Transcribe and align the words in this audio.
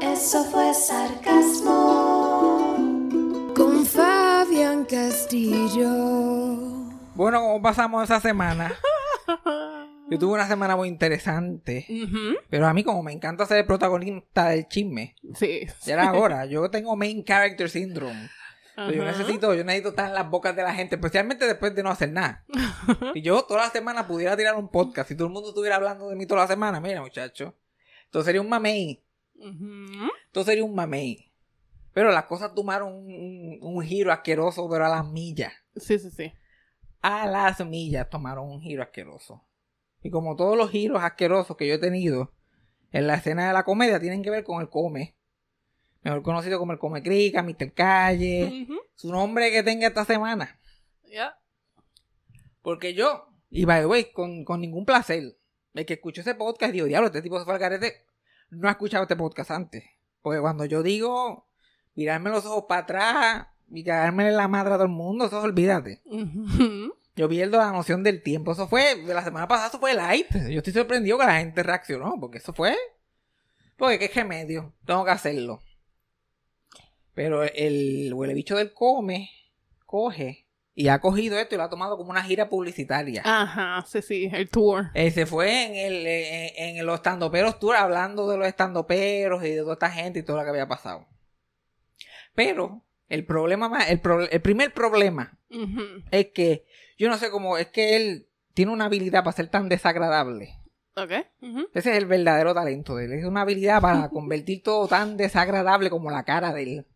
Eso 0.00 0.44
fue 0.44 0.72
sarcasmo. 0.74 1.74
Con 3.54 3.84
Fabián 3.86 4.84
Castillo. 4.84 5.90
Bueno, 7.14 7.40
¿cómo 7.40 7.62
pasamos 7.62 8.04
esa 8.04 8.20
semana? 8.20 8.72
Yo 10.10 10.18
tuve 10.18 10.34
una 10.34 10.46
semana 10.48 10.76
muy 10.76 10.88
interesante. 10.88 11.86
Pero 12.48 12.66
a 12.66 12.74
mí, 12.74 12.82
como 12.84 13.02
me 13.02 13.12
encanta 13.12 13.44
ser 13.46 13.58
el 13.58 13.66
protagonista 13.66 14.48
del 14.50 14.68
chisme, 14.68 15.16
Sí. 15.34 15.66
ya 15.84 15.94
era 15.94 16.08
ahora. 16.08 16.46
Yo 16.46 16.70
tengo 16.70 16.96
main 16.96 17.24
character 17.24 17.68
syndrome. 17.68 18.30
Pero 18.76 18.92
Yo 18.92 19.04
necesito, 19.04 19.54
yo 19.54 19.64
necesito 19.64 19.88
estar 19.90 20.06
en 20.08 20.14
las 20.14 20.30
bocas 20.30 20.54
de 20.54 20.62
la 20.62 20.72
gente, 20.72 20.94
especialmente 20.94 21.46
después 21.46 21.74
de 21.74 21.82
no 21.82 21.90
hacer 21.90 22.12
nada. 22.12 22.44
Si 23.12 23.22
yo 23.22 23.42
toda 23.42 23.64
la 23.64 23.70
semana 23.70 24.06
pudiera 24.06 24.36
tirar 24.36 24.54
un 24.54 24.68
podcast, 24.68 25.08
si 25.08 25.16
todo 25.16 25.26
el 25.26 25.32
mundo 25.34 25.48
estuviera 25.48 25.74
hablando 25.76 26.08
de 26.08 26.14
mí 26.16 26.26
toda 26.26 26.42
la 26.42 26.46
semana, 26.46 26.80
mira, 26.80 27.02
muchacho. 27.02 27.54
Entonces 28.04 28.26
sería 28.26 28.40
un 28.40 28.48
mamey. 28.48 29.02
Esto 30.26 30.44
sería 30.44 30.64
un 30.64 30.74
mamey. 30.74 31.30
Pero 31.92 32.10
las 32.10 32.24
cosas 32.24 32.54
tomaron 32.54 32.92
un, 32.92 33.58
un- 33.60 33.82
giro 33.82 34.12
asqueroso, 34.12 34.68
pero 34.68 34.86
a 34.86 34.88
las 34.88 35.06
millas. 35.06 35.52
Sí, 35.76 35.98
sí, 35.98 36.10
sí. 36.10 36.32
A 37.00 37.26
las 37.26 37.64
millas 37.66 38.08
tomaron 38.10 38.48
un 38.50 38.60
giro 38.60 38.82
asqueroso. 38.82 39.44
Y 40.02 40.10
como 40.10 40.36
todos 40.36 40.56
los 40.56 40.70
giros 40.70 41.02
asquerosos 41.02 41.56
que 41.56 41.66
yo 41.66 41.74
he 41.74 41.78
tenido 41.78 42.32
en 42.92 43.06
la 43.06 43.14
escena 43.14 43.48
de 43.48 43.52
la 43.52 43.64
comedia 43.64 43.98
tienen 44.00 44.22
que 44.22 44.30
ver 44.30 44.44
con 44.44 44.60
el 44.60 44.68
come. 44.68 45.16
Mejor 46.02 46.22
conocido 46.22 46.58
como 46.58 46.72
el 46.72 46.78
come 46.78 47.02
crica, 47.02 47.42
Mr. 47.42 47.72
Calle. 47.72 48.64
Ujú. 48.64 48.78
Su 48.94 49.10
nombre 49.10 49.50
que 49.50 49.62
tenga 49.64 49.88
esta 49.88 50.04
semana. 50.04 50.58
Ya. 51.04 51.36
Porque 52.62 52.94
yo, 52.94 53.28
y 53.50 53.64
by 53.64 53.80
the 53.80 53.86
way, 53.86 54.12
con, 54.12 54.44
con 54.44 54.60
ningún 54.60 54.84
placer, 54.84 55.36
el 55.74 55.86
que 55.86 55.94
escuchó 55.94 56.20
ese 56.20 56.34
podcast 56.34 56.72
digo, 56.72 56.86
diablo, 56.86 57.06
este 57.08 57.22
tipo 57.22 57.38
se 57.38 57.44
fue 57.44 57.54
al 57.54 57.60
garete, 57.60 58.04
no 58.50 58.68
ha 58.68 58.72
escuchado 58.72 59.02
este 59.02 59.16
podcast 59.16 59.50
antes. 59.50 59.84
Porque 60.22 60.40
cuando 60.40 60.64
yo 60.64 60.82
digo 60.82 61.48
mirarme 61.94 62.30
los 62.30 62.46
ojos 62.46 62.64
para 62.68 62.82
atrás 62.82 63.46
y 63.70 63.84
cagarme 63.84 64.28
en 64.28 64.36
la 64.36 64.48
madre 64.48 64.74
a 64.74 64.76
todo 64.76 64.84
el 64.84 64.90
mundo, 64.90 65.26
eso 65.26 65.40
olvídate. 65.40 66.02
Yo 67.16 67.28
pierdo 67.28 67.58
la 67.58 67.72
noción 67.72 68.04
del 68.04 68.22
tiempo. 68.22 68.52
Eso 68.52 68.68
fue, 68.68 69.02
la 69.04 69.24
semana 69.24 69.48
pasada 69.48 69.68
eso 69.68 69.80
fue 69.80 69.94
light. 69.94 70.28
Yo 70.50 70.58
estoy 70.58 70.72
sorprendido 70.72 71.18
que 71.18 71.26
la 71.26 71.38
gente 71.38 71.62
reaccionó, 71.62 72.16
porque 72.20 72.38
eso 72.38 72.52
fue. 72.52 72.76
Porque 73.76 73.98
qué 73.98 74.08
remedio, 74.08 74.74
tengo 74.86 75.04
que 75.04 75.10
hacerlo. 75.10 75.60
Pero 77.14 77.42
el 77.42 78.12
huele 78.14 78.34
bicho 78.34 78.56
del 78.56 78.72
come, 78.72 79.30
coge, 79.86 80.47
y 80.80 80.88
ha 80.88 81.00
cogido 81.00 81.36
esto 81.38 81.56
y 81.56 81.58
lo 81.58 81.64
ha 81.64 81.70
tomado 81.70 81.96
como 81.96 82.10
una 82.10 82.22
gira 82.22 82.48
publicitaria. 82.48 83.22
Ajá, 83.24 83.84
sí, 83.86 84.00
sí, 84.00 84.30
el 84.32 84.48
tour. 84.48 84.86
Eh, 84.94 85.10
se 85.10 85.26
fue 85.26 85.64
en, 85.66 85.74
el, 85.74 86.06
en, 86.06 86.76
en 86.78 86.86
los 86.86 86.94
estandoperos 86.94 87.58
tour 87.58 87.74
hablando 87.74 88.28
de 88.30 88.36
los 88.38 88.46
estandoperos 88.46 89.42
y 89.44 89.50
de 89.50 89.60
toda 89.62 89.72
esta 89.72 89.90
gente 89.90 90.20
y 90.20 90.22
todo 90.22 90.36
lo 90.36 90.44
que 90.44 90.50
había 90.50 90.68
pasado. 90.68 91.06
Pero 92.34 92.84
el 93.08 93.24
problema 93.26 93.68
más, 93.68 93.90
el, 93.90 94.00
pro- 94.00 94.28
el 94.30 94.40
primer 94.40 94.72
problema 94.72 95.38
es 96.10 96.26
que 96.28 96.64
yo 96.96 97.08
no 97.08 97.18
sé 97.18 97.30
cómo, 97.30 97.58
es 97.58 97.68
que 97.68 97.96
él 97.96 98.28
tiene 98.54 98.72
una 98.72 98.84
habilidad 98.86 99.24
para 99.24 99.36
ser 99.36 99.48
tan 99.48 99.68
desagradable. 99.68 100.54
Ok. 100.96 101.12
Ujú. 101.42 101.68
Ese 101.74 101.90
es 101.92 101.96
el 101.98 102.06
verdadero 102.06 102.54
talento 102.54 102.96
de 102.96 103.06
él. 103.06 103.12
Es 103.14 103.24
una 103.24 103.42
habilidad 103.42 103.80
para 103.80 104.08
convertir 104.10 104.62
todo 104.62 104.88
tan 104.88 105.16
desagradable 105.16 105.90
como 105.90 106.10
la 106.10 106.24
cara 106.24 106.52
de 106.52 106.62
él. 106.62 106.86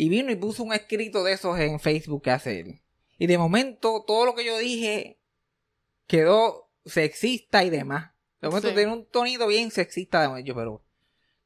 Y 0.00 0.08
vino 0.10 0.30
y 0.30 0.36
puso 0.36 0.62
un 0.62 0.72
escrito 0.72 1.24
de 1.24 1.32
esos 1.32 1.58
en 1.58 1.80
Facebook 1.80 2.22
que 2.22 2.30
hace 2.30 2.60
él. 2.60 2.80
Y 3.18 3.26
de 3.26 3.36
momento 3.36 4.04
todo 4.06 4.26
lo 4.26 4.34
que 4.36 4.44
yo 4.44 4.56
dije 4.58 5.18
quedó 6.06 6.70
sexista 6.84 7.64
y 7.64 7.70
demás. 7.70 8.12
De 8.40 8.46
momento 8.48 8.68
Sí. 8.68 8.74
tiene 8.76 8.92
un 8.92 9.06
tonito 9.06 9.48
bien 9.48 9.72
sexista 9.72 10.22
de 10.22 10.28
momento, 10.28 10.54
pero... 10.54 10.84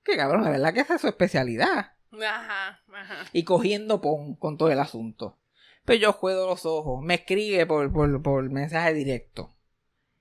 Qué 0.05 0.17
cabrón, 0.17 0.45
la 0.45 0.51
verdad 0.51 0.75
que 0.75 0.81
esa 0.81 0.97
es 0.97 1.01
su 1.01 1.09
especialidad. 1.09 1.93
Ajá, 2.13 2.83
ajá. 2.93 3.25
Y 3.33 3.45
cogiendo 3.45 4.01
pon 4.03 4.35
con 4.35 4.59
todo 4.59 4.71
el 4.71 4.81
asunto. 4.81 5.39
Pero 5.87 5.99
yo 5.99 6.13
juego 6.13 6.47
los 6.47 6.67
ojos. 6.67 7.03
Me 7.03 7.15
escribe 7.15 7.65
por, 7.65 7.91
por, 7.91 8.21
por 8.23 8.51
mensaje 8.51 8.93
directo. 8.93 9.57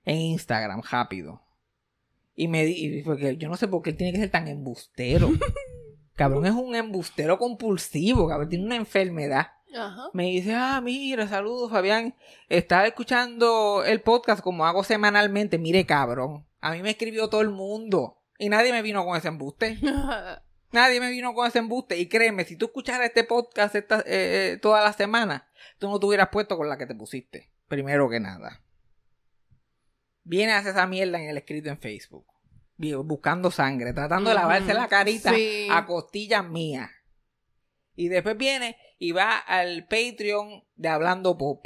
En 0.04 0.16
Instagram, 0.16 0.80
rápido. 0.90 1.42
Y 2.34 2.48
me 2.48 2.64
di- 2.64 3.02
porque 3.02 3.36
yo 3.36 3.48
no 3.50 3.56
sé 3.58 3.68
por 3.68 3.82
qué 3.82 3.90
él 3.90 3.96
tiene 3.96 4.12
que 4.12 4.20
ser 4.20 4.30
tan 4.30 4.48
embustero. 4.48 5.28
cabrón 6.14 6.46
es 6.46 6.52
un 6.52 6.74
embustero 6.74 7.38
compulsivo, 7.38 8.28
cabrón. 8.28 8.48
Tiene 8.48 8.64
una 8.66 8.76
enfermedad. 8.76 9.52
Ajá. 9.74 10.10
Me 10.12 10.24
dice, 10.24 10.54
ah, 10.54 10.80
mira, 10.82 11.26
saludos, 11.28 11.70
Fabián. 11.70 12.14
Estaba 12.48 12.86
escuchando 12.86 13.84
el 13.84 14.02
podcast 14.02 14.42
como 14.42 14.66
hago 14.66 14.84
semanalmente. 14.84 15.58
Mire, 15.58 15.86
cabrón. 15.86 16.46
A 16.60 16.72
mí 16.72 16.82
me 16.82 16.90
escribió 16.90 17.28
todo 17.28 17.40
el 17.40 17.50
mundo. 17.50 18.22
Y 18.38 18.48
nadie 18.48 18.72
me 18.72 18.82
vino 18.82 19.04
con 19.04 19.16
ese 19.16 19.28
embuste. 19.28 19.78
Nadie 20.72 21.00
me 21.00 21.10
vino 21.10 21.34
con 21.34 21.46
ese 21.46 21.58
embuste. 21.58 21.98
Y 21.98 22.08
créeme, 22.08 22.44
si 22.44 22.56
tú 22.56 22.64
escucharas 22.66 23.06
este 23.06 23.24
podcast 23.24 23.74
esta, 23.74 24.00
eh, 24.00 24.52
eh, 24.52 24.58
toda 24.60 24.82
la 24.82 24.94
semana, 24.94 25.46
tú 25.78 25.88
no 25.88 26.00
te 26.00 26.06
hubieras 26.06 26.30
puesto 26.32 26.56
con 26.56 26.68
la 26.68 26.78
que 26.78 26.86
te 26.86 26.94
pusiste. 26.94 27.52
Primero 27.68 28.08
que 28.08 28.20
nada. 28.20 28.62
Viene 30.24 30.52
a 30.52 30.58
hacer 30.58 30.72
esa 30.72 30.86
mierda 30.86 31.20
en 31.20 31.28
el 31.28 31.36
escrito 31.36 31.68
en 31.68 31.78
Facebook. 31.78 32.26
Buscando 33.04 33.50
sangre, 33.50 33.92
tratando 33.92 34.30
de 34.30 34.34
lavarse 34.34 34.74
la 34.74 34.88
carita 34.88 35.32
Sí. 35.32 35.68
a 35.70 35.86
costillas 35.86 36.44
mías. 36.48 36.90
Y 37.94 38.08
después 38.08 38.36
viene 38.36 38.76
y 38.98 39.12
va 39.12 39.38
al 39.38 39.86
Patreon 39.86 40.64
de 40.74 40.88
Hablando 40.88 41.38
Pop. 41.38 41.64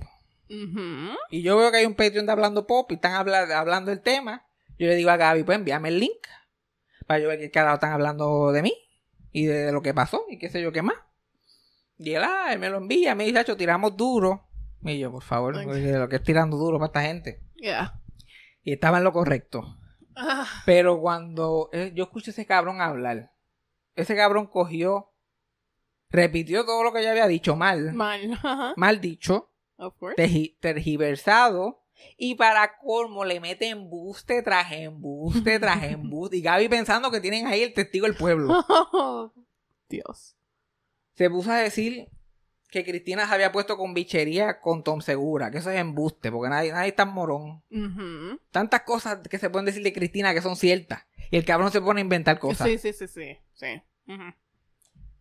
Y 1.31 1.43
yo 1.43 1.57
veo 1.57 1.71
que 1.71 1.79
hay 1.79 1.87
un 1.87 1.95
Patreon 1.95 2.27
de 2.27 2.33
Hablando 2.33 2.67
Pop 2.67 2.91
y 2.93 2.97
están 2.97 3.15
habla- 3.15 3.59
hablando 3.59 3.91
el 3.93 4.01
tema. 4.03 4.47
Yo 4.79 4.87
le 4.87 4.95
digo 4.95 5.11
a 5.11 5.17
Gaby, 5.17 5.43
pues 5.45 5.57
envíame 5.59 5.89
el 5.89 6.01
link. 6.01 6.27
Para 7.07 7.21
yo 7.21 7.29
ver 7.29 7.39
que 7.39 7.51
carajo 7.51 7.75
están 7.77 7.93
hablando 7.93 8.53
de 8.53 8.62
mí. 8.62 8.75
Y 9.33 9.47
de 9.47 9.73
lo 9.73 9.81
que 9.83 9.95
pasó. 9.95 10.25
Y 10.29 10.39
qué 10.39 10.49
sé 10.51 10.61
yo 10.62 10.73
qué 10.73 10.83
más. 10.83 10.97
Y 11.99 12.12
él, 12.12 12.23
ah, 12.25 12.49
él 12.53 12.59
me 12.59 12.69
lo 12.69 12.77
envía. 12.79 13.15
Me 13.15 13.25
dice, 13.25 13.39
"Acho, 13.39 13.57
tiramos 13.57 13.97
duro. 13.97 14.47
Y 14.83 14.99
yo, 14.99 15.11
por 15.11 15.23
favor, 15.23 15.57
Ok. 15.57 15.65
porque 15.65 15.93
lo 15.93 16.09
que 16.09 16.17
es 16.17 16.23
tirando 16.23 16.57
duro 16.59 16.79
para 16.79 16.87
esta 16.89 17.03
gente. 17.03 17.41
Ya. 17.57 18.01
Y 18.62 18.73
estaba 18.73 18.99
en 18.99 19.05
lo 19.05 19.12
correcto. 19.12 19.79
Ah, 20.17 20.47
Pero 20.65 21.01
cuando 21.01 21.69
eh, 21.73 21.93
yo 21.95 22.05
escucho 22.05 22.31
a 22.31 22.33
ese 22.33 22.47
cabrón 22.47 22.81
hablar, 22.81 23.33
ese 23.95 24.17
cabrón 24.17 24.47
cogió, 24.47 25.13
repitió 26.11 26.65
todo 26.65 26.83
lo 26.85 26.93
que 26.93 27.03
yo 27.03 27.11
había 27.11 27.27
dicho 27.27 27.55
mal. 27.57 27.93
mal. 27.93 28.33
Ajá. 28.33 28.73
Mal 28.77 29.01
dicho. 29.01 29.51
Of 29.79 29.95
course. 29.99 30.17
tergi- 30.17 30.57
tergiversado 30.59 31.83
y 32.17 32.35
para 32.35 32.79
colmo 32.79 33.27
le 33.27 33.41
mete 33.41 33.69
embuste 33.69 34.43
tras 34.43 34.73
embuste 34.73 35.59
tras 35.61 35.83
embuste 35.85 36.39
y 36.39 36.41
Gaby 36.43 36.69
pensando 36.71 37.11
que 37.11 37.21
tienen 37.21 37.47
ahí 37.47 37.62
el 37.62 37.75
testigo 37.75 38.07
del 38.07 38.17
pueblo 38.17 38.55
Dios. 39.91 40.35
se 41.15 41.29
puso 41.29 41.51
a 41.51 41.57
decir 41.59 42.09
que 42.84 42.90
Cristina 42.90 43.26
se 43.26 43.32
había 43.34 43.52
puesto 43.52 43.76
con 43.78 43.94
bichería 43.94 44.61
con 44.61 44.82
Tom 44.84 45.00
Segura, 45.00 45.50
que 45.50 45.58
eso 45.58 45.70
es 45.70 45.78
embuste, 45.81 46.31
porque 46.31 46.50
nadie, 46.50 46.73
nadie 46.73 46.90
es 46.90 46.96
tan 46.96 47.08
morón. 47.08 47.62
Tantas 48.50 48.82
cosas 48.82 49.19
que 49.28 49.38
se 49.38 49.49
pueden 49.49 49.64
decir 49.64 49.82
de 49.82 49.93
Cristina 49.94 50.34
que 50.34 50.43
son 50.43 50.56
ciertas. 50.56 51.06
Y 51.31 51.37
el 51.38 51.44
cabrón 51.46 51.73
se 51.73 51.81
pone 51.81 52.00
a 52.00 52.05
inventar 52.05 52.38
cosas. 52.38 52.69
Sí, 52.69 52.76
sí, 52.78 52.93
sí, 52.93 53.06
sí. 53.08 53.82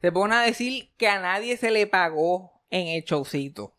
Se 0.01 0.11
pone 0.11 0.35
a 0.35 0.41
decir 0.41 0.91
que 0.97 1.07
a 1.07 1.19
nadie 1.21 1.55
se 1.57 1.71
le 1.71 1.87
pagó 1.87 2.61
en 2.69 2.87
el 2.87 3.03
showcito. 3.03 3.73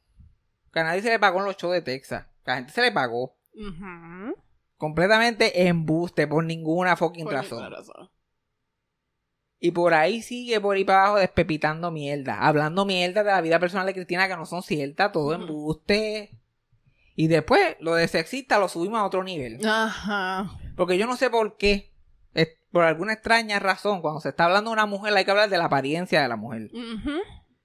Que 0.73 0.81
a 0.81 0.85
nadie 0.85 1.03
se 1.03 1.11
le 1.11 1.19
pagó 1.19 1.41
en 1.41 1.45
los 1.45 1.57
shows 1.57 1.75
de 1.75 1.83
Texas. 1.83 2.27
Que 2.45 2.51
a 2.51 2.55
la 2.55 2.57
gente 2.61 2.73
se 2.73 2.81
le 2.83 2.93
pagó. 2.93 3.37
Completamente 4.77 5.69
embuste 5.69 6.27
por 6.27 6.45
ninguna 6.45 6.97
fucking 6.97 7.25
Por 7.25 7.35
razón. 7.35 7.59
ninguna 7.59 7.77
razón. 7.77 8.11
Y 9.59 9.71
por 9.71 9.95
ahí 9.95 10.23
sigue 10.23 10.61
por 10.61 10.77
ahí 10.77 10.85
para 10.85 11.01
abajo 11.03 11.17
despepitando 11.19 11.91
mierda. 11.91 12.39
Hablando 12.41 12.85
mierda 12.85 13.23
de 13.23 13.31
la 13.31 13.41
vida 13.41 13.59
personal 13.59 13.87
de 13.87 13.95
Cristina 13.95 14.29
que 14.29 14.37
no 14.37 14.45
son 14.47 14.63
ciertas. 14.63 15.13
Todo 15.13 15.35
Ujú. 15.35 15.43
embuste. 15.43 16.39
Y 17.15 17.29
después 17.29 17.77
lo 17.81 17.95
de 17.95 18.07
sexista 18.09 18.59
lo 18.59 18.69
subimos 18.69 19.01
a 19.01 19.05
otro 19.07 19.25
nivel. 19.25 19.59
Ajá. 19.67 20.51
Porque 20.77 20.99
yo 20.99 21.07
no 21.07 21.17
sé 21.17 21.31
por 21.31 21.57
qué. 21.57 21.93
por 22.71 22.85
alguna 22.85 23.15
extraña 23.15 23.59
razón, 23.59 24.03
cuando 24.03 24.21
se 24.21 24.29
está 24.29 24.45
hablando 24.45 24.69
de 24.71 24.75
una 24.75 24.85
mujer 24.85 25.17
hay 25.17 25.25
que 25.25 25.31
hablar 25.31 25.49
de 25.49 25.57
la 25.57 25.65
apariencia 25.65 26.21
de 26.21 26.29
la 26.29 26.37
mujer. 26.37 26.69
Ujú. 26.75 27.13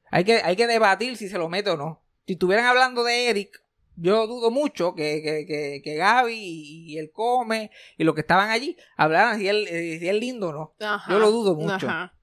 Hay 0.09 0.23
que, 0.23 0.35
hay 0.41 0.55
que 0.55 0.67
debatir 0.67 1.17
si 1.17 1.27
se 1.27 1.37
lo 1.37 1.49
mete 1.49 1.69
o 1.71 1.75
no. 1.75 2.01
Si 2.25 2.33
estuvieran 2.33 2.65
hablando 2.65 3.03
de 3.03 3.29
Eric, 3.29 3.61
yo 4.01 4.27
dudo 4.27 4.51
mucho 4.51 4.95
que, 4.95 5.21
que, 5.21 5.45
que, 5.45 5.81
que 5.83 5.95
Gaby 5.95 6.33
y, 6.33 6.93
y 6.93 6.97
el 6.97 7.11
Come 7.11 7.71
y 7.97 8.03
los 8.03 8.15
que 8.15 8.21
estaban 8.21 8.49
allí 8.49 8.75
hablaran 8.97 9.39
si 9.39 9.47
él, 9.47 9.67
eh, 9.69 9.99
si 9.99 10.09
es 10.09 10.15
lindo 10.15 10.49
o 10.49 10.53
no. 10.53 10.75
Ajá. 10.79 11.11
Yo 11.11 11.19
lo 11.19 11.31
dudo 11.31 11.55
mucho. 11.55 11.87
Ajá. 11.87 12.17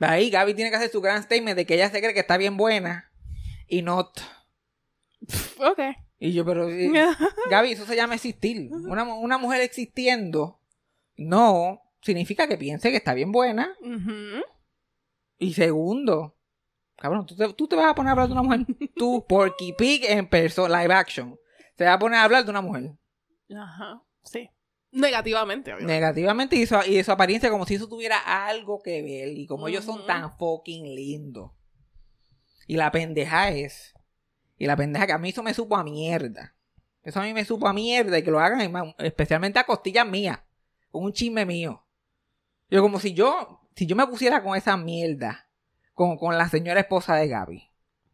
Ahí 0.00 0.30
Gaby 0.30 0.54
tiene 0.54 0.70
que 0.70 0.76
hacer 0.76 0.90
su 0.90 1.00
gran 1.00 1.22
statement 1.22 1.56
de 1.56 1.66
que 1.66 1.74
ella 1.74 1.90
se 1.90 2.00
cree 2.00 2.14
que 2.14 2.20
está 2.20 2.38
bien 2.38 2.56
buena 2.56 3.12
y 3.68 3.82
no. 3.82 3.98
Ok. 5.58 5.80
Y 6.18 6.32
yo, 6.32 6.44
pero 6.44 6.68
eh, 6.68 6.90
Gaby, 7.50 7.72
eso 7.72 7.86
se 7.86 7.96
llama 7.96 8.14
existir. 8.14 8.70
Una, 8.72 9.04
una 9.04 9.38
mujer 9.38 9.60
existiendo 9.60 10.60
no 11.16 11.82
significa 12.02 12.48
que 12.48 12.56
piense 12.56 12.90
que 12.90 12.96
está 12.96 13.14
bien 13.14 13.30
buena. 13.30 13.76
Y 15.38 15.54
segundo, 15.54 16.36
cabrón, 17.00 17.26
¿tú 17.26 17.34
te, 17.34 17.52
tú 17.54 17.66
te 17.66 17.76
vas 17.76 17.86
a 17.86 17.94
poner 17.94 18.10
a 18.10 18.12
hablar 18.12 18.26
de 18.28 18.32
una 18.32 18.42
mujer. 18.42 18.60
Tú, 18.94 19.24
Porky 19.26 19.72
Pig 19.72 20.04
en 20.04 20.28
persona, 20.28 20.82
live 20.82 20.94
action. 20.94 21.38
Te 21.76 21.84
vas 21.84 21.94
a 21.94 21.98
poner 21.98 22.18
a 22.18 22.24
hablar 22.24 22.44
de 22.44 22.50
una 22.50 22.60
mujer. 22.60 22.92
Ajá. 23.56 24.02
Sí. 24.22 24.50
Negativamente, 24.92 25.72
obviamente. 25.72 25.92
Negativamente 26.00 26.56
y, 26.56 26.66
su, 26.66 26.76
y 26.86 26.96
de 26.96 27.04
su 27.04 27.12
apariencia 27.12 27.50
como 27.50 27.64
si 27.64 27.76
eso 27.76 27.88
tuviera 27.88 28.18
algo 28.46 28.80
que 28.82 29.02
ver. 29.02 29.28
Y 29.36 29.46
como 29.46 29.68
ellos 29.68 29.84
son 29.84 30.04
tan 30.06 30.36
fucking 30.36 30.94
lindos. 30.94 31.52
Y 32.66 32.76
la 32.76 32.90
pendeja 32.90 33.50
es. 33.50 33.94
Y 34.58 34.66
la 34.66 34.76
pendeja 34.76 35.06
que 35.06 35.12
a 35.12 35.18
mí 35.18 35.30
eso 35.30 35.42
me 35.42 35.54
supo 35.54 35.76
a 35.76 35.84
mierda. 35.84 36.54
Eso 37.02 37.20
a 37.20 37.22
mí 37.22 37.32
me 37.32 37.44
supo 37.44 37.66
a 37.66 37.72
mierda 37.72 38.18
y 38.18 38.22
que 38.22 38.30
lo 38.30 38.40
hagan 38.40 38.60
en- 38.60 38.94
especialmente 38.98 39.58
a 39.58 39.64
costillas 39.64 40.06
mías. 40.06 40.40
Con 40.90 41.04
un 41.04 41.12
chisme 41.12 41.46
mío. 41.46 41.86
Yo 42.68 42.82
como 42.82 43.00
si 43.00 43.14
yo, 43.14 43.60
si 43.74 43.86
yo 43.86 43.96
me 43.96 44.06
pusiera 44.06 44.42
con 44.42 44.56
esa 44.56 44.76
mierda, 44.76 45.48
con, 46.00 46.16
con 46.16 46.38
la 46.38 46.48
señora 46.48 46.80
esposa 46.80 47.14
de 47.16 47.28
Gaby. 47.28 47.70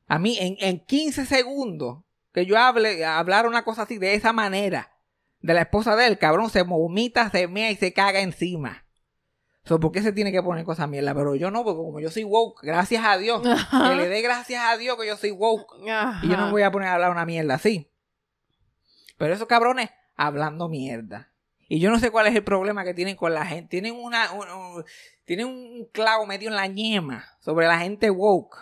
A 0.09 0.19
mí 0.19 0.37
en, 0.41 0.56
en 0.59 0.85
15 0.85 1.25
segundos 1.25 2.03
que 2.33 2.44
yo 2.44 2.59
hable, 2.59 3.05
hablar 3.05 3.47
una 3.47 3.62
cosa 3.62 3.83
así 3.83 3.97
de 3.99 4.15
esa 4.15 4.33
manera 4.33 4.91
de 5.38 5.55
la 5.55 5.61
esposa 5.61 5.94
de 5.94 6.09
él, 6.09 6.19
cabrón, 6.19 6.50
se 6.50 6.62
vomita, 6.62 7.31
se 7.31 7.47
mea 7.47 7.71
y 7.71 7.77
se 7.77 7.93
caga 7.93 8.23
encima. 8.23 8.85
So, 9.62 9.79
¿Por 9.79 9.93
qué 9.93 10.03
se 10.03 10.11
tiene 10.11 10.33
que 10.33 10.43
poner 10.43 10.65
cosas 10.65 10.88
mierda? 10.88 11.15
Pero 11.15 11.37
yo 11.37 11.53
no, 11.53 11.62
porque 11.62 11.77
como 11.77 12.00
yo 12.00 12.11
soy 12.11 12.25
woke, 12.25 12.61
gracias 12.65 13.05
a 13.05 13.19
Dios, 13.19 13.41
que 13.43 13.94
le 13.94 14.09
dé 14.09 14.21
gracias 14.21 14.65
a 14.65 14.77
Dios 14.77 14.97
que 14.99 15.06
yo 15.06 15.17
soy 15.17 15.31
woke. 15.31 15.89
Ajá. 15.89 16.27
Y 16.27 16.29
yo 16.29 16.37
no 16.37 16.47
me 16.47 16.50
voy 16.50 16.62
a 16.62 16.73
poner 16.73 16.89
a 16.89 16.94
hablar 16.94 17.12
una 17.12 17.25
mierda 17.25 17.55
así. 17.55 17.89
Pero 19.17 19.32
esos 19.32 19.47
cabrones 19.47 19.91
hablando 20.17 20.69
mierda. 20.69 21.31
Y 21.69 21.81
yo 21.81 21.91
no 21.91 21.99
sé 21.99 22.11
cuál 22.11 22.27
es 22.29 22.35
el 22.35 22.45
problema 22.45 22.85
que 22.85 22.95
tienen 22.95 23.17
con 23.17 23.35
la 23.35 23.45
gente. 23.45 23.69
Tienen 23.71 23.95
una, 23.97 24.31
un, 24.33 24.49
un- 24.49 24.85
tienen 25.25 25.47
un 25.47 25.89
clavo 25.93 26.25
metido 26.27 26.51
en 26.51 26.57
la 26.57 26.67
ñema 26.69 27.25
sobre 27.41 27.67
la 27.67 27.79
gente 27.79 28.11
woke. 28.11 28.57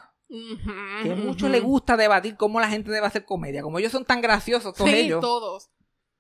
Que 1.03 1.13
a 1.13 1.17
mucho 1.17 1.47
ujú. 1.47 1.53
le 1.53 1.61
gusta 1.61 1.97
debatir 1.97 2.37
cómo 2.37 2.59
la 2.61 2.69
gente 2.69 2.91
debe 2.91 3.07
hacer 3.07 3.25
comedia. 3.25 3.63
Como 3.63 3.79
ellos 3.79 3.93
son 3.93 4.05
tan 4.05 4.21
graciosos 4.21 4.75
todos 4.75 4.91
Sí, 4.91 4.97
ellos. 4.97 5.21
todos. 5.21 5.71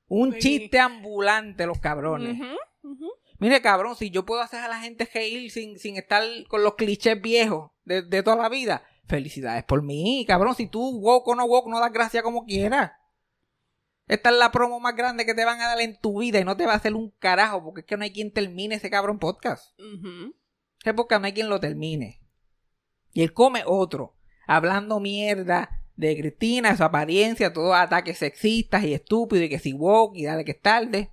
Un 0.08 0.34
Sí. 0.34 0.38
chiste 0.40 0.78
ambulante 0.78 1.66
los 1.66 1.78
cabrones. 1.80 2.38
Mire, 3.38 3.60
cabrón, 3.62 3.96
si 3.96 4.10
yo 4.10 4.24
puedo 4.24 4.42
hacer 4.42 4.60
a 4.60 4.68
la 4.68 4.78
gente 4.80 5.08
reír 5.12 5.50
sin, 5.50 5.78
sin 5.78 5.96
estar 5.96 6.22
con 6.48 6.62
los 6.62 6.74
clichés 6.74 7.20
viejos 7.20 7.70
de, 7.84 8.02
de 8.02 8.22
toda 8.22 8.36
la 8.36 8.48
vida, 8.48 8.84
felicidades 9.06 9.64
por 9.64 9.82
mí, 9.82 10.24
cabrón. 10.28 10.54
Si 10.54 10.66
tú 10.68 11.00
woke 11.00 11.28
o 11.28 11.34
no 11.34 11.44
woke, 11.46 11.68
no 11.68 11.80
das 11.80 11.92
gracia 11.92 12.22
como 12.22 12.44
quieras. 12.44 12.92
Esta 14.06 14.30
es 14.30 14.36
la 14.36 14.52
promo 14.52 14.80
más 14.80 14.94
grande 14.94 15.24
que 15.24 15.34
te 15.34 15.44
van 15.44 15.60
a 15.60 15.68
dar 15.68 15.80
en 15.80 15.98
tu 15.98 16.20
vida 16.20 16.38
y 16.38 16.44
no 16.44 16.56
te 16.56 16.66
va 16.66 16.72
a 16.74 16.76
hacer 16.76 16.94
un 16.94 17.10
carajo 17.18 17.64
porque 17.64 17.80
es 17.80 17.86
que 17.86 17.96
no 17.96 18.04
hay 18.04 18.12
quien 18.12 18.32
termine 18.32 18.74
ese 18.74 18.90
cabrón 18.90 19.18
podcast. 19.18 19.78
Ese 20.82 20.94
podcast 20.94 21.20
no 21.20 21.26
hay 21.26 21.32
quien 21.32 21.48
lo 21.48 21.58
termine. 21.58 22.20
Y 23.12 23.22
él 23.22 23.32
come 23.32 23.62
otro, 23.64 24.16
hablando 24.46 25.00
mierda 25.00 25.80
de 25.96 26.16
Cristina, 26.16 26.76
su 26.76 26.84
apariencia, 26.84 27.52
todos 27.52 27.74
ataques 27.74 28.18
sexistas 28.18 28.84
y 28.84 28.92
estúpidos 28.92 29.46
y 29.46 29.48
que 29.48 29.58
si 29.58 29.72
woke 29.72 30.16
y 30.16 30.24
dale 30.24 30.44
que 30.44 30.52
es 30.52 30.60
tarde. 30.60 31.10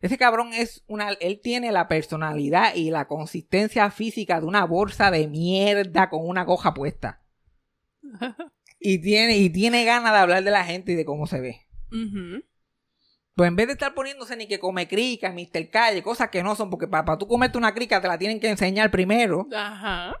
Ese 0.00 0.18
cabrón 0.18 0.52
es 0.52 0.84
una. 0.88 1.10
Él 1.12 1.40
tiene 1.40 1.72
la 1.72 1.88
personalidad 1.88 2.74
y 2.74 2.90
la 2.90 3.06
consistencia 3.06 3.90
física 3.90 4.40
de 4.40 4.46
una 4.46 4.64
bolsa 4.64 5.10
de 5.10 5.28
mierda 5.28 6.10
con 6.10 6.28
una 6.28 6.44
coja 6.44 6.74
puesta. 6.74 7.22
Y 8.84 8.98
tiene, 9.00 9.36
y 9.36 9.48
tiene 9.48 9.84
ganas 9.84 10.12
de 10.12 10.18
hablar 10.18 10.42
de 10.42 10.50
la 10.50 10.64
gente 10.64 10.90
y 10.90 10.94
de 10.96 11.04
cómo 11.04 11.28
se 11.28 11.40
ve. 11.40 11.68
Ujú. 11.92 12.44
Pues 13.34 13.48
en 13.48 13.56
vez 13.56 13.66
de 13.66 13.72
estar 13.72 13.94
poniéndose 13.94 14.36
ni 14.36 14.46
que 14.46 14.58
come 14.58 14.86
crica, 14.88 15.32
Mr. 15.32 15.70
Calle, 15.70 16.02
cosas 16.02 16.28
que 16.28 16.42
no 16.42 16.54
son, 16.54 16.68
porque 16.68 16.86
para, 16.86 17.16
tú 17.16 17.26
comerte 17.26 17.56
una 17.56 17.72
crica 17.72 18.00
te 18.00 18.08
la 18.08 18.18
tienen 18.18 18.40
que 18.40 18.50
enseñar 18.50 18.90
primero. 18.90 19.46
Ajá. 19.54 20.14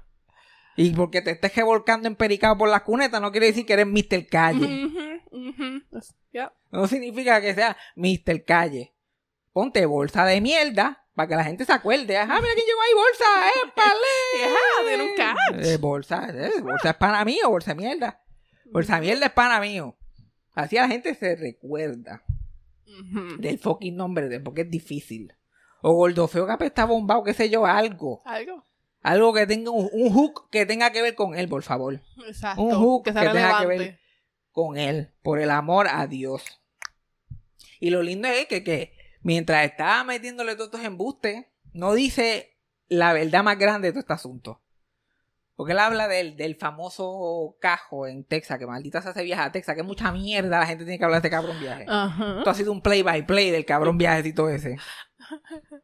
Y 0.76 0.90
porque 0.92 1.20
te 1.20 1.32
estés 1.32 1.54
revolcando 1.54 2.08
en 2.08 2.16
pericado 2.16 2.56
por 2.56 2.68
las 2.68 2.82
cunetas 2.82 3.20
no 3.20 3.30
quiere 3.30 3.46
decir 3.46 3.66
que 3.66 3.74
eres 3.74 3.86
Mr. 3.86 4.26
Calle. 4.26 5.20
Ya. 6.32 6.52
No 6.70 6.86
significa 6.86 7.40
que 7.42 7.54
sea 7.54 7.76
Mr. 7.96 8.44
Calle. 8.44 8.94
Ponte 9.52 9.84
bolsa 9.84 10.24
de 10.24 10.40
mierda 10.40 11.04
para 11.14 11.28
que 11.28 11.36
la 11.36 11.44
gente 11.44 11.66
se 11.66 11.72
acuerde. 11.72 12.16
Ah, 12.16 12.24
mira 12.24 12.54
quién 12.54 12.66
llegó 12.66 12.80
ahí, 12.80 12.94
bolsa, 12.94 13.24
épale. 13.66 14.44
Ajá, 14.46 14.88
tiene 14.88 15.02
un 15.02 15.14
catch. 15.14 15.66
Eh, 15.66 15.76
bolsa, 15.76 16.28
eh, 16.32 16.60
bolsa 16.62 16.90
es 16.90 16.96
pana 16.96 17.24
mío, 17.26 17.50
bolsa 17.50 17.74
de 17.74 17.82
mierda. 17.82 18.22
Bolsa 18.72 18.94
de 18.94 19.00
mierda 19.02 19.26
es 19.26 19.32
pana 19.32 19.60
mío. 19.60 19.96
Así 20.54 20.76
la 20.76 20.88
gente 20.88 21.14
se 21.14 21.36
recuerda 21.36 22.22
del 23.38 23.58
fucking 23.58 23.96
nombre 23.96 24.28
de 24.28 24.36
él, 24.36 24.42
porque 24.42 24.62
es 24.62 24.70
difícil. 24.70 25.32
O 25.80 25.94
gordo 25.94 26.28
feo 26.28 26.46
que 26.58 26.66
está 26.66 26.84
bombado, 26.84 27.24
qué 27.24 27.34
sé 27.34 27.50
yo, 27.50 27.66
algo. 27.66 28.22
Algo. 28.24 28.64
Algo 29.00 29.32
que 29.34 29.46
tenga 29.46 29.70
un, 29.70 29.88
un 29.92 30.12
hook 30.12 30.48
que 30.50 30.64
tenga 30.64 30.92
que 30.92 31.02
ver 31.02 31.14
con 31.14 31.34
él, 31.34 31.48
por 31.48 31.62
favor. 31.62 32.00
Exacto. 32.26 32.62
Un 32.62 32.74
hook 32.74 33.04
que 33.04 33.12
tenga 33.12 33.60
que 33.60 33.66
ver 33.66 33.98
con 34.52 34.76
él, 34.76 35.12
por 35.22 35.40
el 35.40 35.50
amor 35.50 35.88
a 35.88 36.06
Dios. 36.06 36.62
Y 37.80 37.90
lo 37.90 38.02
lindo 38.02 38.28
es 38.28 38.46
que, 38.46 38.62
que 38.62 38.92
mientras 39.22 39.64
estaba 39.64 40.04
metiéndole 40.04 40.54
todos 40.54 40.66
estos 40.68 40.84
embustes, 40.84 41.46
no 41.72 41.94
dice 41.94 42.56
la 42.88 43.12
verdad 43.12 43.42
más 43.42 43.58
grande 43.58 43.88
de 43.88 43.92
todo 43.92 44.00
este 44.00 44.12
asunto. 44.12 44.60
Porque 45.54 45.72
él 45.72 45.78
habla 45.78 46.08
del, 46.08 46.36
del 46.36 46.56
famoso 46.56 47.56
cajo 47.60 48.06
en 48.06 48.24
Texas, 48.24 48.58
que 48.58 48.66
maldita 48.66 49.02
se 49.02 49.10
hace 49.10 49.22
viaje 49.22 49.42
a 49.42 49.52
Texas, 49.52 49.76
que 49.76 49.82
mucha 49.82 50.10
mierda, 50.10 50.60
la 50.60 50.66
gente 50.66 50.84
tiene 50.84 50.98
que 50.98 51.04
hablar 51.04 51.20
de 51.20 51.28
este 51.28 51.36
cabrón 51.36 51.60
viaje. 51.60 51.84
Ajá. 51.88 52.38
Esto 52.38 52.50
ha 52.50 52.54
sido 52.54 52.72
un 52.72 52.80
play 52.82 53.02
by 53.02 53.26
play 53.26 53.50
del 53.50 53.64
cabrón 53.66 53.98
viajecito 53.98 54.48
ese. 54.48 54.76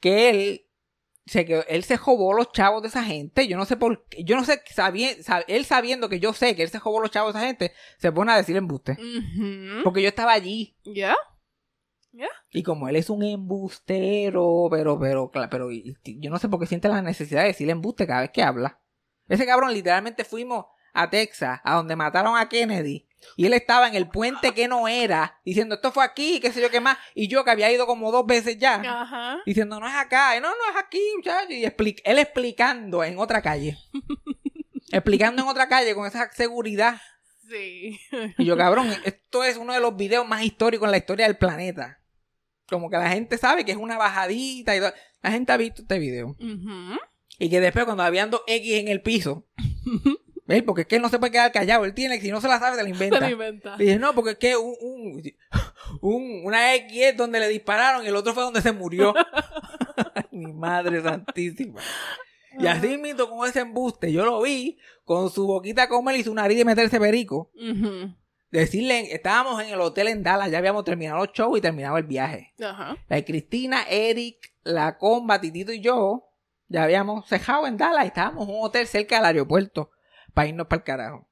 Que 0.00 0.30
él 0.30 0.62
se 1.24 1.40
él 1.68 1.82
se 1.84 1.96
robó 1.96 2.32
los 2.34 2.52
chavos 2.52 2.82
de 2.82 2.88
esa 2.88 3.02
gente. 3.02 3.48
Yo 3.48 3.56
no 3.56 3.64
sé 3.64 3.76
por 3.76 4.06
qué. 4.08 4.22
Yo 4.24 4.36
no 4.36 4.44
sé, 4.44 4.62
sabi- 4.74 5.16
sab- 5.22 5.44
él 5.48 5.64
sabiendo 5.64 6.08
que 6.08 6.20
yo 6.20 6.32
sé 6.32 6.54
que 6.54 6.62
él 6.62 6.68
se 6.68 6.78
robó 6.78 7.00
los 7.00 7.10
chavos 7.10 7.32
de 7.32 7.40
esa 7.40 7.46
gente, 7.48 7.72
se 7.98 8.12
pone 8.12 8.32
a 8.32 8.36
decir 8.36 8.56
embuste. 8.56 8.92
Ujú. 8.92 9.82
Porque 9.82 10.02
yo 10.02 10.08
estaba 10.08 10.32
allí. 10.32 10.76
Ya. 10.84 11.16
Y 12.50 12.62
como 12.62 12.88
él 12.88 12.96
es 12.96 13.10
un 13.10 13.22
embustero, 13.22 14.68
pero, 14.70 14.98
pero, 14.98 15.30
pero, 15.30 15.70
yo 15.70 16.30
no 16.30 16.38
sé 16.38 16.48
por 16.48 16.60
qué 16.60 16.66
siente 16.66 16.88
la 16.88 17.02
necesidad 17.02 17.42
de 17.42 17.48
decir 17.48 17.68
embuste 17.68 18.06
cada 18.06 18.22
vez 18.22 18.30
que 18.30 18.42
habla. 18.42 18.80
Ese 19.28 19.46
cabrón, 19.46 19.72
literalmente 19.72 20.24
fuimos 20.24 20.66
a 20.92 21.10
Texas, 21.10 21.60
a 21.62 21.74
donde 21.74 21.96
mataron 21.96 22.36
a 22.36 22.48
Kennedy. 22.48 23.06
Y 23.36 23.46
él 23.46 23.54
estaba 23.54 23.88
en 23.88 23.94
el 23.94 24.08
puente 24.08 24.54
que 24.54 24.68
no 24.68 24.88
era, 24.88 25.40
diciendo 25.44 25.74
esto 25.74 25.90
fue 25.90 26.04
aquí, 26.04 26.38
qué 26.40 26.52
sé 26.52 26.60
yo 26.60 26.70
qué 26.70 26.80
más. 26.80 26.96
Y 27.14 27.28
yo 27.28 27.44
que 27.44 27.50
había 27.50 27.70
ido 27.72 27.86
como 27.86 28.12
dos 28.12 28.24
veces 28.24 28.58
ya, 28.58 28.76
Ajá. 28.76 29.38
diciendo 29.44 29.80
no 29.80 29.88
es 29.88 29.94
acá, 29.94 30.36
y 30.36 30.40
no, 30.40 30.48
no 30.48 30.70
es 30.70 30.76
aquí, 30.76 31.02
muchacho. 31.16 31.52
Y 31.52 31.64
él 32.04 32.18
explicando 32.18 33.04
en 33.04 33.18
otra 33.18 33.42
calle. 33.42 33.78
explicando 34.92 35.42
en 35.42 35.48
otra 35.48 35.68
calle 35.68 35.94
con 35.94 36.06
esa 36.06 36.30
seguridad. 36.32 37.00
Sí. 37.48 37.98
Y 38.38 38.44
yo, 38.44 38.56
cabrón, 38.56 38.92
esto 39.04 39.44
es 39.44 39.56
uno 39.56 39.72
de 39.72 39.80
los 39.80 39.96
videos 39.96 40.26
más 40.26 40.42
históricos 40.42 40.86
en 40.86 40.92
la 40.92 40.96
historia 40.98 41.26
del 41.26 41.36
planeta. 41.36 42.00
Como 42.68 42.90
que 42.90 42.96
la 42.96 43.08
gente 43.10 43.38
sabe 43.38 43.64
que 43.64 43.72
es 43.72 43.78
una 43.78 43.96
bajadita 43.98 44.74
y 44.76 44.80
todo. 44.80 44.92
La 45.22 45.30
gente 45.30 45.52
ha 45.52 45.56
visto 45.56 45.82
este 45.82 45.98
video. 45.98 46.36
Y 47.38 47.48
que 47.50 47.60
después 47.60 47.84
cuando 47.84 48.02
habían 48.02 48.30
dos 48.30 48.42
X 48.46 48.72
en 48.80 48.88
el 48.88 49.02
piso, 49.02 49.46
¿ves? 50.46 50.62
Porque 50.62 50.82
es 50.82 50.86
que 50.88 50.96
él 50.96 51.02
no 51.02 51.08
se 51.08 51.18
puede 51.18 51.32
quedar 51.32 51.52
callado, 51.52 51.84
él 51.84 51.94
tiene, 51.94 52.20
si 52.20 52.30
no 52.30 52.40
se 52.40 52.48
la 52.48 52.58
sabe, 52.58 52.76
se 52.76 52.82
la 52.82 52.88
Se 52.88 52.90
inventa. 52.94 53.20
lo 53.20 53.28
inventa. 53.30 53.76
Y 53.78 53.84
dije, 53.84 53.98
no, 53.98 54.14
porque 54.14 54.30
es 54.32 54.38
que 54.38 54.56
un, 54.56 54.74
un- 54.80 55.22
un- 56.00 56.40
una 56.44 56.74
X 56.76 56.92
es 56.96 57.16
donde 57.16 57.40
le 57.40 57.48
dispararon 57.48 58.04
y 58.04 58.08
el 58.08 58.16
otro 58.16 58.32
fue 58.34 58.42
donde 58.42 58.62
se 58.62 58.72
murió. 58.72 59.14
Mi 60.32 60.52
madre 60.52 61.02
santísima. 61.02 61.80
Y 62.58 62.66
así 62.66 62.96
mismo 62.98 63.28
con 63.28 63.48
ese 63.48 63.60
embuste, 63.60 64.10
yo 64.12 64.24
lo 64.24 64.40
vi 64.42 64.78
con 65.04 65.30
su 65.30 65.46
boquita 65.46 65.88
comer 65.88 66.16
y 66.16 66.24
su 66.24 66.34
nariz 66.34 66.56
de 66.58 66.64
meterse 66.64 66.98
perico. 66.98 67.50
Ujú. 67.54 68.14
Decirle, 68.56 69.14
estábamos 69.14 69.62
en 69.62 69.68
el 69.68 69.80
hotel 69.82 70.08
en 70.08 70.22
Dallas, 70.22 70.50
ya 70.50 70.56
habíamos 70.56 70.82
terminado 70.82 71.18
los 71.18 71.32
shows 71.32 71.58
y 71.58 71.60
terminado 71.60 71.98
el 71.98 72.04
viaje. 72.04 72.54
Ajá. 72.58 72.96
La 73.06 73.16
de 73.16 73.24
Cristina, 73.26 73.82
Eric, 73.86 74.54
la 74.64 74.96
comba, 74.96 75.38
Titito 75.38 75.72
y 75.72 75.80
yo, 75.80 76.30
ya 76.68 76.84
habíamos 76.84 77.28
cejado 77.28 77.66
en 77.66 77.76
Dallas 77.76 78.06
estábamos 78.06 78.48
en 78.48 78.54
un 78.54 78.64
hotel 78.64 78.86
cerca 78.86 79.16
del 79.16 79.26
aeropuerto 79.26 79.90
para 80.32 80.48
irnos 80.48 80.68
para 80.68 80.78
el 80.78 80.84
carajo. 80.84 81.28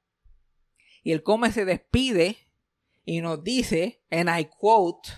Y 1.01 1.13
el 1.13 1.23
come 1.23 1.51
se 1.51 1.65
despide 1.65 2.37
y 3.05 3.21
nos 3.21 3.43
dice, 3.43 4.03
en 4.11 4.29
I 4.29 4.45
quote, 4.45 5.09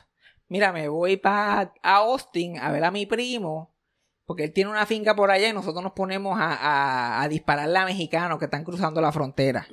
mira, 0.48 0.72
me 0.72 0.88
voy 0.88 1.18
para 1.18 1.74
a 1.84 1.96
Austin 1.98 2.58
a 2.58 2.72
ver 2.72 2.86
a 2.86 2.92
mi 2.92 3.06
primo, 3.06 3.76
porque 4.28 4.44
él 4.44 4.52
tiene 4.54 4.70
una 4.70 4.86
finca 4.86 5.16
por 5.16 5.32
allá 5.32 5.48
y 5.48 5.54
nosotros 5.54 5.82
nos 5.82 5.94
ponemos 5.94 6.38
a, 6.40 6.54
a, 6.54 7.22
a 7.24 7.28
dispararle 7.30 7.80
a 7.80 7.86
mexicanos 7.86 8.38
que 8.38 8.46
están 8.46 8.66
cruzando 8.66 9.00
la 9.02 9.12
frontera. 9.14 9.66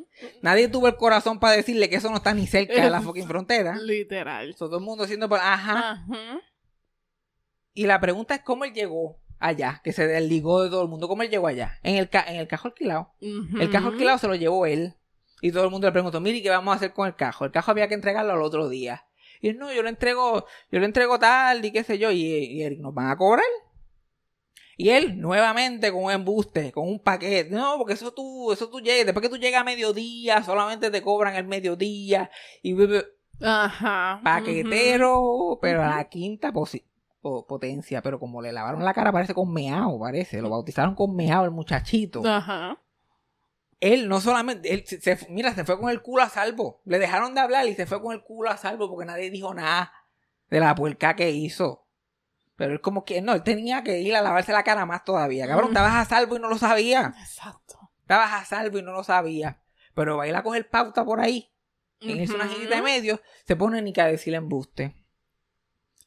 Nadie 0.42 0.68
tuvo 0.68 0.86
el 0.86 0.94
corazón 0.96 1.40
para 1.40 1.56
decirle 1.56 1.90
que 1.90 1.96
eso 1.96 2.08
no 2.08 2.16
está 2.16 2.32
ni 2.32 2.46
cerca 2.46 2.82
de 2.82 2.88
la 2.88 3.00
fucking 3.02 3.26
frontera. 3.26 3.76
Literal. 3.76 4.54
Todo 4.56 4.78
el 4.78 4.84
mundo 4.84 5.04
haciendo 5.04 5.28
por, 5.28 5.40
ajá. 5.40 5.90
Ajá. 5.90 6.40
Y 7.74 7.86
la 7.86 8.00
pregunta 8.00 8.36
es 8.36 8.42
cómo 8.42 8.64
él 8.64 8.72
llegó 8.72 9.18
allá, 9.40 9.80
que 9.82 9.92
se 9.92 10.06
desligó 10.06 10.62
de 10.62 10.70
todo 10.70 10.82
el 10.82 10.88
mundo. 10.88 11.08
¿Cómo 11.08 11.22
él 11.24 11.30
llegó 11.30 11.48
allá? 11.48 11.78
En 11.82 11.96
el, 11.96 12.08
ca- 12.08 12.24
en 12.26 12.36
el 12.36 12.46
cajo 12.46 12.68
alquilado. 12.68 13.12
El 13.20 13.70
cajo 13.70 13.88
alquilado 13.88 14.18
se 14.18 14.28
lo 14.28 14.36
llevó 14.36 14.66
él. 14.66 14.94
Y 15.42 15.50
todo 15.50 15.64
el 15.64 15.70
mundo 15.70 15.88
le 15.88 15.92
preguntó, 15.92 16.20
mire, 16.20 16.40
¿qué 16.42 16.48
vamos 16.50 16.72
a 16.72 16.76
hacer 16.76 16.92
con 16.92 17.08
el 17.08 17.16
cajo? 17.16 17.44
El 17.44 17.50
cajo 17.50 17.72
había 17.72 17.88
que 17.88 17.94
entregarlo 17.94 18.32
al 18.32 18.40
otro 18.42 18.68
día. 18.68 19.04
Y 19.40 19.48
él, 19.48 19.58
no, 19.58 19.72
yo 19.72 19.82
lo 19.82 19.88
entrego, 19.88 20.46
yo 20.70 20.78
lo 20.78 20.86
entrego 20.86 21.18
tal 21.18 21.62
y 21.64 21.72
qué 21.72 21.82
sé 21.82 21.98
yo. 21.98 22.12
Y, 22.12 22.22
y 22.22 22.62
Eric, 22.62 22.78
¿nos 22.78 22.94
van 22.94 23.10
a 23.10 23.16
cobrar? 23.16 23.44
Y 24.76 24.90
él, 24.90 25.20
nuevamente, 25.20 25.92
con 25.92 26.04
un 26.04 26.10
embuste, 26.10 26.72
con 26.72 26.88
un 26.88 26.98
paquete. 26.98 27.50
No, 27.50 27.76
porque 27.78 27.92
eso 27.94 28.12
tú, 28.12 28.52
eso 28.52 28.68
tú 28.68 28.80
llegas. 28.80 29.06
Después 29.06 29.22
que 29.22 29.28
tú 29.28 29.36
llegas 29.36 29.60
a 29.60 29.64
mediodía, 29.64 30.42
solamente 30.42 30.90
te 30.90 31.02
cobran 31.02 31.36
el 31.36 31.46
mediodía. 31.46 32.30
Y 32.62 32.74
Ajá. 33.40 34.20
paquetero, 34.24 35.58
pero 35.60 35.82
a 35.82 35.96
la 35.96 36.04
quinta 36.08 36.52
po- 36.52 37.46
potencia. 37.46 38.02
Pero 38.02 38.18
como 38.18 38.42
le 38.42 38.52
lavaron 38.52 38.84
la 38.84 38.94
cara, 38.94 39.12
parece 39.12 39.34
con 39.34 39.52
meao, 39.52 39.98
parece. 39.98 40.40
Lo 40.40 40.50
bautizaron 40.50 40.94
con 40.94 41.14
meao 41.14 41.44
el 41.44 41.50
muchachito. 41.50 42.22
Ajá. 42.26 42.78
Él 43.80 44.08
no 44.08 44.20
solamente, 44.20 44.72
él 44.72 44.84
se, 44.86 45.00
se- 45.00 45.26
mira, 45.28 45.54
se 45.54 45.64
fue 45.64 45.78
con 45.78 45.90
el 45.90 46.00
culo 46.00 46.22
a 46.22 46.28
salvo. 46.28 46.80
Le 46.84 46.98
dejaron 46.98 47.34
de 47.34 47.40
hablar 47.40 47.66
y 47.68 47.74
se 47.74 47.86
fue 47.86 48.00
con 48.00 48.12
el 48.12 48.22
culo 48.22 48.50
a 48.50 48.56
salvo 48.56 48.88
porque 48.88 49.04
nadie 49.06 49.30
dijo 49.30 49.52
nada 49.52 49.92
de 50.50 50.60
la 50.60 50.74
puerca 50.74 51.14
que 51.16 51.30
hizo. 51.30 51.83
Pero 52.56 52.72
él 52.72 52.80
como 52.80 53.04
que, 53.04 53.20
no, 53.20 53.32
él 53.34 53.42
tenía 53.42 53.82
que 53.82 54.00
ir 54.00 54.14
a 54.14 54.22
lavarse 54.22 54.52
la 54.52 54.62
cara 54.62 54.86
más 54.86 55.04
todavía. 55.04 55.46
Cabrón, 55.48 55.70
Mm. 55.70 55.72
estabas 55.72 55.94
a 55.94 56.04
salvo 56.04 56.36
y 56.36 56.40
no 56.40 56.48
lo 56.48 56.58
sabía. 56.58 57.14
Exacto. 57.20 57.90
Estabas 58.02 58.32
a 58.32 58.44
salvo 58.44 58.78
y 58.78 58.82
no 58.82 58.92
lo 58.92 59.02
sabía. 59.02 59.60
Pero 59.94 60.16
va 60.16 60.24
a 60.24 60.28
ir 60.28 60.36
a 60.36 60.42
coger 60.42 60.68
pauta 60.68 61.04
por 61.04 61.20
ahí. 61.20 61.50
En 62.00 62.20
hizo 62.20 62.34
una 62.34 62.44
Ujú. 62.44 62.54
girita 62.54 62.76
de 62.76 62.82
medio, 62.82 63.20
se 63.46 63.56
pone 63.56 63.80
ni 63.80 63.92
que 63.92 64.02
a 64.02 64.06
decirle 64.06 64.36
embuste. 64.36 64.94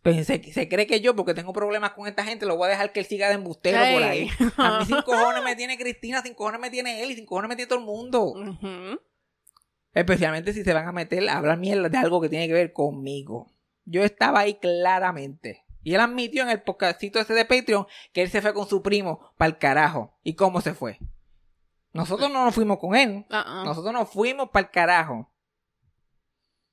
Pues 0.04 0.26
se, 0.28 0.42
se 0.54 0.70
cree 0.70 0.86
que 0.88 1.02
yo, 1.02 1.16
porque 1.16 1.34
tengo 1.34 1.52
problemas 1.52 1.92
con 1.92 2.08
esta 2.08 2.24
gente, 2.24 2.46
lo 2.46 2.56
voy 2.56 2.68
a 2.68 2.70
dejar 2.70 2.94
que 2.94 3.00
él 3.02 3.06
siga 3.08 3.28
de 3.30 3.34
embustero 3.34 3.80
por 3.94 4.04
ahí. 4.04 4.30
A 4.58 4.80
mí 4.80 4.86
sin 4.86 5.02
cojones 5.06 5.44
me 5.44 5.56
tiene 5.56 5.78
Cristina, 5.78 6.22
sin 6.22 6.34
cojones 6.34 6.62
me 6.62 6.70
tiene 6.70 7.02
él 7.04 7.12
y 7.12 7.16
sin 7.16 7.26
cojones 7.26 7.50
me 7.50 7.56
tiene 7.56 7.68
todo 7.68 7.80
el 7.80 7.86
mundo. 7.86 8.34
Especialmente 9.94 10.54
si 10.54 10.64
se 10.64 10.74
van 10.74 10.88
a 10.88 10.92
meter 10.92 11.28
a 11.28 11.38
hablar 11.40 11.58
mierda 11.58 11.90
de 11.90 11.98
algo 11.98 12.22
que 12.22 12.30
tiene 12.30 12.48
que 12.48 12.54
ver 12.54 12.72
conmigo. 12.74 13.52
Yo 13.86 14.04
estaba 14.04 14.42
ahí 14.42 14.56
claramente. 14.56 15.66
Y 15.88 15.94
él 15.96 16.02
admitió 16.02 16.44
en 16.44 16.50
el 16.50 16.62
podcastito 16.64 17.18
ese 17.18 17.34
de 17.34 17.46
Patreon 17.46 17.88
que 18.12 18.22
él 18.22 18.30
se 18.30 18.42
fue 18.42 18.54
con 18.54 18.68
su 18.68 18.82
primo 18.84 19.22
para 19.38 19.48
el 19.48 19.58
carajo. 19.58 20.20
¿Y 20.22 20.34
cómo 20.34 20.60
se 20.60 20.74
fue? 20.74 21.00
Nosotros 21.94 22.30
no 22.30 22.44
nos 22.44 22.54
fuimos 22.54 22.78
con 22.78 22.94
él. 22.94 23.26
Ah, 23.30 23.46
ah. 23.48 23.64
Nosotros 23.64 23.94
nos 23.94 24.10
fuimos 24.10 24.50
para 24.50 24.66
el 24.66 24.72
carajo. 24.74 25.34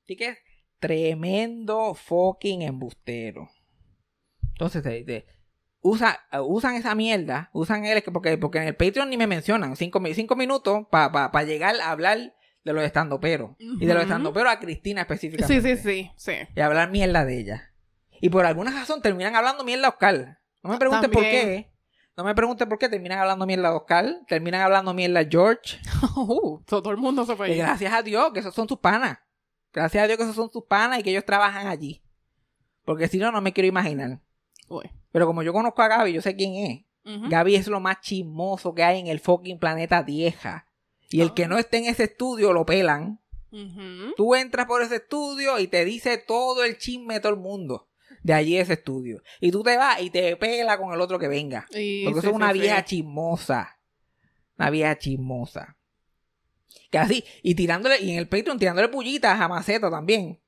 Así 0.02 0.16
que 0.16 0.36
tremendo 0.80 1.94
fucking 1.94 2.62
embustero. 2.62 3.48
Entonces, 4.48 4.82
te- 4.82 5.04
te- 5.04 5.26
usa, 5.80 6.18
usan 6.44 6.74
esa 6.74 6.96
mierda, 6.96 7.50
usan 7.52 7.84
él, 7.84 8.02
porque, 8.12 8.36
porque 8.36 8.58
en 8.58 8.64
el 8.66 8.74
Patreon 8.74 9.10
ni 9.10 9.16
me 9.16 9.28
mencionan. 9.28 9.76
Cinco, 9.76 10.00
mi- 10.00 10.14
cinco 10.14 10.34
minutos 10.34 10.88
para 10.90 11.44
llegar 11.44 11.76
a 11.80 11.92
hablar 11.92 12.34
de 12.64 12.72
los 12.72 12.82
estandoperos. 12.82 13.52
Y 13.60 13.86
de 13.86 13.94
los 13.94 14.02
estandoperos 14.02 14.52
a 14.52 14.58
Cristina 14.58 15.02
Sí, 15.02 15.14
específicamente. 15.14 15.76
sí, 15.76 15.82
sí, 15.82 16.10
sí. 16.16 16.32
Y 16.56 16.60
hablar 16.60 16.90
mierda 16.90 17.24
de 17.24 17.38
ella. 17.38 17.70
Y 18.20 18.28
por 18.28 18.46
alguna 18.46 18.70
razón 18.70 19.02
terminan 19.02 19.36
hablando 19.36 19.64
mierda 19.64 19.88
a 19.88 19.90
Oscar. 19.90 20.38
No 20.62 20.70
me 20.70 20.78
preguntes 20.78 21.10
por 21.10 21.22
qué. 21.22 21.70
No 22.16 22.22
me 22.22 22.34
preguntes 22.34 22.66
por 22.68 22.78
qué 22.78 22.88
terminan 22.88 23.18
hablando 23.18 23.44
mierda 23.44 23.68
a 23.68 23.76
Oscar. 23.76 24.20
Terminan 24.28 24.60
hablando 24.60 24.94
mierda 24.94 25.20
a 25.20 25.24
George. 25.28 25.78
Uh, 26.16 26.62
todo 26.64 26.92
el 26.92 26.96
mundo 26.96 27.26
se 27.26 27.34
fue. 27.34 27.50
Y 27.50 27.56
gracias 27.56 27.92
a 27.92 28.00
Dios 28.00 28.32
que 28.32 28.38
esos 28.38 28.54
son 28.54 28.68
sus 28.68 28.78
panas. 28.78 29.18
Gracias 29.72 30.04
a 30.04 30.06
Dios 30.06 30.16
que 30.16 30.22
esos 30.22 30.36
son 30.36 30.48
sus 30.52 30.62
panas 30.64 31.00
y 31.00 31.02
que 31.02 31.10
ellos 31.10 31.24
trabajan 31.24 31.66
allí. 31.66 32.04
Porque 32.84 33.08
si 33.08 33.18
no, 33.18 33.32
no 33.32 33.40
me 33.40 33.52
quiero 33.52 33.66
imaginar. 33.66 34.20
Uy. 34.68 34.88
Pero 35.10 35.26
como 35.26 35.42
yo 35.42 35.52
conozco 35.52 35.82
a 35.82 35.88
Gaby, 35.88 36.12
yo 36.12 36.22
sé 36.22 36.36
quién 36.36 36.54
es. 36.54 36.84
Gaby 37.28 37.56
es 37.56 37.66
lo 37.66 37.80
más 37.80 38.00
chismoso 38.00 38.74
que 38.74 38.84
hay 38.84 39.00
en 39.00 39.08
el 39.08 39.18
fucking 39.18 39.58
planeta 39.58 40.04
Tierra. 40.04 40.68
Y 41.10 41.20
el 41.20 41.34
que 41.34 41.48
no 41.48 41.58
esté 41.58 41.78
en 41.78 41.86
ese 41.86 42.04
estudio 42.04 42.52
lo 42.52 42.64
pelan. 42.64 43.20
Tú 44.16 44.34
entras 44.34 44.66
por 44.66 44.82
ese 44.82 44.96
estudio 44.96 45.58
y 45.58 45.66
te 45.66 45.84
dice 45.84 46.18
todo 46.18 46.64
el 46.64 46.78
chisme 46.78 47.14
de 47.14 47.20
todo 47.20 47.32
el 47.32 47.40
mundo. 47.40 47.88
De 48.24 48.32
allí 48.32 48.56
ese 48.56 48.72
estudio. 48.72 49.22
Y 49.38 49.52
tú 49.52 49.62
te 49.62 49.76
vas 49.76 50.00
y 50.00 50.08
te 50.08 50.34
pela 50.36 50.78
con 50.78 50.94
el 50.94 51.00
otro 51.00 51.18
que 51.18 51.28
venga. 51.28 51.66
Y 51.70 52.04
Porque 52.04 52.20
sí, 52.20 52.26
eso 52.26 52.30
es 52.30 52.34
una 52.34 52.52
sí, 52.52 52.58
vieja 52.58 52.78
sí. 52.78 52.84
chismosa. 52.86 53.78
Una 54.58 54.70
vieja 54.70 54.98
chismosa. 54.98 55.76
Que 56.90 56.98
así, 56.98 57.22
y 57.42 57.54
tirándole, 57.54 58.00
y 58.00 58.12
en 58.12 58.18
el 58.18 58.26
Patreon 58.26 58.58
tirándole 58.58 58.88
pullitas 58.88 59.38
a 59.38 59.46
Maceta 59.46 59.90
también. 59.90 60.40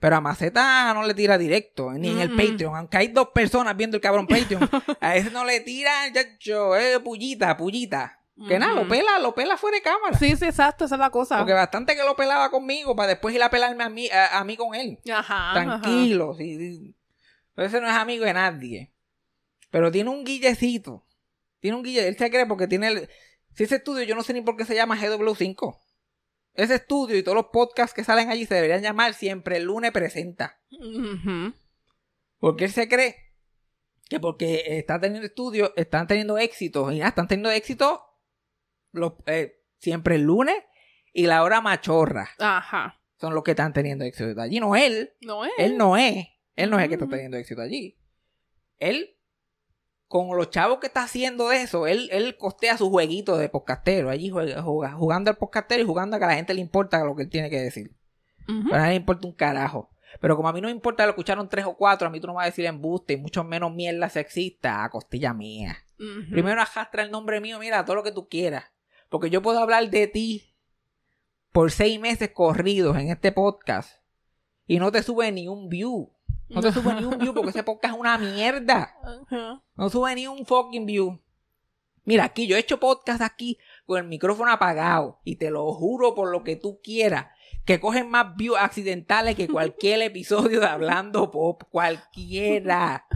Pero 0.00 0.16
a 0.16 0.20
Maceta 0.20 0.92
no 0.92 1.06
le 1.06 1.14
tira 1.14 1.38
directo, 1.38 1.92
ni 1.92 2.10
en 2.10 2.20
el. 2.20 2.36
Patreon. 2.36 2.76
Aunque 2.76 2.98
hay 2.98 3.08
dos 3.08 3.28
personas 3.28 3.74
viendo 3.74 3.96
el 3.96 4.02
cabrón 4.02 4.26
Patreon, 4.26 4.68
a 5.00 5.16
ese 5.16 5.30
no 5.30 5.46
le 5.46 5.60
tiran, 5.60 6.12
chacho, 6.12 6.76
eh, 6.76 7.00
pullita, 7.00 7.56
pullita. 7.56 8.20
Que 8.48 8.58
nada, 8.58 8.74
lo 8.74 8.86
pela, 8.86 9.18
lo 9.20 9.34
pela 9.34 9.56
fuera 9.56 9.76
de 9.76 9.82
cámara. 9.82 10.18
Sí, 10.18 10.36
sí, 10.36 10.44
exacto, 10.44 10.84
esa 10.84 10.96
es 10.96 10.98
la 10.98 11.10
cosa. 11.10 11.38
Porque 11.38 11.52
bastante 11.54 11.94
que 11.96 12.02
lo 12.02 12.16
pelaba 12.16 12.50
conmigo 12.50 12.94
para 12.94 13.08
después 13.08 13.34
ir 13.34 13.42
a 13.42 13.48
pelarme 13.48 13.84
a 13.84 13.88
mí, 13.88 14.10
a, 14.10 14.40
a 14.40 14.44
mí 14.44 14.56
con 14.56 14.74
él. 14.74 14.98
Ajá. 15.10 15.52
Tranquilo. 15.54 16.34
sí, 16.36 16.58
sí. 16.58 16.94
Pero 17.54 17.68
ese 17.68 17.80
no 17.80 17.88
es 17.88 17.94
amigo 17.94 18.24
de 18.24 18.32
nadie. 18.32 18.92
Pero 19.70 19.90
tiene 19.90 20.10
un 20.10 20.24
guillecito. 20.24 21.06
Tiene 21.60 21.76
un 21.76 21.82
guille. 21.82 22.06
Él 22.06 22.16
se 22.16 22.30
cree 22.30 22.46
porque 22.46 22.66
tiene 22.66 22.88
el... 22.88 23.08
Si 23.52 23.64
ese 23.64 23.76
estudio, 23.76 24.02
yo 24.04 24.14
no 24.14 24.22
sé 24.22 24.32
ni 24.32 24.40
por 24.40 24.56
qué 24.56 24.64
se 24.64 24.74
llama 24.74 24.98
GW5. 25.00 25.78
Ese 26.54 26.74
estudio 26.74 27.16
y 27.16 27.22
todos 27.22 27.36
los 27.36 27.46
podcasts 27.46 27.94
que 27.94 28.04
salen 28.04 28.30
allí 28.30 28.46
se 28.46 28.54
deberían 28.54 28.82
llamar 28.82 29.14
Siempre 29.14 29.56
el 29.56 29.64
lunes 29.64 29.92
presenta. 29.92 30.60
Porque 32.38 32.64
él 32.64 32.70
se 32.70 32.88
cree 32.88 33.16
que 34.08 34.20
porque 34.20 34.78
está 34.78 35.00
teniendo 35.00 35.26
estudios, 35.26 35.72
están 35.76 36.06
teniendo 36.06 36.38
éxitos. 36.38 36.92
Y 36.92 36.98
nada, 36.98 37.08
están 37.08 37.28
teniendo 37.28 37.50
éxitos 37.50 38.00
los, 38.92 39.14
eh, 39.26 39.62
siempre 39.78 40.16
el 40.16 40.22
lunes 40.22 40.56
y 41.12 41.26
la 41.26 41.42
hora 41.42 41.60
machorra. 41.60 42.30
Ajá. 42.38 43.00
Son 43.20 43.34
los 43.34 43.42
que 43.42 43.52
están 43.52 43.72
teniendo 43.72 44.04
éxito 44.04 44.40
allí. 44.40 44.60
No 44.60 44.76
él. 44.76 45.12
No 45.20 45.44
es. 45.44 45.52
Él 45.58 45.76
no 45.76 45.96
es. 45.96 46.26
Él 46.56 46.70
no 46.70 46.78
es 46.78 46.84
el 46.84 46.88
que 46.90 46.94
está 46.94 47.08
teniendo 47.08 47.36
éxito 47.36 47.60
allí. 47.62 47.96
Él, 48.78 49.16
con 50.08 50.36
los 50.36 50.50
chavos 50.50 50.78
que 50.78 50.86
está 50.86 51.02
haciendo 51.02 51.48
de 51.48 51.62
eso, 51.62 51.86
él, 51.86 52.08
él 52.12 52.36
costea 52.36 52.76
su 52.78 52.90
jueguito 52.90 53.36
de 53.36 53.48
podcastero. 53.48 54.10
Allí 54.10 54.30
juega- 54.30 54.62
juega- 54.62 54.92
jugando 54.94 55.30
al 55.30 55.36
podcastero 55.36 55.82
y 55.82 55.86
jugando 55.86 56.16
a 56.16 56.18
que 56.18 56.24
a 56.26 56.28
la 56.28 56.34
gente 56.36 56.54
le 56.54 56.60
importa 56.60 57.02
lo 57.04 57.16
que 57.16 57.22
él 57.24 57.28
tiene 57.30 57.50
que 57.50 57.60
decir. 57.60 57.96
Ujú. 58.48 58.64
Pero 58.64 58.74
a 58.76 58.78
nadie 58.78 58.90
le 58.92 58.96
importa 59.00 59.26
un 59.26 59.32
carajo. 59.34 59.90
Pero 60.20 60.36
como 60.36 60.48
a 60.48 60.52
mí 60.52 60.60
no 60.60 60.68
me 60.68 60.72
importa, 60.72 61.04
lo 61.06 61.10
escucharon 61.10 61.48
tres 61.48 61.64
o 61.64 61.76
cuatro, 61.76 62.06
a 62.06 62.10
mí 62.10 62.20
tú 62.20 62.28
no 62.28 62.34
me 62.34 62.36
vas 62.36 62.44
a 62.44 62.50
decir 62.50 62.66
embuste 62.66 63.14
y 63.14 63.16
mucho 63.16 63.42
menos 63.42 63.74
mierda 63.74 64.08
sexista 64.08 64.84
a 64.84 64.90
costilla 64.90 65.34
mía. 65.34 65.76
Primero 66.30 66.60
arrastra 66.60 67.02
el 67.02 67.10
nombre 67.10 67.40
mío, 67.40 67.58
mira, 67.58 67.84
todo 67.84 67.96
lo 67.96 68.04
que 68.04 68.12
tú 68.12 68.28
quieras. 68.28 68.64
Porque 69.08 69.28
yo 69.30 69.42
puedo 69.42 69.58
hablar 69.58 69.90
de 69.90 70.06
ti 70.06 70.54
por 71.50 71.72
seis 71.72 71.98
meses 71.98 72.30
corridos 72.30 72.96
en 72.96 73.08
este 73.10 73.32
podcast 73.32 73.98
y 74.68 74.78
no 74.78 74.92
te 74.92 75.02
sube 75.02 75.30
ni 75.32 75.48
un 75.48 75.68
view. 75.68 76.12
No 76.48 76.60
te 76.60 76.72
sube 76.72 76.94
ni 76.94 77.04
un 77.04 77.18
view 77.18 77.32
porque 77.34 77.50
ese 77.50 77.62
podcast 77.62 77.94
es 77.94 78.00
una 78.00 78.18
mierda. 78.18 78.94
No 79.76 79.88
sube 79.90 80.14
ni 80.14 80.26
un 80.26 80.44
fucking 80.46 80.86
view. 80.86 81.20
Mira, 82.04 82.24
aquí 82.24 82.46
yo 82.46 82.56
he 82.56 82.60
hecho 82.60 82.78
podcast 82.78 83.22
aquí 83.22 83.58
con 83.86 83.98
el 83.98 84.04
micrófono 84.08 84.50
apagado 84.52 85.20
y 85.24 85.36
te 85.36 85.50
lo 85.50 85.72
juro 85.72 86.14
por 86.14 86.30
lo 86.30 86.44
que 86.44 86.56
tú 86.56 86.80
quieras 86.82 87.26
que 87.64 87.80
cogen 87.80 88.10
más 88.10 88.36
views 88.36 88.58
accidentales 88.60 89.36
que 89.36 89.48
cualquier 89.48 90.02
episodio 90.02 90.60
de 90.60 90.66
Hablando 90.66 91.30
Pop, 91.30 91.62
cualquiera. 91.70 93.06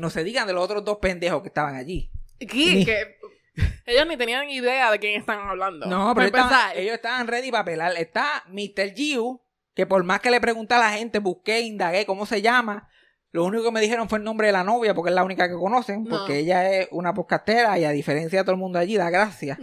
No 0.00 0.08
se 0.10 0.24
digan 0.24 0.46
de 0.46 0.52
los 0.54 0.64
otros 0.64 0.84
dos 0.84 0.98
pendejos 0.98 1.42
que 1.42 1.48
estaban 1.48 1.74
allí. 1.74 2.10
Ni- 2.40 2.84
que 2.84 3.18
ellos 3.86 4.06
ni 4.06 4.16
tenían 4.16 4.48
idea 4.48 4.90
de 4.90 4.98
quién 4.98 5.20
están 5.20 5.40
hablando. 5.40 5.86
No, 5.86 6.12
pero 6.14 6.26
estaban- 6.28 6.72
ellos 6.76 6.94
estaban 6.94 7.26
ready 7.26 7.50
para 7.50 7.64
pelar. 7.64 7.92
Está 7.96 8.44
Mr. 8.48 8.94
Giu, 8.94 9.40
que 9.76 9.86
por 9.86 10.02
más 10.02 10.18
que 10.20 10.32
le 10.32 10.40
pregunté 10.40 10.74
a 10.74 10.78
la 10.78 10.90
gente, 10.90 11.20
busqué, 11.20 11.60
indagué 11.60 12.04
cómo 12.06 12.26
se 12.26 12.42
llama. 12.42 12.88
Lo 13.30 13.44
único 13.44 13.62
que 13.64 13.70
me 13.70 13.80
dijeron 13.82 14.08
fue 14.08 14.18
el 14.18 14.24
nombre 14.24 14.46
de 14.48 14.52
la 14.54 14.64
novia, 14.64 14.94
porque 14.94 15.10
es 15.10 15.14
la 15.14 15.22
única 15.22 15.48
que 15.48 15.54
conocen, 15.54 16.02
No. 16.04 16.16
porque 16.18 16.38
ella 16.38 16.68
es 16.72 16.88
una 16.90 17.12
podcastera 17.14 17.78
y 17.78 17.84
a 17.84 17.90
diferencia 17.90 18.38
de 18.40 18.44
todo 18.44 18.52
el 18.54 18.58
mundo 18.58 18.78
allí, 18.78 18.96
da 18.96 19.10
gracia 19.10 19.58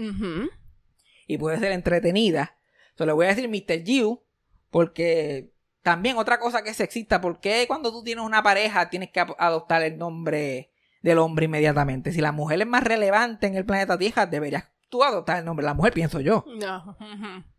y 1.27 1.38
puede 1.38 1.58
ser 1.60 1.72
entretenida. 1.72 2.55
Entonces 2.91 3.08
le 3.08 3.13
voy 3.13 3.25
a 3.25 3.29
decir 3.34 3.50
Mr. 3.50 3.84
Giu, 3.84 4.22
porque 4.70 5.51
también 5.82 6.17
otra 6.17 6.39
cosa 6.39 6.63
que 6.63 6.70
es 6.70 6.77
sexista, 6.77 7.20
porque 7.20 7.65
cuando 7.67 7.91
tú 7.91 8.03
tienes 8.03 8.24
una 8.24 8.43
pareja 8.43 8.89
tienes 8.91 9.10
que 9.10 9.20
adoptar 9.20 9.82
el 9.82 9.98
nombre 9.98 10.70
del 11.01 11.17
hombre 11.17 11.46
inmediatamente? 11.46 12.12
Si 12.12 12.22
la 12.22 12.32
mujer 12.32 12.62
es 12.62 12.67
más 12.67 12.84
relevante 12.84 13.48
en 13.48 13.55
el 13.55 13.65
planeta 13.65 13.98
Tierra, 13.98 14.27
deberías 14.27 14.65
tú 14.89 15.03
adoptar 15.03 15.39
el 15.39 15.46
nombre 15.46 15.63
de 15.63 15.70
la 15.70 15.74
mujer, 15.74 15.91
pienso 15.91 16.20
yo. 16.22 16.46
No. 16.60 16.96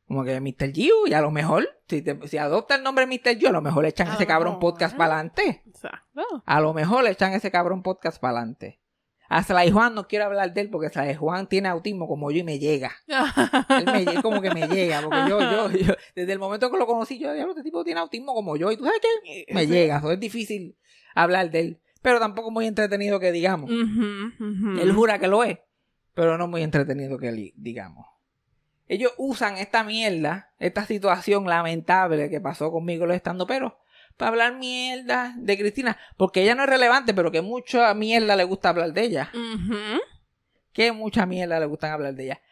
Como 0.07 0.23
que 0.25 0.39
Mr. 0.41 0.73
Giu, 0.73 1.07
y 1.07 1.15
a 1.15 1.21
lo 1.23 1.31
mejor, 1.31 1.67
si, 1.89 2.03
te- 2.03 2.29
si 2.29 2.37
adopta 2.39 2.75
el 2.75 2.83
nombre 2.83 3.07
Mr. 3.07 3.39
Giu, 3.39 3.49
a 3.49 3.53
lo 3.53 3.63
mejor 3.63 3.83
le 3.85 3.89
echan 3.89 4.09
A 4.09 4.15
ese 4.15 4.27
cabrón 4.27 4.59
podcast 4.59 4.97
para 4.97 5.15
adelante. 5.15 5.63
A 6.47 6.61
lo 6.61 6.75
mejor 6.75 7.05
le 7.05 7.11
echan 7.11 7.33
ese 7.33 7.51
cabrón 7.51 7.83
podcast 7.83 8.21
para 8.21 8.39
adelante. 8.39 8.81
A 9.31 9.43
Sly 9.43 9.71
Juan 9.71 9.95
no 9.95 10.07
quiero 10.07 10.27
hablar 10.27 10.53
de 10.53 10.61
él 10.61 10.69
porque 10.71 10.91
Sly 10.91 11.15
Juan 11.15 11.49
tiene 11.49 11.69
autismo 11.69 12.07
como 12.07 12.31
yo 12.31 12.39
y 12.41 12.43
me 12.45 12.59
llega. 12.59 12.93
Él 13.71 13.87
me 13.87 14.23
como 14.23 14.43
que 14.43 14.51
me 14.51 14.69
llega, 14.69 15.01
porque 15.01 15.21
yo, 15.29 15.41
yo, 15.41 15.71
yo, 15.71 15.95
desde 16.15 16.33
el 16.35 16.39
momento 16.39 16.71
que 16.71 16.77
lo 16.77 16.87
conocí, 16.87 17.19
yo, 17.19 17.33
diablo, 17.33 17.53
este 17.53 17.63
tipo 17.65 17.83
tiene 17.83 18.01
autismo 18.01 18.35
como 18.35 18.57
yo, 18.57 18.71
y 18.71 18.77
tú 18.77 18.85
sabes 18.85 19.01
que 19.01 19.47
me 19.55 19.63
Sí. 19.63 19.73
llega, 19.73 20.03
es 20.13 20.21
difícil 20.21 20.77
hablar 21.15 21.51
de 21.51 21.61
él, 21.61 21.81
pero 22.03 22.21
tampoco 22.21 22.51
muy 22.51 22.67
entretenido 22.67 23.19
que 23.19 23.33
digamos. 23.33 23.71
Él 23.71 24.93
jura 24.95 25.19
que 25.19 25.27
lo 25.27 25.43
es, 25.43 25.59
pero 26.13 26.37
no 26.37 26.47
muy 26.47 26.63
entretenido 26.63 27.17
que 27.19 27.33
digamos. 27.57 28.07
Ellos 28.87 29.13
usan 29.17 29.57
esta 29.57 29.83
mierda, 29.83 30.53
esta 30.59 30.85
situación 30.85 31.47
lamentable 31.47 32.29
que 32.29 32.41
pasó 32.41 32.71
conmigo 32.71 33.07
los 33.07 33.17
estando 33.17 33.47
pero 33.47 33.79
para 34.17 34.29
hablar 34.29 34.57
mierda 34.57 35.35
de 35.39 35.59
Cristina, 35.59 35.97
porque 36.17 36.43
ella 36.43 36.55
no 36.55 36.63
es 36.63 36.69
relevante, 36.69 37.15
pero 37.15 37.33
que 37.33 37.43
mucha 37.43 37.93
mierda 37.95 38.37
le 38.37 38.45
gusta 38.45 38.69
hablar 38.69 38.93
de 38.93 39.03
ella 39.03 39.31
que 40.75 40.93
mucha 40.93 41.25
mierda 41.25 41.59
le 41.59 41.67
gustan 41.67 41.93
hablar 41.93 42.15
de 42.15 42.25
ella. 42.25 42.43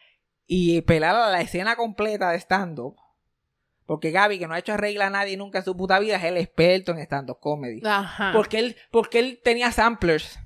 Y 0.47 0.81
pelar 0.81 1.15
a 1.15 1.29
la 1.29 1.41
escena 1.41 1.75
completa 1.75 2.31
de 2.31 2.39
stand-up. 2.39 2.95
Porque 3.85 4.11
Gaby, 4.11 4.39
que 4.39 4.47
no 4.47 4.53
ha 4.53 4.59
hecho 4.59 4.73
arregla 4.73 5.07
a 5.07 5.09
nadie 5.09 5.37
nunca 5.37 5.59
en 5.59 5.65
su 5.65 5.75
puta 5.75 5.99
vida, 5.99 6.15
es 6.15 6.23
el 6.23 6.37
experto 6.37 6.93
en 6.93 6.99
stand-up 6.99 7.39
comedy. 7.39 7.81
Ajá. 7.85 8.31
Porque 8.33 8.59
él, 8.59 8.77
porque 8.91 9.19
él 9.19 9.41
tenía 9.43 9.71
samplers. 9.71 10.39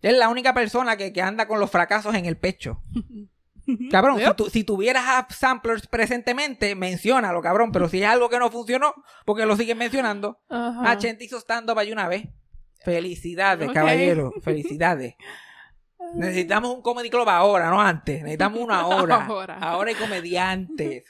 Él 0.00 0.14
es 0.14 0.18
la 0.18 0.30
única 0.30 0.54
persona 0.54 0.96
que, 0.96 1.12
que 1.12 1.22
anda 1.22 1.46
con 1.46 1.60
los 1.60 1.70
fracasos 1.70 2.14
en 2.14 2.26
el 2.26 2.36
pecho. 2.36 2.82
Cabrón, 3.90 4.18
si, 4.18 4.24
Yep. 4.24 4.36
tu- 4.36 4.50
si 4.50 4.64
tuvieras 4.64 5.04
samplers 5.34 5.86
presentemente, 5.86 6.74
menciónalo, 6.74 7.40
cabrón. 7.40 7.70
Pero 7.72 7.88
si 7.88 8.02
es 8.02 8.08
algo 8.08 8.28
que 8.28 8.38
no 8.38 8.50
funcionó, 8.50 8.94
porque 9.24 9.46
lo 9.46 9.56
siguen 9.56 9.78
mencionando. 9.78 10.40
Ajá. 10.48 10.82
Ah, 10.84 10.98
Chente 10.98 11.24
hizo 11.24 11.38
stand-up 11.38 11.78
ahí 11.78 11.92
una 11.92 12.08
vez. 12.08 12.26
Felicidades, 12.84 13.70
caballero. 13.72 14.32
Felicidades. 14.42 15.14
Necesitamos 16.16 16.74
un 16.74 16.82
comedy 16.82 17.08
club 17.08 17.28
ahora, 17.28 17.70
no 17.70 17.80
antes. 17.80 18.20
Necesitamos 18.22 18.58
una 18.60 18.80
ahora. 18.80 19.24
Ahora. 19.26 19.58
Ahora 19.58 19.90
hay 19.90 19.94
comediantes. 19.96 21.04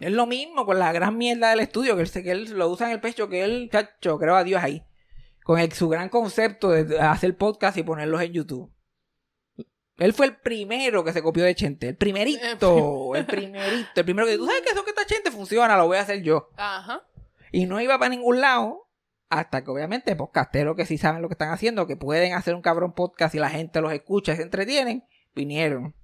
Es 0.00 0.12
lo 0.12 0.26
mismo 0.26 0.64
con 0.64 0.78
la 0.78 0.92
gran 0.92 1.16
mierda 1.18 1.50
del 1.50 1.60
estudio, 1.60 1.94
que 1.96 2.02
él, 2.02 2.10
que 2.10 2.30
él 2.30 2.50
lo 2.58 2.68
usa 2.68 2.86
en 2.86 2.92
el 2.94 3.00
pecho, 3.00 3.28
que 3.28 3.44
él, 3.44 3.68
chacho, 3.70 4.18
creo 4.18 4.34
a 4.36 4.44
Dios 4.44 4.62
ahí. 4.62 4.82
Con 5.44 5.58
el- 5.58 5.72
su 5.72 5.88
gran 5.88 6.08
concepto 6.08 6.70
de 6.70 6.98
hacer 7.00 7.36
podcast 7.36 7.76
y 7.76 7.82
ponerlos 7.82 8.20
en 8.22 8.32
YouTube. 8.32 8.72
Él 9.98 10.12
fue 10.12 10.26
el 10.26 10.36
primero 10.36 11.04
que 11.04 11.12
se 11.12 11.22
copió 11.22 11.44
de 11.44 11.54
Chente. 11.54 11.88
El 11.88 11.96
primerito. 11.96 13.14
El 13.14 13.26
primerito. 13.26 13.90
El 13.96 14.04
primero 14.04 14.26
que 14.26 14.36
tú 14.36 14.46
sabes 14.46 14.62
que 14.62 14.70
eso 14.70 14.84
que 14.84 14.90
está 14.90 15.06
Chente 15.06 15.30
funciona, 15.30 15.76
lo 15.76 15.86
voy 15.86 15.98
a 15.98 16.02
hacer 16.02 16.22
yo. 16.22 16.50
Ajá. 16.56 17.02
Y 17.50 17.66
no 17.66 17.80
iba 17.80 17.98
para 17.98 18.08
ningún 18.08 18.40
lado. 18.40 18.88
Hasta 19.28 19.64
que 19.64 19.70
obviamente 19.70 20.14
podcasteros 20.14 20.76
que 20.76 20.84
sí 20.84 20.98
saben 20.98 21.22
lo 21.22 21.28
que 21.28 21.34
están 21.34 21.52
haciendo, 21.52 21.86
que 21.86 21.96
pueden 21.96 22.34
hacer 22.34 22.54
un 22.54 22.60
cabrón 22.60 22.92
podcast 22.92 23.34
y 23.34 23.38
la 23.38 23.48
gente 23.48 23.80
los 23.80 23.90
escucha 23.90 24.34
y 24.34 24.36
se 24.36 24.42
entretienen, 24.42 25.04
vinieron. 25.34 25.94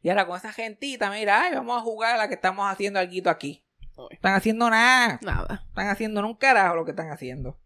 Y 0.00 0.08
ahora 0.08 0.26
con 0.26 0.38
esa 0.38 0.50
gentita, 0.50 1.10
mira, 1.10 1.42
ay, 1.42 1.54
vamos 1.54 1.76
a 1.76 1.82
jugar 1.82 2.14
a 2.14 2.18
la 2.18 2.28
que 2.28 2.34
estamos 2.34 2.70
haciendo 2.70 2.98
algo 2.98 3.28
aquí. 3.28 3.62
Están 4.10 4.34
haciendo 4.34 4.70
nada. 4.70 5.20
Nada. 5.22 5.66
Están 5.68 5.88
haciendo 5.88 6.26
un 6.26 6.34
carajo 6.34 6.76
lo 6.76 6.84
que 6.86 6.92
están 6.92 7.10
haciendo. 7.10 7.58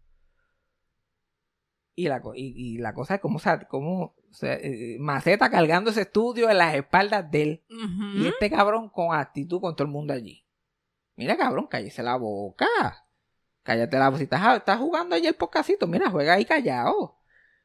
Y 1.95 2.09
la, 2.09 2.21
y, 2.35 2.75
y 2.75 2.77
la 2.77 2.93
cosa 2.93 3.15
es 3.15 3.21
como, 3.21 3.37
o 3.37 3.39
sea, 3.39 3.61
como 3.61 4.16
o 4.29 4.33
sea, 4.33 4.53
eh, 4.53 4.97
Maceta 4.99 5.49
cargando 5.49 5.89
ese 5.89 6.01
estudio 6.01 6.49
en 6.49 6.57
las 6.57 6.75
espaldas 6.75 7.29
de 7.31 7.43
él. 7.43 7.65
Y 8.15 8.27
este 8.27 8.49
cabrón 8.49 8.89
con 8.89 9.15
actitud 9.15 9.61
con 9.61 9.75
todo 9.75 9.85
el 9.85 9.91
mundo 9.91 10.13
allí. 10.13 10.45
Mira, 11.15 11.37
cabrón, 11.37 11.67
cállese 11.67 12.03
la 12.03 12.15
boca. 12.15 12.67
Cállate 13.63 13.97
la 13.97 14.09
boca. 14.09 14.17
Si 14.17 14.23
estás, 14.25 14.57
estás 14.57 14.79
jugando 14.79 15.15
allí 15.15 15.27
el 15.27 15.35
podcastito, 15.35 15.87
mira, 15.87 16.09
juega 16.09 16.33
ahí 16.33 16.45
callado. 16.45 17.17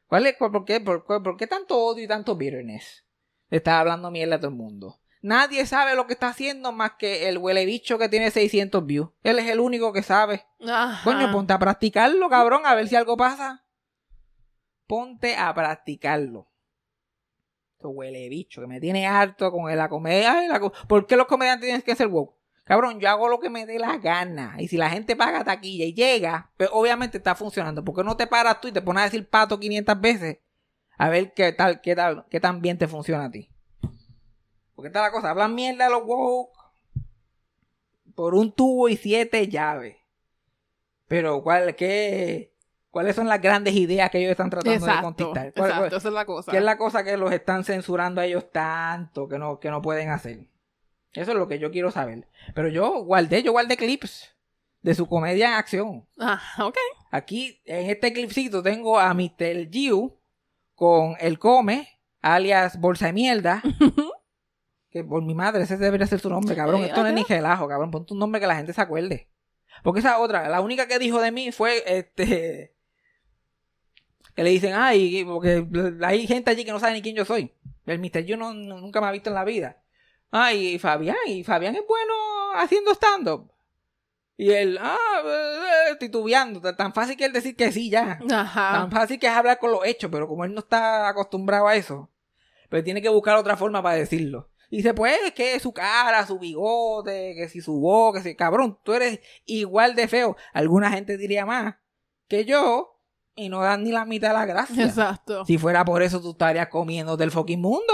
¿Cuál 0.07 0.25
es, 0.27 0.35
por, 0.35 0.51
por 0.51 0.65
qué, 0.65 0.79
por 0.79 1.37
qué 1.37 1.47
tanto 1.47 1.77
odio 1.77 2.03
y 2.03 2.07
tanto 2.07 2.35
bitterness? 2.35 3.05
Le 3.49 3.57
estás 3.57 3.75
hablando 3.75 4.09
mierda 4.09 4.35
a 4.35 4.39
todo 4.39 4.49
el 4.49 4.57
mundo. 4.57 4.99
Nadie 5.21 5.65
sabe 5.65 5.95
lo 5.95 6.05
que 6.05 6.13
está 6.13 6.27
haciendo 6.27 6.71
más 6.73 6.93
que 6.99 7.29
el 7.29 7.37
huele 7.37 7.65
bicho 7.65 7.97
que 7.97 8.09
tiene 8.09 8.29
600 8.29 8.85
views. 8.85 9.09
Él 9.23 9.39
es 9.39 9.49
el 9.49 9.61
único 9.61 9.93
que 9.93 10.03
sabe. 10.03 10.45
Ajá. 10.67 11.01
Coño, 11.03 11.31
ponte 11.31 11.53
a 11.53 11.59
practicarlo, 11.59 12.27
cabrón, 12.29 12.63
a 12.65 12.75
ver 12.75 12.89
si 12.89 12.95
algo 12.95 13.15
pasa. 13.15 13.63
Ponte 14.85 15.37
a 15.37 15.53
practicarlo. 15.53 16.49
Huele 17.89 18.29
bicho, 18.29 18.61
que 18.61 18.67
me 18.67 18.79
tiene 18.79 19.07
harto 19.07 19.51
con 19.51 19.75
la 19.75 19.89
comedia. 19.89 20.47
La 20.47 20.59
¿Por 20.59 21.05
qué 21.05 21.15
los 21.15 21.27
comediantes 21.27 21.67
tienen 21.67 21.81
que 21.81 21.95
ser 21.95 22.07
woke? 22.07 22.35
Cabrón, 22.63 22.99
yo 22.99 23.09
hago 23.09 23.27
lo 23.27 23.39
que 23.39 23.49
me 23.49 23.65
dé 23.65 23.77
la 23.77 23.97
gana. 23.97 24.55
Y 24.57 24.67
si 24.67 24.77
la 24.77 24.89
gente 24.89 25.15
paga 25.15 25.43
taquilla 25.43 25.85
y 25.85 25.93
llega, 25.93 26.51
pues 26.57 26.69
obviamente 26.71 27.17
está 27.17 27.35
funcionando. 27.35 27.83
¿Por 27.83 27.95
qué 27.95 28.03
no 28.03 28.15
te 28.15 28.27
paras 28.27 28.61
tú 28.61 28.69
y 28.69 28.71
te 28.71 28.81
pones 28.81 29.01
a 29.01 29.05
decir 29.05 29.27
pato 29.27 29.59
500 29.59 29.99
veces? 29.99 30.37
A 30.97 31.09
ver 31.09 31.33
qué 31.33 31.51
tal, 31.51 31.81
qué 31.81 31.95
tal, 31.95 32.25
qué 32.29 32.39
tan 32.39 32.61
bien 32.61 32.77
te 32.77 32.87
funciona 32.87 33.25
a 33.25 33.31
ti. 33.31 33.49
Porque 34.75 34.87
está 34.87 35.01
la 35.01 35.11
cosa, 35.11 35.31
hablan 35.31 35.53
mierda 35.53 35.89
los 35.89 36.03
woke 36.05 36.51
por 38.15 38.35
un 38.35 38.51
tubo 38.51 38.89
y 38.89 38.95
siete 38.95 39.47
llaves. 39.47 39.97
Pero, 41.07 41.43
¿cuál, 41.43 41.75
qué, 41.75 42.52
¿cuáles 42.93 43.15
son 43.15 43.27
las 43.27 43.41
grandes 43.41 43.73
ideas 43.73 44.11
que 44.11 44.19
ellos 44.19 44.29
están 44.29 44.51
tratando 44.51 44.69
de 44.85 44.91
Exacto. 44.91 45.31
¿Cuál- 45.33 45.47
Exacto, 45.71 45.97
esa 45.97 46.07
es 46.09 46.13
la 46.13 46.25
cosa. 46.25 46.51
¿Qué 46.51 46.57
es 46.59 46.63
la 46.63 46.77
cosa 46.77 47.03
que 47.03 47.17
los 47.17 47.31
están 47.31 47.63
censurando 47.63 48.21
a 48.21 48.25
ellos 48.25 48.51
tanto 48.51 49.27
que 49.27 49.39
no, 49.39 49.59
que 49.59 49.71
no 49.71 49.81
pueden 49.81 50.11
hacer? 50.11 50.45
Eso 51.13 51.31
es 51.31 51.37
lo 51.37 51.47
que 51.47 51.57
yo 51.57 51.71
quiero 51.71 51.89
saber. 51.89 52.27
Pero 52.53 52.67
yo 52.69 53.03
guardé, 53.03 53.41
yo 53.41 53.51
guardé 53.51 53.77
clips 53.77 54.35
de 54.83 54.93
su 54.93 55.07
comedia 55.07 55.47
en 55.47 55.53
acción. 55.55 56.07
Ah, 56.19 56.39
ok. 56.59 56.77
Aquí, 57.09 57.61
en 57.65 57.89
este 57.89 58.13
clipcito, 58.13 58.61
tengo 58.61 58.99
a 58.99 59.11
Mr. 59.15 59.69
Giu 59.71 60.19
con 60.75 61.15
el 61.19 61.39
come, 61.39 61.99
alias 62.21 62.79
Bolsa 62.79 63.07
de 63.07 63.13
Mierda. 63.13 63.63
que 64.91 65.03
por 65.03 65.23
mi 65.23 65.33
madre, 65.33 65.63
ese 65.63 65.77
debería 65.77 66.05
ser 66.05 66.19
su 66.19 66.29
nombre, 66.29 66.55
cabrón. 66.55 66.83
Esto 66.83 67.01
no 67.01 67.07
es 67.07 67.13
ni 67.15 67.23
relajo, 67.23 67.67
cabrón. 67.67 67.89
Ponte 67.89 68.13
un 68.13 68.19
nombre 68.19 68.39
que 68.39 68.45
la 68.47 68.55
gente 68.55 68.71
se 68.73 68.81
acuerde. 68.81 69.29
Porque 69.83 70.01
esa 70.01 70.19
otra, 70.19 70.47
la 70.49 70.61
única 70.61 70.87
que 70.87 70.99
dijo 70.99 71.19
de 71.19 71.31
mí 71.31 71.51
fue 71.51 71.83
este. 71.87 72.72
Que 74.35 74.43
le 74.43 74.49
dicen, 74.49 74.73
ay, 74.75 75.23
porque 75.25 75.65
hay 76.03 76.25
gente 76.27 76.49
allí 76.51 76.65
que 76.65 76.71
no 76.71 76.79
sabe 76.79 76.93
ni 76.93 77.01
quién 77.01 77.15
yo 77.15 77.25
soy. 77.25 77.53
El 77.85 77.99
Mr. 77.99 78.25
Giu 78.25 78.37
no, 78.37 78.53
no- 78.53 78.79
nunca 78.79 78.99
me 79.01 79.07
ha 79.07 79.11
visto 79.11 79.29
en 79.29 79.35
la 79.35 79.43
vida. 79.43 79.77
Ay, 80.31 80.69
y 80.75 80.79
Fabián, 80.79 81.15
y 81.27 81.43
Fabián 81.43 81.75
es 81.75 81.83
bueno 81.87 82.13
haciendo 82.55 82.91
stand-up. 82.93 83.51
Y 84.35 84.49
él, 84.49 84.79
ah, 84.81 84.97
eh, 85.23 85.95
titubeando, 85.99 86.59
tan- 86.75 86.93
fácil 86.93 87.15
que 87.15 87.25
él 87.25 87.33
decir 87.33 87.55
que 87.55 87.71
sí 87.71 87.89
ya. 87.91 88.17
Ajá. 88.31 88.71
Tan 88.73 88.91
fácil 88.91 89.19
que 89.19 89.27
es 89.27 89.33
hablar 89.33 89.59
con 89.59 89.71
los 89.71 89.85
hechos, 89.85 90.09
pero 90.11 90.27
como 90.27 90.43
él 90.45 90.53
no 90.53 90.61
está 90.61 91.07
acostumbrado 91.07 91.67
a 91.67 91.75
eso, 91.75 92.09
pues 92.69 92.83
tiene 92.83 93.01
que 93.03 93.09
buscar 93.09 93.35
otra 93.37 93.55
forma 93.55 93.83
para 93.83 93.95
decirlo. 93.95 94.49
Y 94.71 94.77
dice, 94.77 94.95
pues, 94.95 95.15
es 95.27 95.33
que 95.33 95.59
su 95.59 95.71
cara, 95.71 96.25
su 96.25 96.39
bigote, 96.39 97.35
que 97.35 97.47
si 97.47 97.61
su 97.61 97.79
voz, 97.79 98.15
que 98.15 98.21
si, 98.23 98.35
cabrón, 98.35 98.79
tú 98.83 98.93
eres 98.93 99.19
igual 99.45 99.93
de 99.93 100.07
feo. 100.07 100.35
Alguna 100.51 100.89
gente 100.89 101.15
diría 101.17 101.45
más 101.45 101.75
que 102.27 102.43
yo 102.45 102.92
y 103.35 103.49
no 103.49 103.61
dan 103.61 103.83
ni 103.83 103.91
la 103.91 104.05
mitad 104.05 104.29
de 104.29 104.33
la 104.33 104.45
gracia. 104.45 104.85
Exacto. 104.85 105.45
Si 105.45 105.57
fuera 105.57 105.83
por 105.85 106.01
eso, 106.03 106.21
tú 106.21 106.31
estarías 106.31 106.67
comiendo 106.67 107.17
del 107.17 107.31
fucking 107.31 107.59
mundo. 107.61 107.93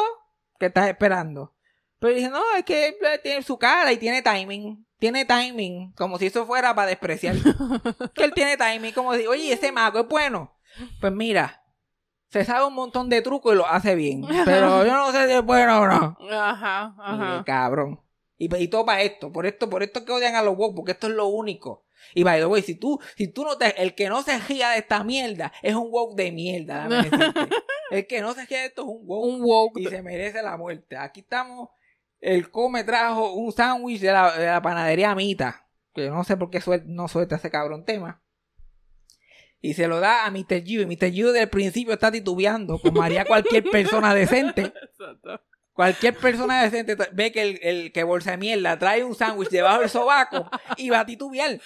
¿Qué 0.60 0.68
estás 0.68 0.88
esperando? 0.90 1.54
Pero 2.00 2.14
dice, 2.14 2.30
no, 2.30 2.42
es 2.58 2.64
que 2.64 2.88
eh, 2.90 3.20
tiene 3.24 3.42
su 3.44 3.58
cara 3.58 3.92
y 3.92 3.98
tiene 3.98 4.22
timing. 4.22 4.86
Tiene 5.00 5.26
timing. 5.26 5.94
Como 5.94 6.18
si 6.18 6.26
eso 6.28 6.46
fuera 6.46 6.76
para 6.76 6.90
despreciar. 6.90 7.36
que 8.14 8.24
él 8.24 8.34
tiene 8.34 8.58
timing. 8.58 8.94
Como 8.94 9.14
si, 9.16 9.26
oye, 9.28 9.54
ese 9.54 9.72
mago 9.72 10.00
es 10.00 10.08
bueno. 10.08 10.54
Pues 11.00 11.14
mira, 11.14 11.64
se 12.30 12.46
sabe 12.46 12.66
un 12.66 12.74
montón 12.74 13.10
de 13.10 13.22
trucos 13.22 13.54
y 13.54 13.58
lo 13.58 13.66
hace 13.66 13.96
bien. 13.96 14.26
Pero 14.46 14.86
yo 14.86 14.94
no 14.94 15.12
sé 15.12 15.28
si 15.28 15.34
es 15.34 15.44
bueno 15.44 15.80
o 15.82 15.88
no. 15.88 16.18
Ajá, 16.32 16.94
Mire, 16.98 17.24
ajá. 17.26 17.44
cabrón. 17.46 18.02
Y, 18.38 18.54
y 18.56 18.68
todo 18.68 18.86
para 18.86 19.02
esto. 19.02 19.32
Por 19.32 19.46
esto, 19.46 19.70
por 19.70 19.84
esto 19.84 20.06
que 20.06 20.12
odian 20.12 20.36
a 20.36 20.42
los 20.42 20.56
woke, 20.58 20.76
porque 20.76 20.92
esto 20.92 21.08
es 21.08 21.14
lo 21.14 21.28
único. 21.28 21.86
Y 22.14 22.24
by 22.24 22.40
the 22.40 22.46
way, 22.46 22.62
si 22.62 22.76
tú, 22.76 23.00
si 23.16 23.28
tú 23.28 23.44
no 23.44 23.58
te, 23.58 23.82
el 23.82 23.96
que 23.96 24.10
no 24.10 24.22
se 24.24 24.38
ría 24.40 24.70
de 24.70 24.80
esta 24.80 25.04
mierda 25.04 25.52
es 25.62 25.76
un 25.76 25.88
woke 25.92 26.16
de 26.16 26.32
mierda. 26.32 26.88
El 27.92 28.06
que 28.06 28.22
no 28.22 28.34
se 28.36 28.46
ría 28.46 28.60
de 28.60 28.66
esto 28.68 28.84
es 28.84 28.88
un 28.88 29.02
woke 29.08 29.26
Un 29.26 29.42
woke. 29.42 29.80
y 29.80 29.86
se 29.88 30.02
merece 30.04 30.44
la 30.44 30.58
muerte. 30.58 30.96
Aquí 30.96 31.22
estamos, 31.22 31.70
el 32.22 32.52
come 32.52 32.84
trajo 32.84 33.34
un 33.34 33.52
sándwich 33.52 34.00
de 34.02 34.12
la, 34.12 34.38
de 34.38 34.46
la 34.46 34.62
panadería 34.62 35.16
Mita, 35.16 35.66
que 35.96 36.08
no 36.10 36.24
sé 36.24 36.38
por 36.38 36.50
qué 36.52 36.60
suel- 36.62 36.84
no 36.86 37.08
suelta 37.08 37.38
ese 37.38 37.50
cabrón 37.50 37.86
tema. 37.86 38.22
Y 39.62 39.74
se 39.74 39.88
lo 39.88 40.00
da 40.00 40.26
a 40.26 40.32
Mr. 40.32 40.64
Gio. 40.64 40.82
Y 40.82 40.86
Mr. 40.86 41.12
Gio 41.12 41.28
desde 41.32 41.44
el 41.44 41.50
principio 41.50 41.94
está 41.94 42.12
titubeando, 42.12 42.80
como 42.80 43.02
haría 43.02 43.26
cualquier 43.26 43.64
persona 43.70 44.14
decente. 44.14 44.62
Exacto. 44.84 45.42
Cualquier 45.80 46.14
persona 46.14 46.62
decente 46.62 46.98
ve 47.14 47.32
que 47.32 47.42
el, 47.42 47.60
el 47.62 47.92
que 47.94 48.04
bolsa 48.04 48.32
de 48.32 48.38
mierda 48.38 48.78
trae 48.78 49.02
un 49.02 49.16
sándwich 49.16 49.48
debajo 49.48 49.80
del 49.80 49.90
sobaco 49.90 50.52
y 50.76 50.90
va 50.90 51.00
a 51.00 51.06
titubear. 51.06 51.62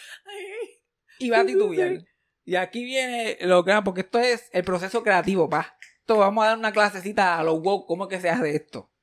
Y 1.17 1.31
va 1.31 1.39
a 1.39 1.45
titubear. 1.47 2.05
Y 2.45 2.55
aquí 2.55 2.85
viene 2.85 3.39
lo 3.41 3.65
que 3.65 3.73
porque 3.83 4.01
esto 4.01 4.19
es 4.19 4.51
el 4.53 4.63
proceso 4.63 5.01
creativo, 5.01 5.49
pa. 5.49 5.79
Esto 6.01 6.17
vamos 6.17 6.43
a 6.43 6.49
dar 6.49 6.59
una 6.59 6.71
clasecita 6.71 7.39
a 7.39 7.43
los 7.43 7.59
woke, 7.59 7.87
cómo 7.87 8.03
es 8.03 8.09
que 8.11 8.21
se 8.21 8.29
hace 8.29 8.55
esto. 8.55 8.93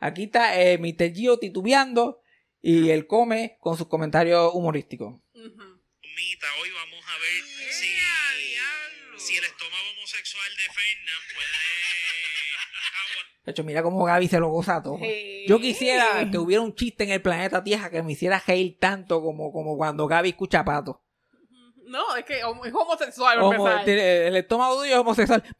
Aquí 0.00 0.24
está 0.24 0.58
eh, 0.58 0.78
Mr. 0.78 1.12
Gio 1.12 1.38
titubeando 1.38 2.22
y 2.62 2.88
él 2.88 3.06
come 3.06 3.58
con 3.60 3.76
sus 3.76 3.88
comentarios 3.88 4.54
humorísticos. 4.54 5.12
Ujú. 5.34 5.82
Mita, 6.16 6.46
hoy 6.62 6.70
vamos 6.70 7.04
a 7.06 7.18
ver 7.18 7.44
si, 7.70 7.86
si 9.18 9.36
el 9.36 9.44
estómago 9.44 9.90
homosexual 9.90 10.50
de 10.56 10.72
Fernan 10.72 11.20
puede 11.34 11.68
De 13.44 13.52
hecho, 13.52 13.64
mira 13.64 13.82
cómo 13.82 14.04
Gaby 14.04 14.28
se 14.28 14.38
lo 14.40 14.48
goza 14.50 14.82
todo. 14.82 14.98
Sí. 14.98 15.44
Yo 15.48 15.58
quisiera 15.58 16.28
que 16.30 16.36
hubiera 16.38 16.62
un 16.62 16.74
chiste 16.74 17.04
en 17.04 17.10
el 17.10 17.22
planeta 17.22 17.64
Tierra 17.64 17.88
que 17.90 18.02
me 18.02 18.12
hiciera 18.12 18.42
reír 18.46 18.76
tanto 18.78 19.22
como, 19.22 19.50
como 19.52 19.76
cuando 19.78 20.06
Gaby 20.06 20.30
escucha 20.30 20.64
pato. 20.64 21.02
No, 21.86 22.14
es 22.16 22.24
que 22.26 22.38
es 22.40 22.44
homosexual. 22.44 23.38
Homo- 23.40 23.66
el 23.86 24.36
estómago 24.36 24.76
tuyo 24.82 24.92
es 24.92 24.98
homosexual. 24.98 25.42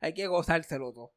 Hay 0.00 0.14
que 0.14 0.26
gozárselo 0.26 0.92
todo. 0.92 1.14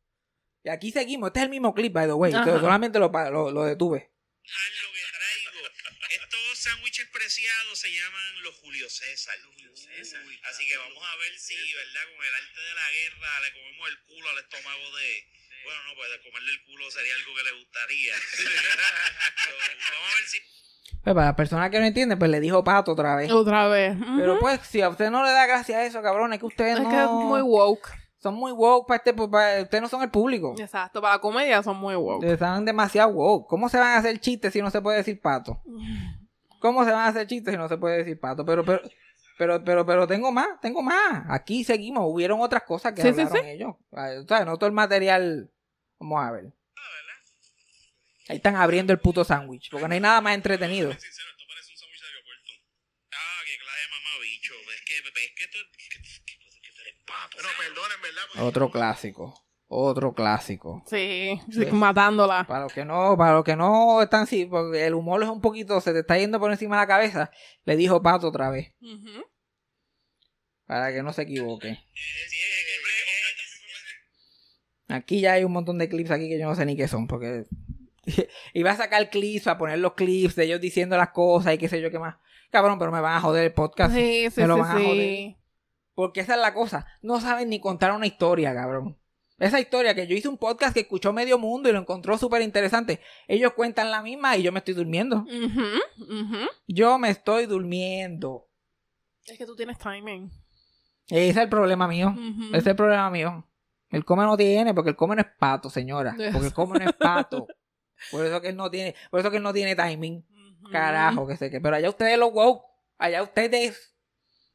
Y 0.63 0.69
aquí 0.69 0.91
seguimos. 0.91 1.27
Este 1.27 1.39
es 1.39 1.43
el 1.45 1.49
mismo 1.49 1.73
clip, 1.73 1.93
by 1.93 2.05
the 2.07 2.13
way. 2.13 2.31
Solamente 2.31 2.99
lo, 2.99 3.09
lo, 3.09 3.51
lo 3.51 3.63
detuve. 3.63 4.11
lo 4.43 4.91
que 4.93 5.01
traigo. 5.17 6.23
Estos 6.23 6.54
sándwiches 6.65 7.05
preciados 7.13 7.77
se 7.77 7.93
llaman 7.93 8.41
los 8.41 8.55
Julio 8.57 8.89
César. 8.89 9.37
Así 10.49 10.65
que 10.65 10.77
vamos 10.77 11.03
a 11.05 11.15
ver 11.21 11.37
si, 11.37 11.53
¿verdad? 11.53 12.05
Con 12.09 12.25
el 12.25 12.33
arte 12.33 12.57
de 12.57 12.73
la 12.73 12.87
guerra 12.89 13.29
le 13.45 13.49
comemos 13.53 13.85
el 13.89 13.97
culo 14.09 14.29
al 14.33 14.39
estómago 14.39 14.85
de... 14.97 15.09
Bueno, 15.61 15.79
no, 15.85 15.91
pues 15.95 16.09
de 16.09 16.19
comerle 16.25 16.51
el 16.51 16.61
culo 16.65 16.89
sería 16.89 17.13
algo 17.13 17.31
que 17.37 17.43
le 17.45 17.53
gustaría. 17.61 18.13
So, 19.45 19.51
vamos 19.93 20.09
a 20.09 20.15
ver 20.17 20.25
si... 20.25 20.37
Pues 21.03 21.13
para 21.13 21.27
las 21.27 21.35
personas 21.35 21.69
que 21.69 21.79
no 21.79 21.85
entienden, 21.85 22.17
pues 22.17 22.31
le 22.31 22.39
dijo 22.39 22.63
pato 22.63 22.93
otra 22.93 23.15
vez. 23.15 23.31
Otra 23.31 23.67
vez. 23.67 23.95
Pero 24.17 24.39
pues, 24.39 24.61
si 24.65 24.81
a 24.81 24.89
usted 24.89 25.11
no 25.11 25.23
le 25.23 25.31
da 25.31 25.45
gracia 25.45 25.77
a 25.77 25.85
eso, 25.85 26.01
cabrón, 26.01 26.33
es 26.33 26.39
que 26.39 26.45
ustedes 26.45 26.77
es 26.77 26.81
no... 26.81 26.89
que 26.89 26.97
es 26.97 27.09
muy 27.09 27.41
woke. 27.41 27.93
Son 28.17 28.33
muy 28.33 28.51
woke 28.51 28.87
para 28.87 28.97
este... 28.97 29.13
para- 29.13 29.61
ustedes 29.61 29.81
no 29.83 29.89
son 29.89 30.01
el 30.01 30.09
público. 30.09 30.55
Exacto. 30.57 30.99
Para 30.99 31.15
la 31.15 31.21
comedia 31.21 31.61
son 31.61 31.77
muy 31.77 31.95
woke. 31.95 32.23
Están 32.25 32.65
demasiado 32.65 33.09
woke. 33.09 33.47
¿Cómo 33.47 33.69
se 33.69 33.77
van 33.77 33.89
a 33.93 33.97
hacer 33.97 34.19
chistes 34.19 34.51
si 34.51 34.63
no 34.63 34.71
se 34.71 34.81
puede 34.81 34.97
decir 34.97 35.21
pato? 35.21 35.61
¿Cómo 36.59 36.83
se 36.85 36.91
van 36.91 37.01
a 37.01 37.07
hacer 37.07 37.27
chistes 37.27 37.53
si 37.53 37.57
no 37.57 37.67
se 37.67 37.77
puede 37.77 37.97
decir 37.99 38.19
pato? 38.19 38.45
Pero, 38.45 38.63
pero, 38.65 38.81
pero, 39.37 39.63
pero, 39.63 39.85
pero 39.85 40.07
tengo 40.07 40.31
más, 40.31 40.59
tengo 40.61 40.81
más. 40.81 41.25
Aquí 41.29 41.63
seguimos. 41.63 42.03
Hubieron 42.07 42.39
otras 42.41 42.63
cosas 42.63 42.93
que 42.93 43.01
Sí, 43.01 43.07
hablaron 43.09 43.31
sí. 43.33 43.39
ellos. 43.45 43.75
Ah, 43.91 44.09
¿sabes? 44.27 44.45
No 44.45 44.57
todo 44.57 44.67
el 44.67 44.73
material. 44.73 45.51
Vamos 45.99 46.23
a 46.25 46.31
ver. 46.31 46.45
Ahí 48.27 48.37
están 48.37 48.55
abriendo 48.55 48.91
el 48.91 48.99
puto 48.99 49.23
sándwich. 49.23 49.69
Porque 49.69 49.87
no 49.87 49.93
hay 49.93 49.99
nada 49.99 50.19
más 50.21 50.33
entretenido. 50.33 50.91
sincero, 50.91 51.29
esto 51.29 51.43
parece 51.47 51.71
un 51.73 51.77
sándwich 51.77 52.01
de 52.01 52.07
aeropuerto. 52.07 52.51
Ah, 53.13 53.41
qué 53.45 53.57
clase 53.59 53.79
de 53.81 53.87
mamabicho. 53.91 54.53
Es 54.73 54.81
que, 54.81 54.95
es 54.97 55.31
que 55.35 55.47
tú, 55.47 55.57
que, 55.77 55.89
que- 55.89 56.61
que 56.61 56.71
tú 56.73 56.81
eres 56.81 56.95
pato. 57.05 57.37
Pero 57.37 57.49
perdonen, 57.59 58.01
¿verdad? 58.01 58.21
Porque- 58.29 58.41
Otro 58.47 58.71
clásico. 58.71 59.44
Otro 59.67 60.13
clásico. 60.13 60.83
Sí, 60.85 61.39
sí, 61.49 61.65
Sí. 61.65 61.65
matándola. 61.71 62.45
Para 62.47 62.61
los 62.65 62.73
que 62.73 62.85
no, 62.85 63.15
para 63.17 63.33
los 63.33 63.43
que 63.43 63.55
no 63.55 64.01
están 64.01 64.23
así, 64.23 64.45
porque 64.45 64.85
el 64.85 64.93
humor 64.93 65.23
es 65.23 65.29
un 65.29 65.41
poquito, 65.41 65.81
se 65.81 65.93
te 65.93 65.99
está 65.99 66.17
yendo 66.17 66.39
por 66.39 66.51
encima 66.51 66.75
de 66.75 66.83
la 66.83 66.87
cabeza, 66.87 67.31
le 67.63 67.75
dijo 67.75 68.01
pato 68.01 68.27
otra 68.27 68.49
vez. 68.49 68.73
Para 70.65 70.91
que 70.93 71.03
no 71.03 71.13
se 71.13 71.23
equivoque. 71.23 71.79
Sí, 71.93 72.37
Aquí 74.87 75.19
ya 75.19 75.33
hay 75.33 75.43
un 75.43 75.51
montón 75.51 75.79
de 75.79 75.89
clips 75.89 76.11
aquí 76.11 76.29
que 76.29 76.37
yo 76.39 76.47
no 76.47 76.55
sé 76.55 76.65
ni 76.65 76.75
qué 76.77 76.87
son, 76.87 77.07
porque 77.07 77.45
iba 78.53 78.71
a 78.71 78.75
sacar 78.75 79.09
clips, 79.09 79.47
a 79.47 79.57
poner 79.57 79.79
los 79.79 79.93
clips 79.93 80.35
de 80.35 80.45
ellos 80.45 80.61
diciendo 80.61 80.95
las 80.95 81.09
cosas 81.09 81.55
y 81.55 81.57
qué 81.57 81.67
sé 81.67 81.81
yo 81.81 81.89
qué 81.89 81.97
más. 81.99 82.17
Cabrón, 82.51 82.77
pero 82.77 82.91
me 82.91 83.01
van 83.01 83.17
a 83.17 83.21
joder 83.21 83.45
el 83.45 83.53
podcast. 83.53 83.95
Sí, 83.95 84.27
sí, 84.29 84.41
me 84.41 84.47
lo 84.47 84.55
sí, 84.55 84.61
van 84.61 84.71
a 84.71 84.77
sí. 84.77 84.85
joder. 84.85 85.35
Porque 85.95 86.19
esa 86.21 86.35
es 86.35 86.41
la 86.41 86.53
cosa. 86.53 86.85
No 87.01 87.19
saben 87.19 87.49
ni 87.49 87.59
contar 87.59 87.93
una 87.93 88.05
historia, 88.05 88.53
cabrón. 88.53 88.97
Esa 89.37 89.59
historia 89.59 89.93
que 89.93 90.07
yo 90.07 90.15
hice 90.15 90.29
un 90.29 90.37
podcast 90.37 90.73
que 90.73 90.81
escuchó 90.81 91.11
medio 91.11 91.37
mundo 91.37 91.67
y 91.67 91.73
lo 91.73 91.79
encontró 91.79 92.17
súper 92.17 92.41
interesante. 92.41 93.01
Ellos 93.27 93.53
cuentan 93.53 93.91
la 93.91 94.01
misma 94.01 94.37
y 94.37 94.43
yo 94.43 94.51
me 94.51 94.59
estoy 94.59 94.73
durmiendo. 94.73 95.25
Yo 96.67 96.97
me 96.97 97.09
estoy 97.09 97.45
durmiendo. 97.45 98.47
Es 99.25 99.37
que 99.37 99.45
tú 99.45 99.55
tienes 99.55 99.77
timing. 99.77 100.31
Ese 101.07 101.29
es 101.29 101.37
el 101.37 101.49
problema 101.49 101.87
mío. 101.87 102.15
Ese 102.49 102.57
es 102.57 102.67
el 102.67 102.75
problema 102.75 103.09
mío. 103.09 103.45
El 103.89 104.05
come 104.05 104.23
no 104.23 104.37
tiene, 104.37 104.73
porque 104.73 104.91
el 104.91 104.95
come 104.95 105.15
no 105.15 105.21
es 105.21 105.27
pato, 105.37 105.69
señora. 105.69 106.15
Porque 106.31 106.47
el 106.47 106.53
come 106.53 106.79
no 106.79 106.85
es 106.85 106.93
pato. 106.93 107.47
Por 108.11 108.25
eso 108.25 108.41
que 108.41 108.49
él 108.49 108.55
no 108.55 108.69
tiene, 108.69 108.95
por 109.09 109.19
eso 109.19 109.31
que 109.31 109.37
él 109.37 109.43
no 109.43 109.53
tiene 109.53 109.75
timing. 109.75 110.25
Carajo, 110.71 111.27
que 111.27 111.37
sé 111.37 111.51
que. 111.51 111.61
Pero 111.61 111.75
allá 111.75 111.89
ustedes 111.89 112.17
los 112.17 112.31
woke, 112.33 112.65
allá 112.97 113.21
ustedes 113.21 113.94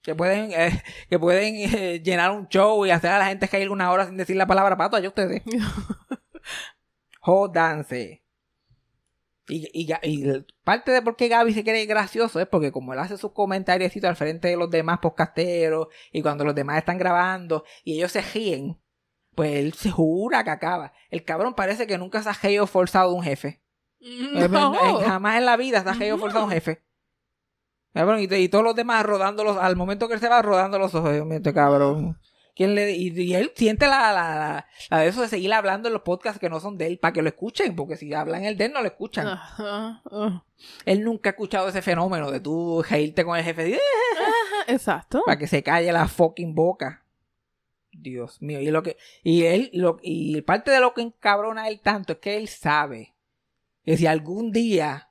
que 0.02 0.14
pueden, 0.14 0.52
eh, 0.52 0.82
que 1.08 1.18
pueden 1.18 1.54
eh, 1.56 2.00
llenar 2.02 2.30
un 2.30 2.48
show 2.48 2.84
y 2.86 2.90
hacer 2.90 3.10
a 3.10 3.18
la 3.18 3.26
gente 3.26 3.48
caer 3.48 3.70
una 3.70 3.90
hora 3.90 4.06
sin 4.06 4.16
decir 4.16 4.36
la 4.36 4.46
palabra 4.46 4.76
pato, 4.76 4.96
allá 4.96 5.08
ustedes. 5.08 5.42
Jodanse. 7.20 8.22
Y, 9.48 9.68
y, 9.72 10.44
parte 10.62 10.92
de 10.92 11.02
por 11.02 11.16
qué 11.16 11.26
Gaby 11.26 11.52
se 11.52 11.64
cree 11.64 11.84
gracioso 11.86 12.38
es 12.38 12.46
porque 12.46 12.70
como 12.70 12.92
él 12.92 13.00
hace 13.00 13.16
sus 13.16 13.32
comentarios 13.32 13.92
al 14.04 14.14
frente 14.14 14.48
de 14.48 14.56
los 14.56 14.70
demás 14.70 15.00
podcasteros 15.00 15.88
y 16.12 16.22
cuando 16.22 16.44
los 16.44 16.54
demás 16.54 16.78
están 16.78 16.98
grabando 16.98 17.64
y 17.82 17.96
ellos 17.96 18.12
se 18.12 18.22
ríen, 18.22 18.78
pues 19.34 19.56
él 19.56 19.72
se 19.72 19.90
jura 19.90 20.44
que 20.44 20.50
acaba. 20.50 20.92
El 21.10 21.24
cabrón 21.24 21.54
parece 21.54 21.88
que 21.88 21.98
nunca 21.98 22.22
se 22.22 22.28
ha 22.28 22.32
reído 22.32 22.66
forzado 22.68 23.10
de 23.10 23.16
un 23.16 23.24
jefe. 23.24 23.60
No. 24.00 24.72
jamás 25.00 25.38
en 25.38 25.46
la 25.46 25.56
vida 25.56 25.82
se 25.82 25.88
ha 25.88 25.94
reído 25.94 26.16
forzado 26.16 26.46
de 26.46 26.46
un 26.46 26.52
jefe. 26.52 26.89
Cabrón, 27.92 28.20
y, 28.20 28.33
y 28.35 28.48
todos 28.48 28.64
los 28.64 28.74
demás 28.76 29.05
rodando 29.05 29.42
los, 29.44 29.57
al 29.57 29.76
momento 29.76 30.07
que 30.09 30.14
él 30.14 30.20
se 30.20 30.29
va 30.29 30.42
rodando 30.42 30.79
los 30.79 30.94
ojos, 30.94 31.12
mío, 31.26 31.37
este 31.37 31.53
cabrón. 31.53 32.18
¿Quién 32.55 32.74
le, 32.74 32.90
y, 32.92 33.09
y 33.18 33.35
él 33.35 33.53
siente 33.55 33.87
la, 33.87 34.12
la, 34.12 34.35
la, 34.35 34.66
la 34.90 34.98
de 34.98 35.09
eso 35.09 35.22
de 35.22 35.29
seguir 35.29 35.53
hablando 35.53 35.88
en 35.88 35.94
los 35.94 36.03
podcasts 36.03 36.38
que 36.38 36.50
no 36.50 36.61
son 36.61 36.76
de 36.76 36.87
él 36.87 36.98
para 36.98 37.12
que 37.12 37.22
lo 37.22 37.29
escuchen, 37.29 37.74
porque 37.74 37.96
si 37.96 38.12
hablan 38.12 38.44
el 38.44 38.57
de 38.57 38.66
él 38.66 38.72
no 38.72 38.81
lo 38.83 38.87
escuchan. 38.88 39.38
Él 40.85 41.05
nunca 41.05 41.31
ha 41.31 41.33
escuchado 41.33 41.68
ese 41.68 41.81
fenómeno 41.83 42.31
de 42.31 42.40
tú 42.40 42.83
reírte 42.83 43.24
con 43.24 43.38
el 43.38 43.44
jefe 43.44 43.74
"Eh", 43.74 43.79
Exacto. 44.66 45.22
para 45.24 45.38
que 45.38 45.46
se 45.46 45.62
calle 45.62 45.90
la 45.92 46.07
fucking 46.07 46.55
boca. 46.55 47.05
Dios 47.92 48.40
mío, 48.40 48.61
y 48.61 48.70
lo 48.70 48.83
que 48.83 48.96
y 49.24 49.44
él 49.44 49.70
lo, 49.72 49.98
y 50.03 50.40
parte 50.42 50.70
de 50.70 50.81
lo 50.81 50.94
que 50.94 51.03
encabrona 51.03 51.62
a 51.62 51.68
él 51.68 51.81
tanto 51.81 52.12
es 52.14 52.18
que 52.20 52.37
él 52.37 52.46
sabe 52.48 53.14
que 53.85 53.96
si 53.96 54.07
algún 54.07 54.53
día 54.53 55.10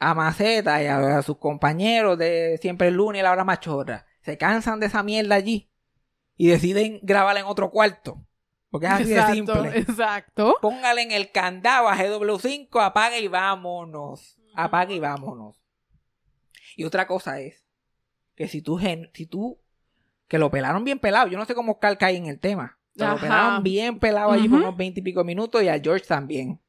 a 0.00 0.14
Maceta 0.14 0.82
y 0.82 0.86
a, 0.86 1.18
a 1.18 1.22
sus 1.22 1.36
compañeros 1.38 2.18
de 2.18 2.58
siempre 2.60 2.88
el 2.88 2.94
lunes 2.94 3.20
y 3.20 3.22
la 3.22 3.30
hora 3.32 3.44
machorra 3.44 4.06
se 4.22 4.36
cansan 4.36 4.80
de 4.80 4.86
esa 4.86 5.02
mierda 5.02 5.34
allí 5.36 5.70
y 6.36 6.48
deciden 6.48 6.98
grabar 7.02 7.36
en 7.36 7.44
otro 7.44 7.70
cuarto, 7.70 8.24
porque 8.70 8.86
es 8.86 8.92
así 8.92 9.12
exacto, 9.12 9.62
de 9.62 9.70
simple. 9.72 9.78
exacto. 9.80 10.54
Póngale 10.60 11.02
en 11.02 11.12
el 11.12 11.30
candado 11.30 11.88
a 11.88 11.96
GW5, 11.96 12.80
apaga 12.82 13.18
y 13.18 13.28
vámonos. 13.28 14.38
Apaga 14.54 14.92
y 14.92 14.98
vámonos. 14.98 15.62
Y 16.76 16.84
otra 16.84 17.06
cosa 17.06 17.40
es 17.40 17.66
que 18.36 18.48
si 18.48 18.62
tú, 18.62 18.78
gen- 18.78 19.10
si 19.12 19.26
tú, 19.26 19.60
que 20.28 20.38
lo 20.38 20.50
pelaron 20.50 20.82
bien 20.84 20.98
pelado, 20.98 21.28
yo 21.28 21.36
no 21.38 21.44
sé 21.44 21.54
cómo 21.54 21.72
Oscar 21.72 21.98
cae 21.98 22.16
en 22.16 22.26
el 22.26 22.40
tema. 22.40 22.78
Lo 22.94 23.18
pelaron 23.18 23.62
bien 23.62 23.98
pelado 23.98 24.32
allí 24.32 24.48
por 24.48 24.58
Ujú. 24.58 24.66
unos 24.68 24.76
veinte 24.78 25.00
y 25.00 25.02
pico 25.02 25.24
minutos 25.24 25.62
y 25.62 25.68
a 25.68 25.78
George 25.78 26.06
también. 26.06 26.60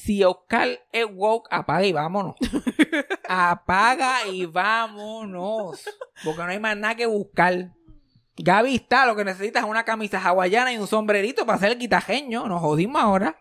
Si 0.00 0.24
Oscar 0.24 0.68
es 0.92 1.06
woke, 1.12 1.46
apaga 1.50 1.84
y 1.84 1.92
vámonos. 1.92 2.36
apaga 3.28 4.26
y 4.26 4.46
vámonos. 4.46 5.84
Porque 6.24 6.42
no 6.42 6.48
hay 6.48 6.58
más 6.58 6.76
nada 6.76 6.94
que 6.94 7.06
buscar. 7.06 7.74
Gaby 8.38 8.76
está, 8.76 9.04
lo 9.04 9.14
que 9.14 9.24
necesitas 9.24 9.62
es 9.62 9.68
una 9.68 9.84
camisa 9.84 10.18
hawaiana 10.18 10.72
y 10.72 10.78
un 10.78 10.86
sombrerito 10.86 11.44
para 11.44 11.58
ser 11.58 11.72
el 11.72 11.78
guitajeño. 11.78 12.46
Nos 12.48 12.60
jodimos 12.60 13.02
ahora. 13.02 13.36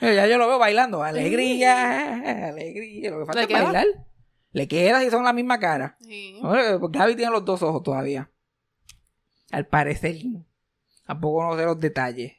Ya 0.00 0.26
yo 0.26 0.36
lo 0.36 0.46
veo 0.46 0.58
bailando. 0.58 1.02
Alegría, 1.02 2.48
alegría. 2.48 3.10
Lo 3.10 3.20
que 3.20 3.24
falta 3.26 3.40
¿Le 3.40 3.42
es 3.42 3.48
queda? 3.48 3.62
bailar. 3.64 3.86
Le 4.52 4.68
queda 4.68 5.00
si 5.00 5.10
son 5.10 5.24
la 5.24 5.32
misma 5.32 5.58
cara. 5.58 5.96
Sí. 6.00 6.38
Pues 6.42 6.78
Gaby 6.90 7.16
tiene 7.16 7.32
los 7.32 7.44
dos 7.44 7.62
ojos 7.62 7.82
todavía. 7.82 8.30
Al 9.50 9.66
parecer. 9.66 10.16
Tampoco 11.06 11.42
no 11.44 11.56
sé 11.56 11.64
los 11.64 11.80
detalles. 11.80 12.34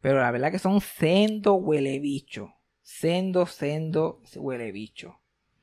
Pero 0.00 0.20
la 0.20 0.30
verdad 0.30 0.50
que 0.50 0.58
son 0.58 0.80
sendo 0.80 1.54
huele 1.54 1.98
bicho. 1.98 2.54
Sendo, 2.82 3.46
sendo, 3.46 4.20
huele 4.36 4.72
bicho. 4.72 5.18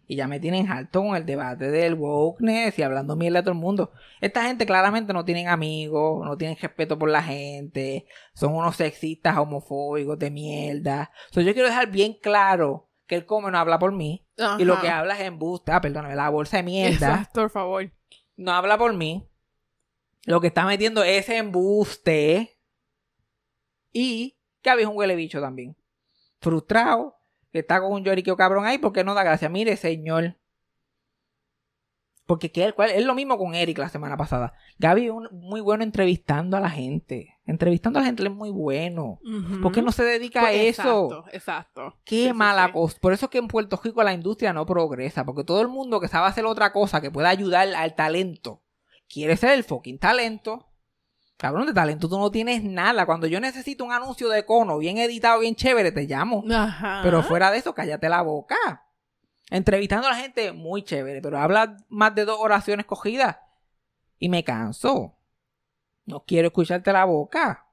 Y 0.08 0.16
ya 0.16 0.28
me 0.28 0.40
tienen 0.40 0.72
alto 0.72 1.02
con 1.02 1.16
el 1.16 1.26
debate 1.26 1.70
del 1.70 1.94
wokeness 1.94 2.80
y 2.80 2.82
hablando 2.82 3.16
mierda 3.16 3.40
a 3.40 3.44
todo 3.44 3.52
el 3.52 3.60
mundo. 3.60 3.92
Esta 4.22 4.44
gente 4.44 4.66
claramente 4.66 5.14
no 5.14 5.24
tienen 5.24 5.50
amigos, 5.50 6.26
no 6.26 6.36
tienen 6.36 6.58
respeto 6.58 6.98
por 6.98 7.12
la 7.12 7.22
gente, 7.22 8.08
son 8.34 8.56
unos 8.56 8.76
sexistas 8.76 9.38
homofóbicos 9.38 10.18
de 10.18 10.32
mierda. 10.32 11.12
So, 11.30 11.42
yo 11.42 11.54
quiero 11.54 11.70
dejar 11.70 11.92
bien 11.92 12.16
claro 12.20 12.90
que 13.06 13.16
el 13.16 13.28
come 13.28 13.52
no 13.52 13.60
habla 13.60 13.78
por 13.78 13.92
mí 13.92 14.26
y 14.58 14.66
lo 14.66 14.82
que 14.82 14.90
habla 14.90 15.16
es 15.16 15.22
embuste. 15.22 15.72
Ah, 15.72 15.82
perdóname, 15.82 16.16
la 16.16 16.30
bolsa 16.30 16.58
de 16.58 16.64
mierda 16.64 17.10
Exacto, 17.10 17.42
por 17.42 17.50
favor. 17.52 17.92
no 18.36 18.52
habla 18.52 18.80
por 18.80 18.96
mí. 18.96 19.30
Lo 20.26 20.42
que 20.42 20.48
está 20.48 20.66
metiendo 20.66 21.04
es 21.04 21.30
embuste. 21.30 22.60
Y 23.92 24.38
que 24.62 24.70
había 24.70 24.90
un 24.90 24.98
huele 24.98 25.16
bicho 25.16 25.40
también. 25.40 25.76
Frustrado. 26.40 27.16
Que 27.52 27.60
está 27.60 27.80
con 27.82 27.92
un 27.94 28.04
lloriqueo 28.04 28.38
cabrón 28.38 28.66
ahí 28.66 28.78
porque 28.78 29.04
no 29.04 29.14
da 29.16 29.24
gracia. 29.24 29.50
Mire, 29.50 29.76
señor. 29.76 30.36
Porque 32.28 32.52
que 32.52 32.64
él, 32.64 32.76
cuál- 32.76 32.92
es 32.92 33.04
lo 33.04 33.16
mismo 33.16 33.40
con 33.40 33.56
Eric 33.56 33.80
la 33.80 33.90
semana 33.90 34.16
pasada. 34.16 34.54
Gaby 34.78 35.06
es 35.06 35.12
un- 35.12 35.30
muy 35.32 35.62
bueno 35.62 35.84
entrevistando 35.84 36.58
a 36.58 36.60
la 36.60 36.70
gente. 36.70 37.36
Entrevistando 37.46 37.98
a 37.98 38.04
la 38.04 38.06
gente 38.06 38.22
es 38.24 38.30
muy 38.32 38.52
bueno. 38.52 39.20
¿Por 39.64 39.72
qué 39.72 39.82
no 39.82 39.92
se 39.92 40.04
dedica 40.04 40.42
a 40.42 40.44
Pues, 40.44 40.80
eso? 40.80 41.06
Exacto, 41.08 41.26
exacto. 41.32 41.98
Qué 42.06 42.28
sí, 42.28 42.34
mala 42.34 42.68
sí. 42.68 42.74
cosa. 42.74 42.98
Por 43.02 43.14
eso 43.14 43.26
es 43.26 43.32
que 43.32 43.40
en 43.40 43.48
Puerto 43.48 43.82
Rico 43.84 44.04
la 44.04 44.14
industria 44.14 44.54
no 44.54 44.68
progresa. 44.68 45.26
Porque 45.26 45.44
todo 45.44 45.60
el 45.62 45.70
mundo 45.70 46.00
que 46.00 46.08
sabe 46.08 46.28
hacer 46.28 46.46
otra 46.46 46.72
cosa 46.72 47.02
que 47.02 47.10
pueda 47.10 47.30
ayudar 47.30 47.68
al 47.74 47.96
talento 47.96 48.62
quiere 49.12 49.36
ser 49.36 49.54
el 49.54 49.64
fucking 49.64 49.98
talento. 49.98 50.68
Cabrón, 51.40 51.68
de 51.68 51.74
talento 51.74 52.10
tú 52.10 52.20
no 52.20 52.30
tienes 52.30 52.62
nada. 52.66 53.06
Cuando 53.06 53.26
yo 53.26 53.40
necesito 53.40 53.86
un 53.86 53.94
anuncio 53.94 54.28
de 54.28 54.46
cono 54.46 54.78
bien 54.78 54.98
editado, 54.98 55.40
bien 55.40 55.56
chévere, 55.56 55.94
te 55.94 56.04
llamo. 56.06 56.44
Ajá. 56.52 57.00
Pero 57.02 57.24
fuera 57.24 57.50
de 57.50 57.60
eso, 57.60 57.74
cállate 57.74 58.10
la 58.10 58.22
boca. 58.22 58.58
Entrevistando 59.50 60.08
a 60.08 60.12
la 60.12 60.18
gente, 60.18 60.52
muy 60.52 60.84
chévere. 60.84 61.22
Pero 61.22 61.40
habla 61.40 61.78
más 61.88 62.14
de 62.14 62.26
dos 62.26 62.38
oraciones 62.42 62.86
cogidas. 62.86 63.38
Y 64.20 64.28
me 64.28 64.44
canso. 64.44 65.16
No 66.06 66.26
quiero 66.26 66.48
escucharte 66.50 66.92
la 66.92 67.06
boca. 67.06 67.68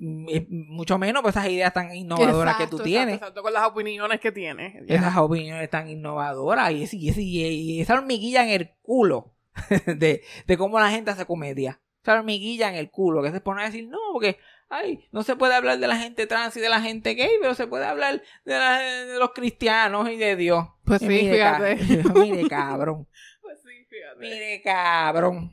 Mucho 0.00 0.98
menos 0.98 1.22
por 1.22 1.30
esas 1.30 1.46
ideas 1.48 1.72
tan 1.72 1.94
innovadoras 1.94 2.56
que 2.56 2.66
tú 2.66 2.78
tienes. 2.80 3.14
Exacto, 3.14 3.24
exacto, 3.26 3.42
con 3.42 3.52
las 3.52 3.64
opiniones 3.68 4.20
que 4.20 4.32
tienes. 4.32 4.74
Ya. 4.88 4.96
Esas 4.96 5.16
opiniones 5.18 5.70
tan 5.70 5.88
innovadoras 5.88 6.70
y, 6.72 6.84
y, 6.96 7.08
ese- 7.10 7.22
y 7.22 7.80
esa 7.80 7.94
hormiguilla 7.94 8.42
en 8.44 8.50
el 8.50 8.70
culo 8.82 9.34
de, 9.86 10.22
de 10.46 10.56
cómo 10.58 10.80
la 10.80 10.90
gente 10.90 11.10
hace 11.12 11.26
comedia. 11.26 11.80
Esa 12.02 12.14
hormiguilla 12.14 12.68
en 12.68 12.74
el 12.74 12.90
culo 12.90 13.22
que 13.22 13.30
se 13.30 13.40
pone 13.40 13.62
a 13.62 13.66
decir, 13.66 13.86
no, 13.88 13.98
porque 14.12 14.38
ay, 14.68 15.06
no 15.12 15.22
se 15.22 15.36
puede 15.36 15.54
hablar 15.54 15.78
de 15.78 15.86
la 15.86 15.96
gente 15.96 16.26
trans 16.26 16.56
y 16.56 16.60
de 16.60 16.68
la 16.68 16.80
gente 16.80 17.14
gay, 17.14 17.30
pero 17.40 17.54
se 17.54 17.66
puede 17.66 17.84
hablar 17.84 18.22
de, 18.44 18.58
la- 18.58 18.78
de 18.80 19.18
los 19.18 19.30
cristianos 19.32 20.08
y 20.10 20.16
de 20.16 20.34
Dios. 20.36 20.66
Pues 20.84 21.00
sí, 21.00 21.06
mire, 21.06 21.38
ca- 21.38 21.60
fíjate. 21.76 22.18
mire, 22.20 22.48
cabrón. 22.48 23.06
Pues 23.40 23.58
sí, 23.62 23.84
fíjate. 23.88 24.18
Mire, 24.20 24.62
cabrón. 24.62 25.52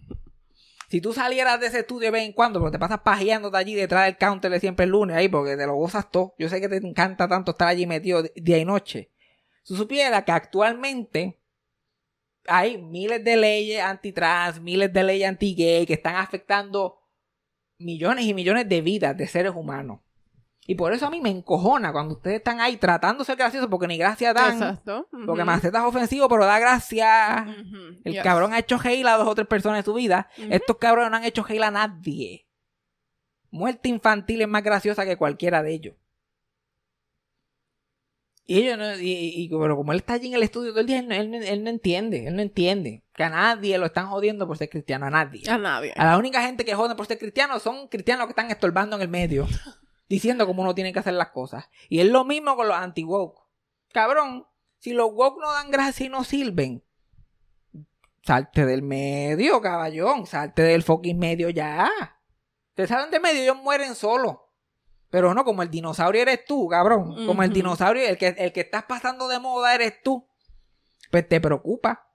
Si 0.90 1.02
tú 1.02 1.14
salieras 1.14 1.60
de 1.60 1.68
ese 1.68 1.80
estudio 1.82 2.06
de 2.08 2.12
vez 2.12 2.24
en 2.24 2.34
cuando, 2.34 2.60
porque 2.60 2.72
te 2.78 2.80
pasas 2.80 3.02
pajeándote 3.02 3.56
allí 3.58 3.76
detrás 3.76 4.06
del 4.06 4.18
counter 4.18 4.50
de 4.50 4.60
siempre 4.60 4.86
el 4.86 4.90
lunes 4.92 5.16
ahí, 5.16 5.30
porque 5.30 5.56
te 5.56 5.68
lo 5.68 5.76
gozas 5.76 6.10
todo. 6.10 6.34
Yo 6.40 6.50
sé 6.50 6.60
que 6.60 6.68
te 6.68 6.78
encanta 6.78 7.28
tanto 7.28 7.52
estar 7.52 7.68
allí 7.68 7.86
metido 7.86 8.24
día 8.36 8.58
y 8.58 8.66
noche. 8.66 9.12
Si 9.62 9.76
supiera 9.76 10.26
que 10.26 10.32
actualmente 10.32 11.39
hay 12.50 12.78
miles 12.78 13.24
de 13.24 13.38
leyes 13.38 13.82
antitrans, 13.82 14.60
miles 14.60 14.92
de 14.92 15.04
leyes 15.04 15.30
anti-gay 15.30 15.86
que 15.86 15.94
están 15.94 16.16
afectando 16.16 17.00
millones 17.78 18.26
y 18.26 18.34
millones 18.34 18.68
de 18.68 18.82
vidas 18.82 19.16
de 19.16 19.28
seres 19.28 19.54
humanos. 19.56 20.00
Y 20.70 20.76
por 20.76 20.94
eso 20.94 21.08
a 21.08 21.10
mí 21.10 21.20
me 21.20 21.32
encojona 21.32 21.92
cuando 21.92 22.14
ustedes 22.14 22.38
están 22.38 22.60
ahí 22.62 22.78
tratando 22.78 23.24
de 23.24 23.26
ser 23.26 23.38
graciosos, 23.38 23.70
porque 23.72 23.88
ni 23.88 23.98
gracia 23.98 24.34
dan. 24.34 24.54
Exacto. 24.54 25.08
Porque 25.10 25.42
ujú, 25.42 25.46
Maceta 25.46 25.80
es 25.80 25.84
ofensivo, 25.84 26.30
pero 26.30 26.46
da 26.46 26.60
gracia. 26.60 27.44
El 28.04 28.14
yes. 28.14 28.24
cabrón 28.24 28.54
ha 28.54 28.60
hecho 28.60 28.78
heil 28.84 29.08
a 29.08 29.18
dos 29.18 29.28
o 29.28 29.34
tres 29.34 29.48
personas 29.48 29.80
en 29.80 29.86
su 29.86 29.96
vida. 29.96 30.30
Estos 30.38 30.78
cabrones 30.78 31.10
no 31.10 31.18
han 31.18 31.24
hecho 31.24 31.44
heil 31.48 31.64
a 31.64 31.72
nadie. 31.72 32.48
Muerte 33.50 33.90
infantil 33.90 34.44
es 34.44 34.48
más 34.48 34.62
graciosa 34.62 35.06
que 35.06 35.18
cualquiera 35.18 35.64
de 35.64 35.74
ellos. 35.74 35.96
Y 38.52 38.58
ellos 38.64 38.80
no, 38.80 39.00
y, 39.00 39.48
pero 39.48 39.76
como 39.78 39.92
él 39.92 40.00
está 40.00 40.14
allí 40.14 40.30
en 40.30 40.34
el 40.34 40.42
estudio 40.42 40.72
todo 40.72 40.80
el 40.82 40.88
día, 40.88 40.98
él, 40.98 41.08
no- 41.08 41.14
él 41.14 41.36
él 41.44 41.64
no 41.64 41.70
entiende, 41.70 42.26
él 42.26 42.36
no 42.36 42.42
entiende 42.42 43.04
que 43.14 43.24
a 43.24 43.30
nadie 43.30 43.78
lo 43.78 43.86
están 43.86 44.08
jodiendo 44.08 44.48
por 44.48 44.58
ser 44.58 44.70
cristiano, 44.70 45.06
a 45.06 45.12
nadie. 45.12 45.44
A 45.48 45.60
nadie. 45.60 45.94
A 45.96 46.04
la 46.06 46.18
única 46.18 46.42
gente 46.42 46.66
que 46.66 46.74
joden 46.74 46.98
por 46.98 47.06
ser 47.06 47.20
cristiano 47.20 47.60
son 47.60 47.88
cristianos 47.90 48.26
que 48.26 48.32
están 48.32 48.50
estorbando 48.50 48.96
en 48.96 49.04
el 49.04 49.08
medio, 49.08 49.46
diciendo 50.10 50.48
cómo 50.48 50.64
uno 50.64 50.74
tiene 50.74 50.92
que 50.92 50.98
hacer 50.98 51.14
las 51.14 51.30
cosas. 51.30 51.70
Y 51.90 52.00
es 52.00 52.08
lo 52.08 52.26
mismo 52.26 52.56
con 52.56 52.68
los 52.68 52.76
anti-woke. 52.76 53.40
Cabrón, 53.94 54.48
si 54.80 54.94
los 54.94 55.12
woke 55.14 55.40
no 55.40 55.52
dan 55.54 55.70
gracia 55.70 56.08
y 56.08 56.10
no 56.10 56.24
sirven, 56.24 56.84
salte 58.24 58.66
del 58.66 58.82
medio, 58.82 59.62
caballón, 59.62 60.26
salte 60.26 60.64
del 60.64 60.82
fucking 60.82 61.20
medio 61.20 61.50
ya. 61.50 61.88
Te 62.74 62.88
salen 62.88 63.12
del 63.12 63.22
medio, 63.22 63.44
ellos 63.44 63.58
mueren 63.58 63.94
solos. 63.94 64.38
Pero 65.10 65.34
no, 65.34 65.44
como 65.44 65.64
el 65.64 65.72
dinosaurio 65.72 66.22
eres 66.22 66.46
tú, 66.46 66.68
cabrón. 66.68 67.26
Como 67.26 67.42
el 67.44 67.52
dinosaurio, 67.52 68.08
el 68.08 68.18
que, 68.18 68.28
el 68.38 68.52
que 68.54 68.62
estás 68.62 68.84
pasando 68.84 69.28
de 69.28 69.40
moda 69.40 69.74
eres 69.74 70.02
tú. 70.04 70.28
Pues 71.10 71.28
te 71.28 71.42
preocupa. 71.42 72.08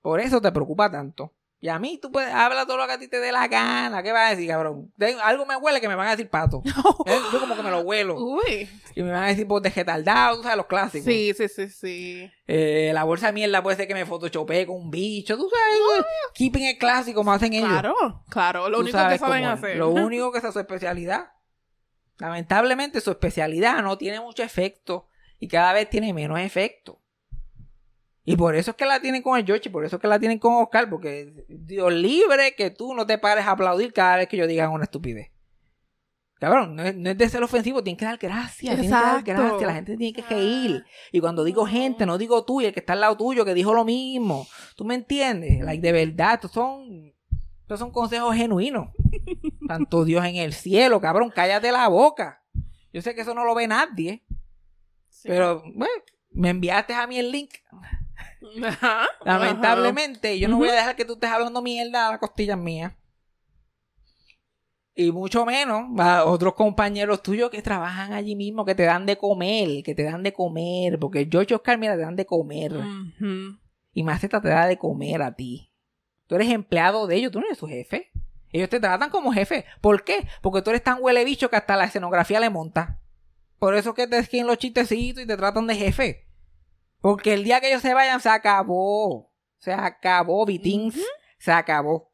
Por 0.00 0.20
eso 0.20 0.40
te 0.40 0.52
preocupa 0.52 0.90
tanto. 0.90 1.34
Y 1.62 1.68
a 1.68 1.78
mí 1.78 1.98
tú 2.00 2.10
puedes 2.10 2.32
habla 2.32 2.64
todo 2.64 2.78
lo 2.78 2.86
que 2.86 2.92
a 2.94 2.98
ti 2.98 3.06
te 3.06 3.18
dé 3.20 3.32
la 3.32 3.46
gana. 3.46 4.02
¿Qué 4.02 4.12
vas 4.12 4.28
a 4.28 4.30
decir, 4.30 4.48
cabrón? 4.48 4.90
De- 4.96 5.12
algo 5.22 5.44
me 5.44 5.56
huele 5.56 5.78
que 5.78 5.88
me 5.88 5.94
van 5.94 6.06
a 6.06 6.10
decir 6.12 6.30
pato. 6.30 6.62
Eh, 7.06 7.18
Yo 7.32 7.40
como 7.40 7.54
que 7.56 7.62
me 7.62 7.70
lo 7.70 7.80
huelo. 7.80 8.16
Uy. 8.18 8.68
Y 8.94 9.02
me 9.02 9.10
van 9.10 9.24
a 9.24 9.26
decir 9.26 9.46
pues 9.46 9.62
de 9.62 9.68
retardado, 9.70 10.36
tú 10.38 10.42
sabes, 10.44 10.56
los 10.56 10.66
clásicos. 10.66 11.04
Sí, 11.04 11.34
sí, 11.36 11.48
sí, 11.48 11.68
sí. 11.68 12.30
Eh, 12.46 12.92
la 12.94 13.04
bolsa 13.04 13.26
de 13.26 13.32
mierda 13.32 13.62
puede 13.62 13.76
ser 13.76 13.86
que 13.88 13.94
me 13.94 14.06
photoshopee 14.06 14.64
con 14.66 14.76
un 14.76 14.90
bicho. 14.90 15.36
Tú 15.36 15.50
sabes, 15.50 15.78
güey. 15.86 16.04
keeping 16.34 16.64
el 16.66 16.78
clásico 16.78 17.20
como 17.20 17.32
hacen 17.32 17.52
ellos. 17.52 17.68
Claro, 17.68 17.94
claro. 18.30 18.68
Lo 18.70 18.78
único 18.78 18.96
que 19.08 19.18
saben 19.18 19.44
hacer. 19.44 19.76
Lo 19.76 19.88
único 19.90 20.32
que 20.32 20.38
es 20.38 20.52
su 20.52 20.58
especialidad. 20.60 21.30
Lamentablemente 22.20 23.00
su 23.00 23.10
especialidad 23.10 23.82
no 23.82 23.98
tiene 23.98 24.20
mucho 24.20 24.42
efecto 24.42 25.08
y 25.38 25.48
cada 25.48 25.72
vez 25.72 25.88
tiene 25.88 26.12
menos 26.12 26.38
efecto. 26.38 27.00
Y 28.24 28.36
por 28.36 28.54
eso 28.54 28.72
es 28.72 28.76
que 28.76 28.84
la 28.84 29.00
tienen 29.00 29.22
con 29.22 29.38
el 29.38 29.44
Yoshi, 29.44 29.70
por 29.70 29.84
eso 29.84 29.96
es 29.96 30.02
que 30.02 30.06
la 30.06 30.20
tienen 30.20 30.38
con 30.38 30.62
Oscar, 30.62 30.88
porque 30.90 31.44
Dios 31.48 31.92
libre 31.92 32.54
que 32.54 32.70
tú 32.70 32.94
no 32.94 33.06
te 33.06 33.18
pares 33.18 33.46
a 33.46 33.52
aplaudir 33.52 33.92
cada 33.92 34.18
vez 34.18 34.28
que 34.28 34.36
yo 34.36 34.46
diga 34.46 34.68
una 34.68 34.84
estupidez. 34.84 35.30
Cabrón, 36.38 36.76
no 36.76 36.82
es, 36.82 36.96
no 36.96 37.10
es 37.10 37.18
de 37.18 37.28
ser 37.28 37.42
ofensivo, 37.42 37.82
tienes 37.82 37.98
que 37.98 38.04
dar 38.04 38.18
gracias, 38.18 38.74
tienes 38.74 38.86
que 38.86 38.90
dar 38.90 39.22
gracias, 39.22 39.62
la 39.62 39.74
gente 39.74 39.96
tiene 39.96 40.12
que 40.12 40.22
reír. 40.22 40.84
Y 41.12 41.20
cuando 41.20 41.44
digo 41.44 41.66
gente, 41.66 42.06
no 42.06 42.18
digo 42.18 42.44
tú 42.44 42.60
y 42.60 42.66
el 42.66 42.72
que 42.72 42.80
está 42.80 42.92
al 42.92 43.00
lado 43.00 43.16
tuyo 43.16 43.44
que 43.44 43.52
dijo 43.52 43.74
lo 43.74 43.84
mismo. 43.84 44.46
¿Tú 44.76 44.84
me 44.84 44.94
entiendes? 44.94 45.60
Like, 45.62 45.82
de 45.82 45.92
verdad, 45.92 46.34
estos 46.34 46.52
son, 46.52 47.12
estos 47.62 47.78
son 47.78 47.90
consejos 47.90 48.34
genuinos. 48.34 48.88
Tanto 49.70 50.04
Dios 50.04 50.24
en 50.24 50.36
el 50.36 50.52
cielo, 50.52 51.00
cabrón, 51.00 51.30
cállate 51.34 51.70
la 51.70 51.86
boca. 51.88 52.42
Yo 52.92 53.02
sé 53.02 53.14
que 53.14 53.20
eso 53.20 53.34
no 53.34 53.44
lo 53.44 53.54
ve 53.54 53.68
nadie, 53.68 54.24
Sí. 55.08 55.28
pero 55.28 55.62
bueno, 55.74 55.94
me 56.30 56.50
enviaste 56.50 56.92
a 56.94 57.06
mí 57.06 57.18
el 57.18 57.30
link. 57.30 57.50
Ajá. 58.64 59.06
Lamentablemente, 59.24 60.38
yo 60.38 60.48
no 60.48 60.56
voy 60.56 60.68
a 60.70 60.72
dejar 60.72 60.96
que 60.96 61.04
tú 61.04 61.12
estés 61.14 61.30
hablando 61.30 61.62
mierda 61.62 62.08
a 62.08 62.10
las 62.12 62.20
costillas 62.20 62.58
mías. 62.58 62.92
Y 64.94 65.12
mucho 65.12 65.46
menos 65.46 65.84
a 65.98 66.24
otros 66.24 66.54
compañeros 66.54 67.22
tuyos 67.22 67.48
que 67.50 67.62
trabajan 67.62 68.12
allí 68.12 68.34
mismo, 68.34 68.64
que 68.64 68.74
te 68.74 68.82
dan 68.82 69.06
de 69.06 69.16
comer, 69.16 69.82
que 69.84 69.94
te 69.94 70.02
dan 70.02 70.22
de 70.22 70.32
comer, 70.32 70.98
porque 70.98 71.28
George 71.30 71.54
Oscar, 71.54 71.78
mira, 71.78 71.94
te 71.94 72.02
dan 72.02 72.16
de 72.16 72.26
comer. 72.26 72.72
Ujú. 72.76 73.56
Y 73.92 74.02
Maceta 74.02 74.40
te 74.40 74.48
da 74.48 74.66
de 74.66 74.76
comer 74.78 75.22
a 75.22 75.34
ti. 75.34 75.72
Tú 76.26 76.34
eres 76.34 76.48
empleado 76.50 77.06
de 77.06 77.16
ellos, 77.16 77.32
tú 77.32 77.40
no 77.40 77.46
eres 77.46 77.58
su 77.58 77.66
jefe. 77.68 78.10
Ellos 78.52 78.68
te 78.68 78.80
tratan 78.80 79.10
como 79.10 79.32
jefe. 79.32 79.64
¿Por 79.80 80.04
qué? 80.04 80.26
Porque 80.42 80.62
tú 80.62 80.70
eres 80.70 80.82
tan 80.82 80.98
huele 81.00 81.24
bicho 81.24 81.50
que 81.50 81.56
hasta 81.56 81.76
la 81.76 81.84
escenografía 81.84 82.40
le 82.40 82.50
monta. 82.50 83.00
Por 83.58 83.74
eso 83.76 83.90
es 83.90 83.96
que 83.96 84.06
te 84.06 84.18
escriben 84.18 84.46
los 84.46 84.58
chistecitos 84.58 85.22
y 85.22 85.26
te 85.26 85.36
tratan 85.36 85.66
de 85.66 85.76
jefe. 85.76 86.26
Porque 87.00 87.34
el 87.34 87.44
día 87.44 87.60
que 87.60 87.68
ellos 87.68 87.82
se 87.82 87.94
vayan, 87.94 88.20
se 88.20 88.28
acabó. 88.28 89.30
Se 89.58 89.72
acabó, 89.72 90.44
Vitins. 90.46 90.98
Se 91.38 91.52
acabó. 91.52 92.10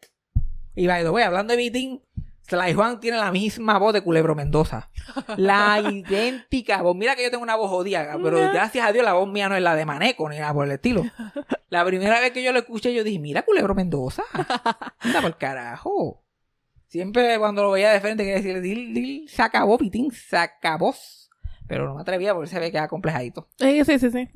Y 0.74 0.86
by 0.86 1.02
the 1.02 1.10
way, 1.10 1.24
hablando 1.24 1.52
de 1.52 1.56
Vitín, 1.56 2.02
Sly 2.42 2.74
Juan 2.74 3.00
tiene 3.00 3.16
la 3.16 3.32
misma 3.32 3.78
voz 3.78 3.92
de 3.92 4.02
Culebro 4.02 4.34
Mendoza. 4.34 4.90
La 5.36 5.80
idéntica 5.90 6.82
voz. 6.82 6.94
Mira 6.94 7.16
que 7.16 7.24
yo 7.24 7.30
tengo 7.30 7.42
una 7.42 7.56
voz 7.56 7.70
jodida, 7.70 8.16
pero 8.22 8.38
gracias 8.52 8.86
a 8.86 8.92
Dios 8.92 9.04
la 9.04 9.14
voz 9.14 9.28
mía 9.28 9.48
no 9.48 9.56
es 9.56 9.62
la 9.62 9.74
de 9.74 9.84
Maneco 9.84 10.28
ni 10.28 10.38
nada 10.38 10.52
por 10.52 10.66
el 10.66 10.72
estilo. 10.72 11.02
La 11.68 11.84
primera 11.84 12.20
vez 12.20 12.30
que 12.30 12.44
yo 12.44 12.52
lo 12.52 12.60
escuché, 12.60 12.94
yo 12.94 13.02
dije, 13.02 13.18
mira 13.18 13.42
Culebro 13.42 13.74
Mendoza. 13.74 14.22
Anda 15.00 15.20
por 15.20 15.36
carajo. 15.36 16.22
Siempre 16.96 17.38
cuando 17.38 17.62
lo 17.62 17.70
veía 17.70 17.90
de 17.92 18.00
frente 18.00 18.22
quería 18.24 18.36
decirle, 18.36 18.60
dil, 18.60 18.94
dil, 18.94 19.28
se 19.28 19.42
acabó, 19.42 19.78
Pitín, 19.78 20.10
se 20.10 20.36
acabó. 20.36 20.94
Pero 21.68 21.86
no 21.86 21.94
me 21.94 22.02
atrevía 22.02 22.32
porque 22.34 22.48
se 22.50 22.58
ve 22.60 22.70
que 22.70 22.76
era 22.78 22.88
complejadito. 22.88 23.48
Sí, 23.58 23.84
sí, 23.84 23.98
sí. 23.98 24.28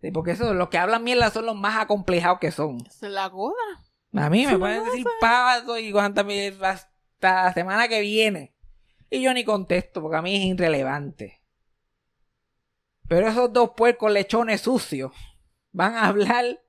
Sí, 0.00 0.10
porque 0.10 0.32
eso, 0.32 0.52
los 0.54 0.68
que 0.68 0.78
hablan 0.78 1.02
mierda 1.04 1.30
son 1.30 1.46
los 1.46 1.56
más 1.56 1.76
acomplejados 1.78 2.38
que 2.38 2.50
son. 2.50 2.78
Se 2.90 3.08
la 3.08 3.28
goda. 3.28 3.54
A 4.12 4.30
mí 4.30 4.44
me 4.46 4.52
Sí, 4.52 4.58
pueden 4.58 4.78
no 4.78 4.84
decir 4.84 5.04
pato 5.20 5.78
y 5.78 5.90
cuánta 5.92 6.22
mierda 6.24 6.70
hasta 6.70 7.44
la 7.44 7.52
semana 7.54 7.88
que 7.88 8.00
viene. 8.00 8.54
Y 9.10 9.22
yo 9.22 9.32
ni 9.34 9.44
contesto 9.44 10.00
porque 10.02 10.16
a 10.16 10.22
mí 10.22 10.36
es 10.36 10.44
irrelevante. 10.44 11.40
Pero 13.08 13.28
esos 13.28 13.52
dos 13.52 13.70
puercos 13.76 14.10
lechones 14.12 14.62
sucios 14.62 15.12
van 15.72 15.94
a 15.96 16.06
hablar 16.06 16.60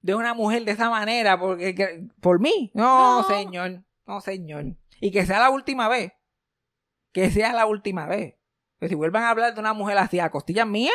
de 0.00 0.14
una 0.14 0.34
mujer 0.34 0.64
de 0.64 0.72
esa 0.72 0.90
manera 0.90 1.38
porque 1.38 1.74
que- 1.74 2.06
por 2.20 2.40
mí. 2.40 2.70
No, 2.74 3.22
No. 3.22 3.28
señor. 3.28 3.82
No, 4.06 4.20
señor. 4.20 4.76
Y 5.00 5.10
que 5.10 5.26
sea 5.26 5.40
la 5.40 5.50
última 5.50 5.88
vez. 5.88 6.12
Que 7.12 7.30
sea 7.30 7.52
la 7.52 7.66
última 7.66 8.06
vez. 8.06 8.36
Que 8.80 8.88
si 8.88 8.94
vuelvan 8.94 9.24
a 9.24 9.30
hablar 9.30 9.54
de 9.54 9.60
una 9.60 9.74
mujer 9.74 9.98
así 9.98 10.18
a 10.18 10.30
costillas 10.30 10.66
mías, 10.66 10.94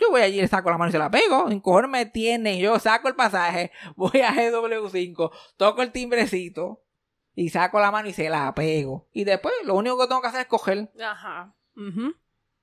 yo 0.00 0.10
voy 0.10 0.22
allí 0.22 0.38
y 0.38 0.40
le 0.40 0.48
saco 0.48 0.70
la 0.70 0.78
mano 0.78 0.88
y 0.88 0.92
se 0.92 0.98
la 0.98 1.10
pego. 1.10 1.50
En 1.50 1.60
cojones 1.60 1.90
me 1.90 2.06
tienen. 2.06 2.58
Yo 2.58 2.78
saco 2.78 3.08
el 3.08 3.14
pasaje, 3.14 3.70
voy 3.96 4.20
a 4.20 4.32
GW5, 4.32 5.30
toco 5.56 5.82
el 5.82 5.92
timbrecito 5.92 6.82
y 7.34 7.50
saco 7.50 7.80
la 7.80 7.90
mano 7.90 8.08
y 8.08 8.12
se 8.12 8.28
la 8.28 8.52
pego. 8.54 9.08
Y 9.12 9.24
después 9.24 9.54
lo 9.64 9.74
único 9.74 9.98
que 9.98 10.08
tengo 10.08 10.22
que 10.22 10.28
hacer 10.28 10.40
es 10.42 10.46
coger. 10.46 10.90
Ajá. 11.00 11.54
Ujú. 11.76 12.14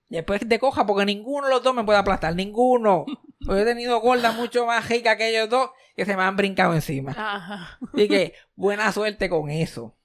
Después 0.09 0.47
te 0.47 0.59
coja 0.59 0.85
porque 0.85 1.05
ninguno 1.05 1.47
de 1.47 1.53
los 1.53 1.63
dos 1.63 1.75
me 1.75 1.83
puede 1.83 1.99
aplastar. 1.99 2.35
Ninguno. 2.35 3.05
Porque 3.45 3.61
he 3.61 3.65
tenido 3.65 3.99
gordas 4.01 4.35
mucho 4.35 4.65
más 4.65 4.87
ricas 4.89 5.15
que 5.17 5.29
ellos 5.29 5.49
dos 5.49 5.69
que 5.95 6.05
se 6.05 6.15
me 6.17 6.23
han 6.23 6.35
brincado 6.35 6.73
encima. 6.73 7.11
Ajá. 7.11 7.79
Así 7.93 8.07
que 8.07 8.33
buena 8.55 8.91
suerte 8.91 9.29
con 9.29 9.49
eso. 9.49 9.95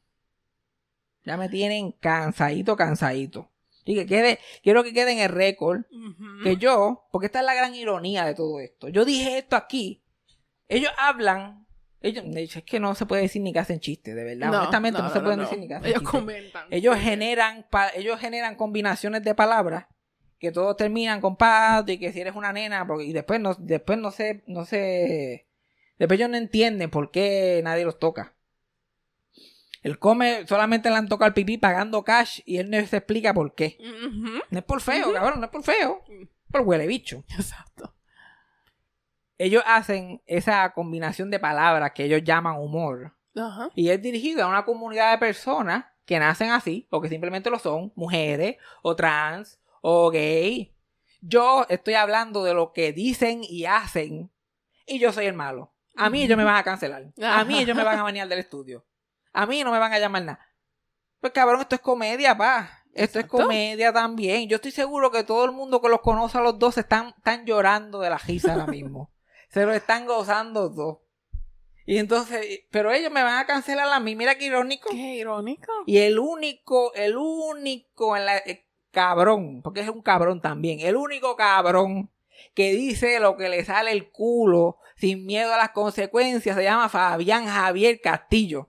Ya 1.25 1.37
me 1.37 1.49
tienen 1.49 1.92
cansadito, 1.92 2.77
cansadito. 2.77 3.51
Así 3.83 3.95
que 3.95 4.07
quede, 4.07 4.38
quiero 4.62 4.85
que 4.85 4.92
quede 4.92 5.12
en 5.12 5.18
el 5.21 5.29
récord 5.29 5.83
que 6.45 6.57
yo, 6.57 7.05
porque 7.11 7.27
esta 7.27 7.40
es 7.40 7.45
la 7.47 7.55
gran 7.55 7.75
ironía 7.75 8.25
de 8.25 8.35
todo 8.35 8.61
esto. 8.61 8.88
Yo 8.88 9.05
dije 9.05 9.38
esto 9.38 9.57
aquí. 9.57 10.03
Ellos 10.68 10.92
hablan. 10.99 11.66
Ellos, 12.01 12.25
es 12.57 12.62
que 12.64 12.81
no 12.81 12.95
se 12.97 13.07
puede 13.07 13.23
decir 13.23 13.42
ni 13.42 13.53
que 13.53 13.61
hacen 13.61 13.79
chistes, 13.79 14.14
de 14.16 14.25
verdad. 14.25 14.53
Honestamente, 14.55 15.01
no, 15.01 15.11
se 15.12 15.21
pueden 15.21 15.38
decir 15.40 15.59
ni 15.59 15.68
que 15.68 15.75
hacen 15.75 15.87
Ellos 15.90 16.01
chistes. 16.03 16.21
comentan. 16.21 16.66
Ellos 16.71 16.97
generan, 16.99 17.66
pa- 17.71 17.90
ellos 17.95 18.18
generan 18.18 18.57
combinaciones 18.57 19.23
de 19.23 19.35
palabras 19.37 19.87
que 20.42 20.50
todos 20.50 20.76
terminan 20.76 21.20
con 21.20 21.37
pato 21.37 21.92
y 21.92 21.98
que 21.98 22.12
si 22.12 22.20
eres 22.20 22.35
una 22.35 22.52
nena, 22.52 22.85
porque, 22.85 23.05
y 23.05 23.12
después 23.12 23.38
no, 23.38 23.55
después 23.55 23.96
no 23.96 24.11
sé, 24.11 24.42
no 24.48 24.64
sé, 24.64 25.46
después 26.00 26.18
ellos 26.18 26.31
no 26.31 26.37
entienden 26.37 26.90
por 26.90 27.12
qué 27.12 27.61
nadie 27.62 27.85
los 27.85 28.00
toca. 28.00 28.35
El 29.85 30.00
come 30.00 30.44
solamente 30.48 30.90
le 30.90 30.96
han 30.96 31.09
tocado 31.09 31.28
el 31.28 31.35
pipí 31.35 31.59
pagando 31.59 32.02
cash 32.02 32.40
y 32.44 32.57
él 32.57 32.70
no 32.70 32.85
se 32.85 32.96
explica 32.96 33.33
por 33.33 33.55
qué. 33.55 33.78
No 34.50 34.59
es 34.59 34.64
por 34.64 34.81
feo, 34.81 35.12
cabrón, 35.12 35.38
no 35.38 35.46
es 35.46 35.52
por 35.52 35.62
feo. 35.62 36.02
Por 36.50 36.62
huele 36.62 36.88
bicho. 36.88 37.22
Exacto. 37.38 37.94
Ellos 39.38 39.62
hacen 39.64 40.22
esa 40.26 40.72
combinación 40.72 41.31
de 41.31 41.38
palabras 41.38 41.92
que 41.92 42.05
ellos 42.05 42.24
llaman 42.24 42.59
humor. 42.59 43.14
Y 43.76 43.90
es 43.90 44.02
dirigido 44.02 44.44
a 44.44 44.48
una 44.48 44.64
comunidad 44.64 45.12
de 45.12 45.18
personas 45.18 45.85
que 46.05 46.18
nacen 46.18 46.50
así, 46.50 46.88
o 46.90 47.00
que 47.00 47.09
simplemente 47.09 47.48
lo 47.48 47.61
son, 47.61 47.92
mujeres, 47.94 48.57
o 48.83 48.96
trans, 48.96 49.61
o 49.83 50.11
gay. 50.11 50.75
Yo 51.21 51.66
estoy 51.68 51.95
hablando 51.95 52.42
de 52.42 52.55
lo 52.55 52.73
que 52.73 52.92
dicen 52.92 53.42
y 53.45 53.66
hacen, 53.66 54.33
y 54.87 54.99
yo 54.99 55.12
soy 55.12 55.27
el 55.27 55.35
malo. 55.35 55.75
A 55.95 56.09
mí 56.09 56.23
ellos 56.23 56.38
me 56.38 56.45
van 56.45 56.57
a 56.57 56.64
cancelar. 56.64 57.12
A 57.23 57.45
mí 57.45 57.59
ellos 57.59 57.77
me 57.77 57.85
van 57.85 57.99
a 57.99 58.03
banear 58.03 58.27
del 58.27 58.38
estudio. 58.38 58.87
A 59.33 59.47
mí 59.47 59.62
no 59.62 59.71
me 59.71 59.79
van 59.79 59.92
a 59.92 59.99
llamar 59.99 60.23
nada. 60.23 60.49
Pues 61.21 61.33
cabrón, 61.33 61.61
esto 61.61 61.75
es 61.75 61.81
comedia, 61.81 62.37
pa. 62.37 62.83
Esto 62.95 63.21
es 63.21 63.27
comedia 63.27 63.92
también. 63.92 64.49
Yo 64.49 64.57
estoy 64.57 64.71
seguro 64.71 65.11
que 65.11 65.25
todo 65.25 65.45
el 65.45 65.53
mundo 65.53 65.81
que 65.81 65.88
los 65.88 66.01
conoce 66.01 66.38
a 66.38 66.40
los 66.40 66.59
dos 66.59 66.79
están, 66.79 67.14
están 67.16 67.47
llorando 67.47 68.01
de 68.01 68.11
la 68.11 68.18
risa 68.18 68.53
ahora 68.53 68.66
mismo. 68.66 69.12
Se 69.51 69.64
lo 69.64 69.73
están 69.73 70.07
gozando 70.07 70.68
dos. 70.71 70.99
Y 71.85 71.99
entonces, 71.99 72.61
pero 72.71 72.92
ellos 72.92 73.11
me 73.11 73.23
van 73.23 73.38
a 73.38 73.47
cancelar 73.47 73.88
a 73.92 74.01
mí. 74.01 74.14
Mira 74.14 74.37
qué 74.37 74.47
irónico. 74.47 74.90
Qué 74.90 75.14
irónico. 75.16 75.73
Y 75.87 75.99
el 75.99 76.18
único, 76.18 76.95
el 76.95 77.16
único 77.16 78.16
en 78.16 78.27
la, 78.27 78.38
eh, 78.38 78.66
cabrón, 78.92 79.62
porque 79.62 79.81
es 79.81 79.88
un 79.88 80.02
cabrón 80.02 80.40
también, 80.40 80.78
el 80.81 80.94
único 80.94 81.35
cabrón 81.35 82.11
que 82.55 82.72
dice 82.72 83.18
lo 83.18 83.37
que 83.37 83.48
le 83.48 83.64
sale 83.64 83.92
el 83.92 84.11
culo 84.11 84.78
sin 84.96 85.26
miedo 85.26 85.52
a 85.52 85.57
las 85.57 85.70
consecuencias 85.70 86.57
se 86.57 86.62
llama 86.62 86.88
Fabián 86.88 87.46
Javier 87.46 88.00
Castillo. 88.00 88.68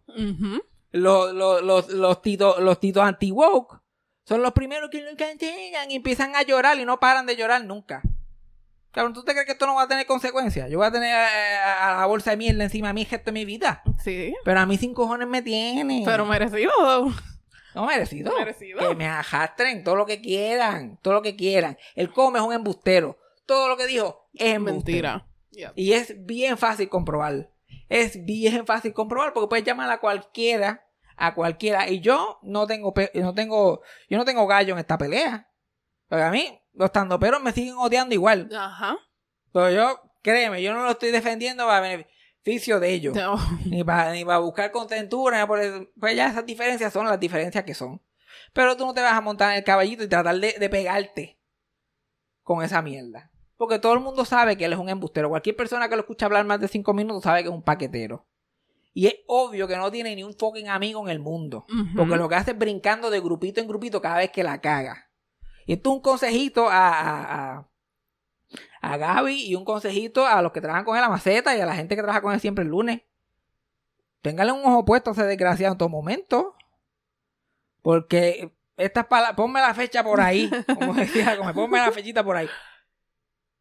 Los, 0.91 1.33
los, 1.33 1.61
los, 1.61 1.89
los 1.89 2.21
titos, 2.21 2.59
los 2.59 2.79
titos 2.79 3.03
anti-woke 3.03 3.81
son 4.25 4.41
los 4.41 4.53
primeros 4.53 4.89
que 4.89 5.01
lo 5.01 5.15
cancelan 5.17 5.91
y 5.91 5.95
empiezan 5.95 6.35
a 6.35 6.43
llorar 6.43 6.79
y 6.79 6.85
no 6.85 6.99
paran 6.99 7.25
de 7.25 7.35
llorar 7.35 7.65
nunca. 7.65 8.01
Cabrón, 8.91 9.13
¿tú 9.13 9.23
te 9.23 9.31
crees 9.31 9.47
que 9.47 9.53
esto 9.53 9.65
no 9.65 9.75
va 9.75 9.83
a 9.83 9.87
tener 9.87 10.05
consecuencias? 10.05 10.69
Yo 10.69 10.77
voy 10.77 10.87
a 10.87 10.91
tener 10.91 11.15
eh, 11.15 11.57
a, 11.81 11.97
la 11.99 12.05
bolsa 12.05 12.31
de 12.31 12.37
mierda 12.37 12.63
encima 12.63 12.89
de 12.89 12.93
mí 12.93 13.01
el 13.01 13.09
resto 13.09 13.25
de 13.25 13.31
mi 13.31 13.43
vida. 13.43 13.81
Sí. 14.03 14.35
Pero 14.45 14.59
a 14.59 14.67
mí 14.67 14.77
sin 14.77 14.93
cojones 14.93 15.27
me 15.27 15.41
tiene. 15.41 16.03
Pero 16.05 16.25
merecido. 16.25 16.71
No 17.75 17.85
merecido. 17.85 18.37
Merecido. 18.37 18.79
Que 18.79 18.95
me 18.95 19.07
arrastren 19.07 19.83
todo 19.83 19.95
lo 19.95 20.05
que 20.05 20.21
quieran. 20.21 20.99
Todo 21.01 21.15
lo 21.15 21.21
que 21.21 21.35
quieran. 21.35 21.77
El 21.95 22.11
come 22.11 22.39
es 22.39 22.45
un 22.45 22.53
embustero. 22.53 23.17
Todo 23.45 23.67
lo 23.67 23.77
que 23.77 23.87
dijo 23.87 24.29
es 24.33 24.55
embustero. 24.55 25.25
Mentira. 25.51 25.73
Y 25.75 25.93
es 25.93 26.25
bien 26.25 26.57
fácil 26.57 26.89
comprobar. 26.89 27.51
Es 27.89 28.23
bien 28.25 28.65
fácil 28.65 28.93
comprobar 28.93 29.33
porque 29.33 29.49
puedes 29.49 29.65
llamar 29.65 29.89
a 29.89 29.99
cualquiera. 29.99 30.87
A 31.15 31.35
cualquiera. 31.35 31.89
Y 31.89 31.99
yo 31.99 32.39
no 32.41 32.65
tengo, 32.65 32.93
no 33.13 33.33
tengo, 33.33 33.81
yo 34.09 34.17
no 34.17 34.25
tengo 34.25 34.47
gallo 34.47 34.73
en 34.73 34.79
esta 34.79 34.97
pelea. 34.97 35.49
Porque 36.07 36.23
a 36.23 36.31
mí, 36.31 36.59
los 36.73 36.91
tandoperos 36.91 37.41
me 37.41 37.51
siguen 37.51 37.75
odiando 37.77 38.13
igual. 38.13 38.49
Ajá. 38.55 38.97
Pero 39.51 39.69
yo, 39.71 40.01
créeme, 40.21 40.61
yo 40.61 40.73
no 40.73 40.83
lo 40.83 40.91
estoy 40.91 41.11
defendiendo 41.11 41.65
para 41.65 41.81
beneficio 41.81 42.13
de 42.43 42.89
ellos 42.89 43.15
No. 43.15 43.35
ni 43.65 43.83
para 43.83 44.11
ni 44.11 44.25
para 44.25 44.39
buscar 44.39 44.71
contentura, 44.71 45.47
por 45.47 45.59
eso. 45.59 45.87
pues 45.99 46.15
ya 46.15 46.27
esas 46.27 46.45
diferencias 46.45 46.91
son 46.91 47.05
las 47.07 47.19
diferencias 47.19 47.63
que 47.63 47.73
son. 47.73 48.01
Pero 48.51 48.75
tú 48.77 48.85
no 48.85 48.93
te 48.93 49.01
vas 49.01 49.13
a 49.13 49.21
montar 49.21 49.51
en 49.51 49.57
el 49.59 49.63
caballito 49.63 50.03
y 50.03 50.07
tratar 50.07 50.35
de, 50.39 50.53
de 50.59 50.69
pegarte 50.69 51.39
con 52.43 52.63
esa 52.63 52.81
mierda. 52.81 53.31
Porque 53.57 53.79
todo 53.79 53.93
el 53.93 53.99
mundo 54.01 54.25
sabe 54.25 54.57
que 54.57 54.65
él 54.65 54.73
es 54.73 54.79
un 54.79 54.89
embustero. 54.89 55.29
Cualquier 55.29 55.55
persona 55.55 55.87
que 55.87 55.95
lo 55.95 56.01
escucha 56.01 56.25
hablar 56.25 56.45
más 56.45 56.59
de 56.59 56.67
cinco 56.67 56.93
minutos 56.93 57.23
sabe 57.23 57.41
que 57.43 57.49
es 57.49 57.53
un 57.55 57.63
paquetero. 57.63 58.25
Y 58.93 59.07
es 59.07 59.15
obvio 59.27 59.67
que 59.67 59.77
no 59.77 59.89
tiene 59.91 60.15
ni 60.15 60.23
un 60.23 60.33
fucking 60.33 60.67
amigo 60.69 61.01
en 61.03 61.09
el 61.09 61.19
mundo. 61.19 61.65
Porque 61.95 62.15
lo 62.15 62.27
que 62.29 62.35
hace 62.35 62.51
es 62.51 62.57
brincando 62.57 63.09
de 63.09 63.21
grupito 63.21 63.61
en 63.61 63.67
grupito 63.67 64.01
cada 64.01 64.17
vez 64.17 64.31
que 64.31 64.43
la 64.43 64.59
caga. 64.61 65.09
Y 65.65 65.73
esto 65.73 65.89
es 65.91 65.95
un 65.95 66.01
consejito 66.01 66.67
a, 66.69 66.89
a, 66.89 67.53
a, 67.57 67.67
a 68.83 68.97
Gaby 68.97 69.45
y 69.45 69.55
un 69.55 69.63
consejito 69.63 70.27
a 70.27 70.41
los 70.41 70.51
que 70.51 70.59
trabajan 70.59 70.83
con 70.83 70.97
él 70.97 71.03
a 71.03 71.09
maceta 71.09 71.55
y 71.55 71.61
a 71.61 71.65
la 71.65 71.73
gente 71.73 71.95
que 71.95 72.01
trabaja 72.01 72.21
con 72.21 72.33
él 72.33 72.41
siempre 72.41 72.63
el 72.63 72.69
lunes. 72.69 73.01
Téngale 74.21 74.51
un 74.51 74.65
ojo 74.65 74.83
puesto 74.83 75.09
a 75.09 75.13
ese 75.13 75.23
desgraciado 75.23 75.73
en 75.73 75.77
todo 75.77 75.89
momento. 75.89 76.55
Porque 77.81 78.51
estas 78.75 79.05
palabras, 79.07 79.37
ponme 79.37 79.61
la 79.61 79.73
fecha 79.73 80.03
por 80.03 80.19
ahí. 80.19 80.51
Como 80.77 80.93
decía, 80.95 81.37
como 81.37 81.53
ponme 81.53 81.77
la 81.79 81.91
fechita 81.93 82.25
por 82.25 82.35
ahí. 82.35 82.49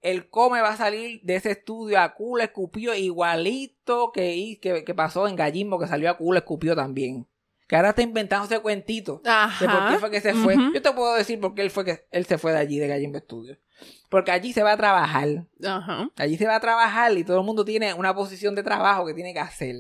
El 0.01 0.29
come 0.29 0.61
va 0.61 0.71
a 0.71 0.77
salir 0.77 1.21
de 1.23 1.37
ese 1.37 1.53
estudio 1.53 2.01
a 2.01 2.15
culo 2.15 2.43
escupió 2.43 2.93
igualito 2.93 4.11
que, 4.11 4.59
que, 4.61 4.83
que 4.83 4.95
pasó 4.95 5.29
en 5.29 5.37
Gallimbo, 5.37 5.79
que 5.79 5.87
salió 5.87 6.11
a 6.11 6.17
culo 6.17 6.39
escupió 6.39 6.75
también. 6.75 7.29
Que 7.69 7.77
ahora 7.77 7.91
está 7.91 8.03
inventándose 8.03 8.59
cuentitos 8.59 9.23
de 9.23 9.69
por 9.69 9.89
qué 9.89 9.99
fue 10.01 10.11
que 10.11 10.21
se 10.21 10.35
fue. 10.35 10.57
Yo 10.75 10.83
te 10.83 10.93
puedo 10.93 11.15
decir 11.15 11.41
por 11.41 11.55
qué 11.55 11.63
él 11.63 11.71
fue 11.71 11.85
que 11.85 12.09
él 12.11 12.27
se 12.27 12.39
fue 12.39 12.51
de 12.51 12.59
allí, 12.59 12.79
de 12.81 12.89
Gallimbo 12.89 13.21
Studios. 13.21 13.59
Porque 14.09 14.31
allí 14.31 14.53
se 14.53 14.63
va 14.63 14.73
a 14.73 14.77
trabajar. 14.77 15.47
Ajá. 15.65 16.11
Allí 16.17 16.37
se 16.37 16.47
va 16.47 16.57
a 16.57 16.61
trabajar 16.61 17.17
y 17.17 17.25
todo 17.25 17.39
el 17.39 17.47
mundo 17.47 17.65
tiene 17.65 17.95
una 17.95 18.15
posición 18.15 18.55
de 18.55 18.63
trabajo 18.63 19.07
que 19.07 19.15
tiene 19.15 19.33
que 19.33 19.41
hacer. 19.41 19.77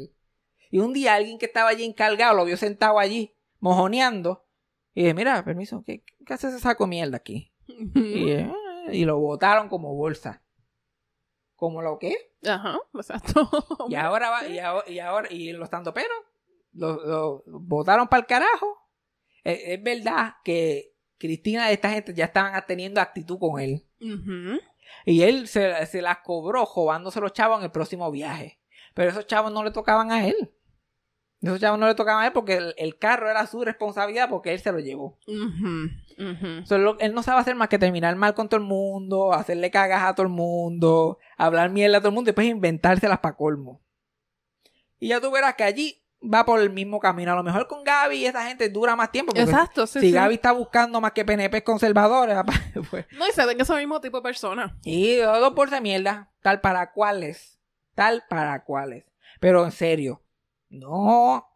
Y 0.70 0.78
un 0.78 0.92
día 0.92 1.14
alguien 1.14 1.38
que 1.38 1.46
estaba 1.46 1.68
allí 1.68 1.84
encargado 1.84 2.34
lo 2.34 2.44
vio 2.44 2.56
sentado 2.56 2.98
allí, 2.98 3.34
mojoneando. 3.60 4.46
Y 4.94 5.02
dije, 5.02 5.14
mira, 5.14 5.44
permiso, 5.44 5.82
¿qué, 5.84 6.02
qué 6.26 6.34
hace 6.34 6.48
ese 6.48 6.60
saco 6.60 6.84
de 6.84 6.90
mierda 6.90 7.16
aquí? 7.18 7.52
Y, 7.66 8.30
eh, 8.30 8.52
y 8.92 9.04
lo 9.04 9.18
botaron 9.18 9.68
como 9.68 9.94
bolsa. 9.94 10.42
¿Como 11.54 11.82
lo 11.82 11.98
que? 11.98 12.16
Ajá. 12.44 12.78
Exacto. 12.94 13.48
Y 13.88 13.94
ahora 13.94 14.30
va, 14.30 14.46
y 14.46 14.58
ahora, 14.58 14.90
y 14.90 14.98
ahora, 14.98 15.28
y 15.30 15.52
los 15.52 15.70
tanto 15.70 15.92
pero, 15.94 16.12
lo, 16.72 17.42
lo 17.46 17.60
botaron 17.60 18.08
para 18.08 18.20
el 18.20 18.26
carajo. 18.26 18.78
Es, 19.44 19.60
es 19.64 19.82
verdad 19.82 20.34
que 20.44 20.91
Cristina 21.22 21.70
y 21.70 21.74
esta 21.74 21.90
gente 21.90 22.12
ya 22.12 22.26
estaban 22.26 22.62
teniendo 22.66 23.00
actitud 23.00 23.38
con 23.38 23.60
él. 23.60 23.84
Y 25.06 25.22
él 25.22 25.48
se, 25.48 25.86
se 25.86 26.02
las 26.02 26.18
cobró 26.18 26.68
robándose 26.76 27.20
los 27.20 27.32
chavos 27.32 27.58
en 27.58 27.64
el 27.64 27.70
próximo 27.70 28.10
viaje. 28.10 28.58
Pero 28.94 29.10
esos 29.10 29.26
chavos 29.26 29.52
no 29.52 29.64
le 29.64 29.70
tocaban 29.70 30.10
a 30.12 30.26
él. 30.26 30.52
Esos 31.40 31.58
chavos 31.60 31.78
no 31.80 31.86
le 31.86 31.94
tocaban 31.94 32.22
a 32.22 32.26
él 32.26 32.32
porque 32.32 32.54
el, 32.56 32.74
el 32.76 32.98
carro 32.98 33.28
era 33.30 33.46
su 33.46 33.64
responsabilidad 33.64 34.28
porque 34.28 34.52
él 34.52 34.60
se 34.60 34.70
lo 34.70 34.78
llevó. 34.80 35.18
So, 36.66 36.78
lo- 36.78 36.98
él 37.00 37.14
no 37.14 37.22
sabe 37.22 37.40
hacer 37.40 37.54
más 37.56 37.68
que 37.68 37.78
terminar 37.78 38.14
mal 38.16 38.34
con 38.34 38.48
todo 38.48 38.60
el 38.60 38.66
mundo, 38.66 39.32
hacerle 39.32 39.70
cagas 39.70 40.02
a 40.04 40.14
todo 40.14 40.26
el 40.26 40.32
mundo, 40.32 41.18
hablar 41.36 41.70
mierda 41.70 41.96
a 41.96 42.00
todo 42.00 42.10
el 42.10 42.14
mundo 42.14 42.28
y 42.28 42.32
después 42.32 42.46
inventárselas 42.48 43.18
para 43.20 43.36
colmo. 43.36 43.80
Y 45.00 45.08
ya 45.08 45.20
tú 45.20 45.30
verás 45.32 45.54
que 45.54 45.64
allí 45.64 46.01
va 46.22 46.44
por 46.44 46.60
el 46.60 46.70
mismo 46.70 47.00
camino. 47.00 47.32
A 47.32 47.36
lo 47.36 47.42
mejor 47.42 47.66
con 47.66 47.82
Gaby 47.84 48.16
y 48.16 48.26
esa 48.26 48.46
gente 48.46 48.68
dura 48.68 48.94
más 48.96 49.10
tiempo. 49.10 49.32
Exacto, 49.36 49.86
sí, 49.86 50.00
si 50.00 50.06
sí. 50.06 50.12
Gaby 50.12 50.34
está 50.34 50.52
buscando 50.52 51.00
más 51.00 51.12
que 51.12 51.24
PNP 51.24 51.62
conservadores, 51.64 52.36
pues, 52.90 53.06
No, 53.18 53.26
y 53.28 53.32
se 53.32 53.44
ven 53.46 53.60
ese 53.60 53.74
mismo 53.76 54.00
tipo 54.00 54.18
de 54.18 54.22
persona. 54.22 54.76
y 54.84 55.16
dos 55.16 55.52
por 55.54 55.70
de 55.70 55.80
mierda, 55.80 56.30
tal 56.42 56.60
para 56.60 56.92
cuáles, 56.92 57.58
tal 57.94 58.24
para 58.28 58.64
cuáles. 58.64 59.04
Pero 59.40 59.64
en 59.64 59.72
serio, 59.72 60.22
no, 60.70 61.46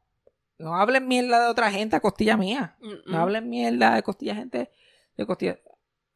no 0.58 0.74
hablen 0.76 1.06
mierda 1.08 1.40
de 1.44 1.48
otra 1.48 1.70
gente 1.70 1.96
a 1.96 2.00
costilla 2.00 2.36
mía. 2.36 2.76
Mm, 2.80 3.10
No 3.12 3.20
hablen 3.20 3.48
mierda 3.48 3.94
de 3.94 4.02
costilla 4.02 4.34
gente, 4.34 4.70
de 5.16 5.26
costilla. 5.26 5.58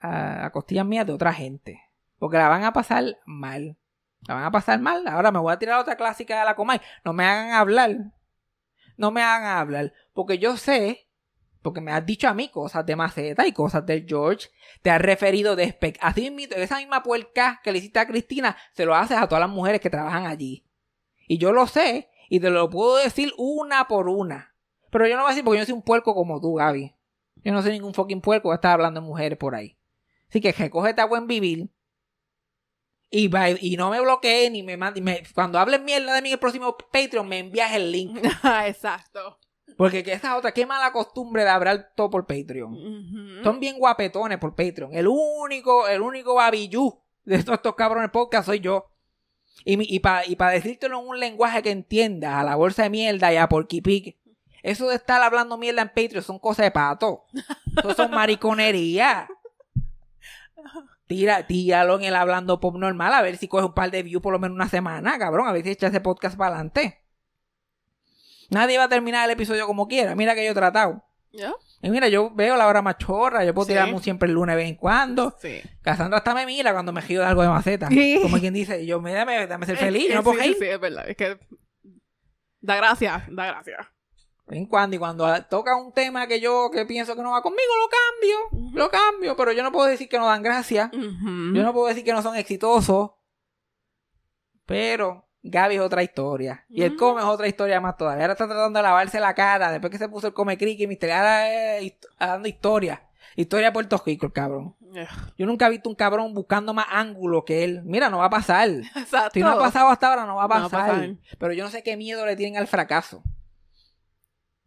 a, 0.01 0.47
a 0.47 0.51
costillas 0.51 0.87
mías 0.87 1.07
de 1.07 1.13
otra 1.13 1.33
gente. 1.33 1.81
Porque 2.19 2.37
la 2.37 2.49
van 2.49 2.65
a 2.65 2.73
pasar 2.73 3.05
mal. 3.25 3.77
La 4.27 4.35
van 4.35 4.45
a 4.45 4.51
pasar 4.51 4.79
mal. 4.81 5.07
Ahora 5.09 5.31
me 5.31 5.39
voy 5.39 5.53
a 5.53 5.59
tirar 5.59 5.79
otra 5.81 5.97
clásica 5.97 6.39
de 6.39 6.45
la 6.45 6.55
Comay. 6.55 6.81
No 7.05 7.13
me 7.15 7.25
hagan 7.25 7.53
hablar. 7.53 7.97
No 9.01 9.11
me 9.11 9.23
hagan 9.23 9.57
hablar. 9.57 9.95
Porque 10.13 10.37
yo 10.37 10.59
sé, 10.59 11.09
porque 11.63 11.81
me 11.81 11.91
has 11.91 12.05
dicho 12.05 12.29
a 12.29 12.35
mí 12.35 12.51
cosas 12.51 12.85
de 12.85 12.97
Maceta 12.97 13.47
y 13.47 13.53
cosas 13.53 13.87
del 13.87 14.05
George. 14.07 14.49
Te 14.83 14.91
has 14.91 15.01
referido 15.01 15.57
de 15.57 15.65
spec. 15.65 15.97
Así 16.03 16.31
mismo, 16.31 16.55
esa 16.57 16.77
misma 16.77 17.03
puerca 17.03 17.63
que 17.65 17.73
le 17.73 17.79
hiciste 17.79 17.99
a 17.99 18.07
Cristina, 18.07 18.59
se 18.75 18.85
lo 18.85 18.95
haces 18.95 19.17
a 19.17 19.27
todas 19.27 19.41
las 19.41 19.49
mujeres 19.49 19.81
que 19.81 19.89
trabajan 19.89 20.27
allí. 20.27 20.67
Y 21.27 21.39
yo 21.39 21.51
lo 21.51 21.67
sé. 21.67 22.11
Y 22.29 22.41
te 22.41 22.51
lo 22.51 22.69
puedo 22.69 22.99
decir 22.99 23.33
una 23.39 23.89
por 23.89 24.11
una. 24.11 24.55
Pero 24.91 25.07
yo 25.07 25.17
no 25.17 25.23
voy 25.23 25.29
a 25.29 25.31
decir 25.31 25.45
porque 25.45 25.61
yo 25.61 25.65
soy 25.65 25.75
un 25.75 25.83
puerco 25.83 26.15
como 26.15 26.39
tú, 26.39 26.57
Gaby. 26.57 26.95
Yo 27.37 27.53
no 27.55 27.63
soy 27.63 27.73
ningún 27.73 27.95
fucking 27.95 28.21
puerco 28.21 28.51
que 28.51 28.57
está 28.57 28.75
hablando 28.75 29.01
de 29.01 29.07
mujeres 29.07 29.39
por 29.39 29.55
ahí. 29.55 29.79
Así 30.29 30.43
que 30.43 30.53
recógete 30.53 31.01
a 31.01 31.07
buen 31.07 31.27
vivir. 31.27 31.71
Y, 33.11 33.27
va- 33.29 33.51
y 33.51 33.77
no 33.77 33.91
me 33.91 34.01
bloquees 34.01 34.51
ni 34.53 34.63
me 34.63 34.77
mandes. 34.77 35.03
me- 35.03 35.23
Cuando 35.35 35.59
hables 35.59 35.81
mierda 35.83 36.15
de 36.15 36.23
mí 36.23 36.29
en 36.29 36.35
el 36.35 36.39
próximo 36.39 36.77
Patreon, 36.93 37.27
me 37.29 37.39
envías 37.41 37.73
el 37.75 37.91
link. 37.91 38.19
Exacto. 38.67 39.39
Porque 39.77 40.03
que 40.05 40.13
esa 40.13 40.37
otra, 40.37 40.53
qué 40.53 40.67
mala 40.67 40.93
costumbre 40.93 41.43
de 41.43 41.49
hablar 41.51 41.93
todo 41.97 42.11
por 42.11 42.27
Patreon. 42.27 43.41
Son 43.43 43.59
bien 43.61 43.79
guapetones 43.79 44.39
por 44.39 44.55
Patreon. 44.55 44.95
El 44.95 45.09
único, 45.09 45.89
el 45.89 46.03
único 46.03 46.35
babillú 46.35 47.03
de 47.25 47.43
todos 47.43 47.57
estos 47.59 47.75
cabrones 47.75 48.11
podcast 48.11 48.47
soy 48.47 48.61
yo. 48.61 48.87
Y, 49.65 49.77
mi- 49.77 49.87
y 49.89 49.99
para 50.01 50.27
y 50.27 50.37
pa 50.37 50.51
decírtelo 50.51 51.01
en 51.01 51.09
un 51.09 51.19
lenguaje 51.19 51.63
que 51.63 51.71
entiendas, 51.71 52.35
a 52.35 52.45
la 52.45 52.57
bolsa 52.57 52.83
de 52.85 52.91
mierda 52.91 53.33
y 53.33 53.37
a 53.37 53.49
Porky 53.49 53.81
Pig. 53.81 54.19
Eso 54.63 54.89
de 54.89 54.97
estar 54.97 55.23
hablando 55.23 55.57
mierda 55.57 55.83
en 55.83 55.89
Patreon 55.89 56.23
son 56.23 56.39
cosas 56.39 56.65
de 56.67 56.71
pato. 56.71 57.25
Eso 57.79 57.95
son 57.95 58.11
mariconería. 58.13 59.29
Tira, 61.11 61.45
tíralo 61.45 61.97
en 61.99 62.05
el 62.05 62.15
hablando 62.15 62.61
pop 62.61 62.77
normal, 62.77 63.13
a 63.13 63.21
ver 63.21 63.37
si 63.37 63.49
coge 63.49 63.65
un 63.67 63.75
par 63.75 63.91
de 63.91 64.05
views 64.05 64.23
por 64.23 64.33
lo 64.33 64.39
menos 64.39 64.55
una 64.55 64.69
semana, 64.69 65.19
cabrón. 65.19 65.49
A 65.49 65.53
ver 65.53 65.65
si 65.65 65.71
echa 65.71 65.89
ese 65.89 66.01
podcast 66.01 66.39
para 66.39 66.55
adelante. 66.55 67.03
Nadie 68.49 68.79
va 68.79 68.85
a 68.85 68.89
terminar 68.89 69.25
el 69.25 69.33
episodio 69.33 69.67
como 69.67 69.89
quiera. 69.89 70.15
Mira 70.15 70.37
que 70.37 70.45
yo 70.45 70.53
he 70.53 70.55
tratado. 70.55 71.03
¿Ya? 71.33 71.53
Y 71.83 71.91
mira, 71.91 72.07
yo 72.07 72.31
veo 72.33 72.57
la 72.57 72.69
hora 72.69 72.81
machorra, 72.81 73.45
yo 73.45 73.53
puedo 73.53 73.67
Sí. 73.67 73.73
tirarme 73.73 73.95
un 73.95 74.03
siempre 74.05 74.29
el 74.29 74.37
lunes 74.37 74.55
de 74.55 74.63
vez 74.63 74.69
en 74.71 74.77
cuando. 74.77 75.37
Sí. 75.43 75.61
Cassandra 75.83 76.19
hasta 76.19 76.33
me 76.33 76.47
mira 76.47 76.73
cuando 76.73 76.93
me 76.93 77.03
giro 77.03 77.23
de 77.23 77.27
algo 77.27 77.43
de 77.43 77.49
maceta. 77.49 77.89
Sí. 77.89 78.21
Como 78.23 78.39
quien 78.39 78.55
dice, 78.55 78.87
yo, 78.87 79.01
mira, 79.01 79.19
dame, 79.19 79.49
dame 79.49 79.67
ser 79.67 79.75
Es 79.79 79.81
feliz, 79.81 80.07
que 80.07 80.15
no 80.15 80.23
puedo 80.23 80.41
sí, 80.41 80.55
sí, 80.57 80.65
es 80.65 80.79
verdad. 80.79 81.09
Es 81.09 81.17
que 81.17 81.41
da 82.61 82.77
gracia, 82.77 83.27
da 83.33 83.47
gracia. 83.47 83.93
De 84.51 84.57
vez 84.57 84.63
en 84.65 84.67
cuando, 84.67 84.97
y 84.97 84.99
cuando 84.99 85.45
toca 85.45 85.77
un 85.77 85.93
tema 85.93 86.27
que 86.27 86.41
yo 86.41 86.71
que 86.73 86.85
pienso 86.85 87.15
que 87.15 87.23
no 87.23 87.31
va 87.31 87.41
conmigo, 87.41 87.71
lo 87.81 87.89
cambio, 87.89 88.73
lo 88.75 88.91
cambio, 88.91 89.37
pero 89.37 89.53
yo 89.53 89.63
no 89.63 89.71
puedo 89.71 89.87
decir 89.89 90.09
que 90.09 90.19
no 90.19 90.27
dan 90.27 90.43
gracia, 90.43 90.91
yo 90.93 91.63
no 91.63 91.73
puedo 91.73 91.87
decir 91.87 92.03
que 92.05 92.13
no 92.13 92.21
son 92.21 92.35
exitosos, 92.37 93.13
pero 94.67 95.27
Gaby 95.43 95.77
es 95.77 95.81
otra 95.81 96.03
historia, 96.03 96.65
y 96.69 96.83
el 96.83 96.91
Ujú. 96.93 96.99
come 96.99 97.21
es 97.23 97.27
otra 97.27 97.49
historia 97.49 97.81
más 97.81 97.97
todavía, 97.97 98.25
ahora 98.25 98.33
está 98.35 98.47
tratando 98.47 98.79
de 98.79 98.83
lavarse 98.83 99.21
la 99.21 99.35
cara, 99.35 99.71
después 99.73 99.91
que 99.91 99.99
se 99.99 100.09
puso 100.09 100.27
el 100.27 100.35
come 100.35 100.59
criqui, 100.59 100.87
Mr. 100.87 101.11
Ahora 101.13 101.77
es 101.79 101.83
hist- 101.85 102.07
dando 102.19 102.49
historia, 102.49 103.09
historia 103.37 103.69
de 103.69 103.73
Puerto 103.73 104.03
Rico, 104.05 104.27
el 104.27 104.33
cabrón. 104.33 104.77
Yo 105.39 105.47
nunca 105.47 105.69
he 105.69 105.71
visto 105.71 105.89
un 105.89 105.95
cabrón 105.95 106.35
buscando 106.35 106.75
más 106.75 106.87
ángulo 106.91 107.45
que 107.45 107.63
él. 107.63 107.83
Mira, 107.85 108.11
no 108.11 108.19
va 108.19 108.25
a 108.25 108.31
pasar. 108.31 108.69
Exacto. 108.69 109.31
Si 109.35 109.41
no 109.41 109.51
ha 109.51 109.59
pasado 109.59 109.89
hasta 109.89 110.09
ahora, 110.09 110.27
no 110.27 110.35
va 110.35 110.45
a 110.45 110.49
No 110.49 110.55
va 110.55 110.67
a 110.67 110.69
pasar. 110.69 110.91
pasar. 110.91 111.11
Pero 111.39 111.53
yo 111.53 111.63
no 111.63 111.71
sé 111.71 111.85
qué 111.85 111.97
miedo 111.97 112.27
le 112.27 112.35
tienen 112.35 112.59
al 112.59 112.67
fracaso. 112.67 113.23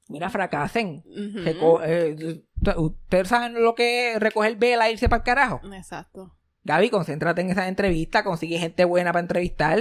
Mira, 0.09 0.29
fracasen. 0.29 1.03
Eh, 1.05 2.43
Ustedes 2.77 3.27
saben 3.27 3.61
lo 3.61 3.75
que 3.75 4.13
es 4.13 4.19
recoger 4.19 4.55
vela 4.57 4.87
e 4.87 4.93
irse 4.93 5.09
para 5.09 5.19
el 5.19 5.23
carajo. 5.23 5.61
Exacto. 5.73 6.37
Gaby, 6.63 6.89
concéntrate 6.89 7.41
en 7.41 7.49
esa 7.49 7.67
entrevista, 7.67 8.23
consigue 8.23 8.57
gente 8.57 8.85
buena 8.85 9.11
para 9.11 9.21
entrevistar. 9.21 9.79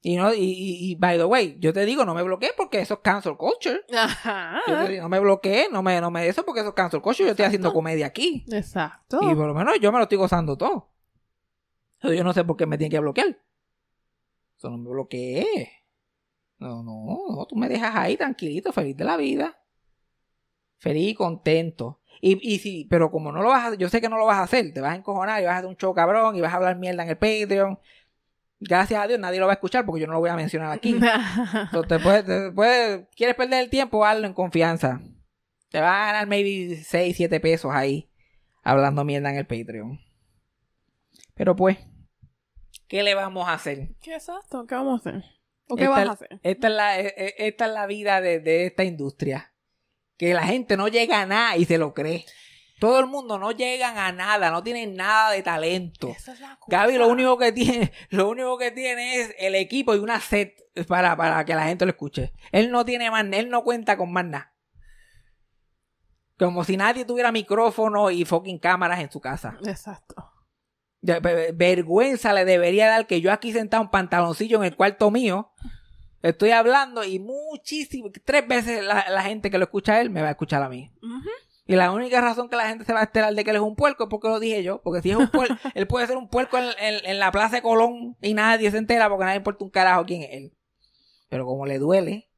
Y 0.00 0.16
no, 0.16 0.32
y, 0.32 0.38
y, 0.38 0.90
y, 0.92 0.94
by 0.94 1.18
the 1.18 1.24
way, 1.24 1.56
yo 1.58 1.72
te 1.72 1.84
digo, 1.84 2.04
no 2.04 2.14
me 2.14 2.22
bloquees 2.22 2.52
porque 2.56 2.80
eso 2.80 2.94
es 2.94 3.00
cancel 3.00 3.36
culture. 3.36 3.80
Ajá. 3.92 4.60
Yo 4.68 4.84
te 4.84 4.92
digo, 4.92 5.02
no 5.02 5.08
me 5.08 5.18
bloquees, 5.18 5.68
no 5.72 5.82
me, 5.82 6.00
no 6.00 6.10
me 6.12 6.28
eso 6.28 6.44
porque 6.44 6.60
eso 6.60 6.68
es 6.68 6.74
cancel 6.76 7.02
culture. 7.02 7.24
Yo 7.26 7.30
estoy 7.32 7.46
haciendo 7.46 7.72
comedia 7.72 8.06
aquí. 8.06 8.44
Exacto. 8.52 9.18
Y 9.22 9.34
por 9.34 9.48
lo 9.48 9.54
menos 9.54 9.80
yo 9.80 9.90
me 9.90 9.98
lo 9.98 10.04
estoy 10.04 10.18
gozando 10.18 10.56
todo. 10.56 10.92
Yo 12.02 12.22
no 12.22 12.32
sé 12.32 12.44
por 12.44 12.56
qué 12.56 12.66
me 12.66 12.78
tienen 12.78 12.92
que 12.92 13.00
bloquear. 13.00 13.36
Eso 14.56 14.70
no 14.70 14.78
me 14.78 14.90
bloqueé. 14.90 15.75
No, 16.58 16.82
no, 16.82 17.04
no, 17.36 17.46
tú 17.46 17.54
me 17.56 17.68
dejas 17.68 17.94
ahí 17.94 18.16
tranquilito, 18.16 18.72
feliz 18.72 18.96
de 18.96 19.04
la 19.04 19.16
vida. 19.16 19.56
Feliz 20.78 21.10
y 21.10 21.14
contento. 21.14 22.00
Y, 22.20 22.38
y 22.54 22.58
sí, 22.58 22.86
pero 22.88 23.10
como 23.10 23.30
no 23.32 23.42
lo 23.42 23.50
vas 23.50 23.72
a 23.72 23.74
yo 23.76 23.88
sé 23.88 24.00
que 24.00 24.08
no 24.08 24.16
lo 24.16 24.26
vas 24.26 24.38
a 24.38 24.42
hacer, 24.44 24.72
te 24.72 24.80
vas 24.80 24.92
a 24.92 24.96
encojonar 24.96 25.42
y 25.42 25.44
vas 25.44 25.54
a 25.54 25.58
hacer 25.58 25.68
un 25.68 25.76
show 25.76 25.92
cabrón 25.94 26.34
y 26.36 26.40
vas 26.40 26.52
a 26.52 26.56
hablar 26.56 26.76
mierda 26.76 27.02
en 27.02 27.10
el 27.10 27.16
Patreon. 27.18 27.78
Gracias 28.58 28.98
a 29.02 29.06
Dios 29.06 29.20
nadie 29.20 29.38
lo 29.38 29.46
va 29.46 29.52
a 29.52 29.56
escuchar 29.56 29.84
porque 29.84 30.00
yo 30.00 30.06
no 30.06 30.14
lo 30.14 30.20
voy 30.20 30.30
a 30.30 30.36
mencionar 30.36 30.72
aquí. 30.72 30.94
Entonces, 31.52 31.88
te 31.88 31.98
puedes, 31.98 32.24
te 32.24 32.50
puedes- 32.52 33.06
quieres 33.14 33.36
perder 33.36 33.62
el 33.64 33.70
tiempo, 33.70 34.04
hazlo 34.04 34.26
en 34.26 34.32
confianza. 34.32 35.02
Te 35.70 35.80
vas 35.80 35.92
a 35.94 36.06
ganar 36.06 36.26
maybe 36.26 36.76
6, 36.82 37.16
7 37.16 37.38
pesos 37.38 37.70
ahí 37.74 38.10
hablando 38.62 39.04
mierda 39.04 39.28
en 39.30 39.36
el 39.36 39.46
Patreon. 39.46 40.00
Pero 41.34 41.54
pues, 41.54 41.76
¿qué 42.88 43.02
le 43.02 43.14
vamos 43.14 43.46
a 43.46 43.52
hacer? 43.54 43.90
¿Qué 44.00 44.14
exacto? 44.14 44.66
¿Qué 44.66 44.74
vamos 44.74 45.04
a 45.06 45.10
hacer? 45.10 45.24
¿O 45.68 45.76
qué 45.76 45.84
Esta- 45.84 45.94
vas 45.94 46.08
a 46.08 46.12
hacer? 46.12 46.40
Esta 46.42 46.68
es 46.68 46.74
la, 46.74 47.00
e- 47.00 47.14
e- 47.16 47.34
esta 47.48 47.66
es 47.66 47.72
la 47.72 47.86
vida 47.86 48.20
de, 48.20 48.40
de 48.40 48.66
esta 48.66 48.84
industria. 48.84 49.52
Que 50.16 50.32
la 50.32 50.44
gente 50.44 50.76
no 50.76 50.88
llega 50.88 51.20
a 51.22 51.26
nada 51.26 51.56
y 51.56 51.64
se 51.64 51.76
lo 51.78 51.92
cree. 51.92 52.24
Todo 52.78 53.00
el 53.00 53.06
mundo 53.06 53.38
no 53.38 53.52
llegan 53.52 53.96
a 53.96 54.12
nada, 54.12 54.50
no 54.50 54.62
tienen 54.62 54.94
nada 54.96 55.30
de 55.30 55.42
talento. 55.42 56.08
Esa 56.08 56.32
es 56.34 56.40
la 56.40 56.56
cosa. 56.56 56.66
Gaby 56.78 56.98
lo 56.98 57.08
único 57.08 57.38
que 57.38 57.52
tiene, 57.52 57.92
lo 58.10 58.28
único 58.28 58.58
que 58.58 58.70
tiene 58.70 59.16
es 59.20 59.34
el 59.38 59.54
equipo 59.54 59.94
y 59.94 59.98
una 59.98 60.20
set 60.20 60.54
para, 60.86 61.16
para 61.16 61.44
que 61.44 61.54
la 61.54 61.64
gente 61.64 61.86
lo 61.86 61.90
escuche. 61.92 62.32
Él 62.52 62.70
no 62.70 62.84
tiene 62.84 63.10
más, 63.10 63.24
él 63.32 63.48
no 63.48 63.64
cuenta 63.64 63.96
con 63.96 64.12
más 64.12 64.26
nada. 64.26 64.52
Como 66.38 66.64
si 66.64 66.76
nadie 66.76 67.06
tuviera 67.06 67.32
micrófono 67.32 68.10
y 68.10 68.24
fucking 68.26 68.58
cámaras 68.58 69.00
en 69.00 69.10
su 69.10 69.20
casa. 69.20 69.56
Exacto. 69.64 70.30
Vergüenza 71.54 72.32
le 72.32 72.44
debería 72.44 72.88
dar 72.88 73.06
que 73.06 73.20
yo 73.20 73.32
aquí 73.32 73.52
sentado 73.52 73.82
en 73.82 73.90
pantaloncillo 73.90 74.58
en 74.58 74.64
el 74.64 74.76
cuarto 74.76 75.10
mío. 75.10 75.50
Estoy 76.22 76.50
hablando 76.50 77.04
y 77.04 77.18
muchísimo, 77.18 78.10
tres 78.24 78.46
veces 78.48 78.84
la, 78.84 79.06
la 79.10 79.22
gente 79.22 79.50
que 79.50 79.58
lo 79.58 79.64
escucha 79.64 79.94
a 79.94 80.00
él 80.00 80.10
me 80.10 80.22
va 80.22 80.28
a 80.28 80.32
escuchar 80.32 80.62
a 80.62 80.68
mí. 80.68 80.90
Y 81.68 81.74
la 81.74 81.90
única 81.92 82.20
razón 82.20 82.48
que 82.48 82.56
la 82.56 82.68
gente 82.68 82.84
se 82.84 82.92
va 82.92 83.00
a 83.00 83.04
enterar 83.04 83.34
de 83.34 83.42
que 83.44 83.50
él 83.50 83.56
es 83.56 83.62
un 83.62 83.74
puerco 83.76 84.04
es 84.04 84.08
porque 84.10 84.28
lo 84.28 84.38
dije 84.40 84.62
yo. 84.62 84.80
Porque 84.82 85.02
si 85.02 85.10
es 85.10 85.16
un 85.16 85.28
puerco, 85.30 85.54
él 85.74 85.86
puede 85.86 86.06
ser 86.06 86.16
un 86.16 86.28
puerco 86.28 86.58
en, 86.58 86.64
en- 86.80 87.04
en 87.04 87.18
la 87.18 87.32
Plaza 87.32 87.56
de 87.56 87.62
Colón 87.62 88.16
y 88.22 88.34
nadie 88.34 88.70
se 88.70 88.78
entera 88.78 89.08
porque 89.08 89.24
nadie 89.24 89.38
importa 89.38 89.64
un 89.64 89.70
carajo 89.70 90.04
quién 90.04 90.22
es 90.22 90.28
él. 90.32 90.52
Pero 91.28 91.44
como 91.44 91.66
le 91.66 91.78
duele, 91.80 92.30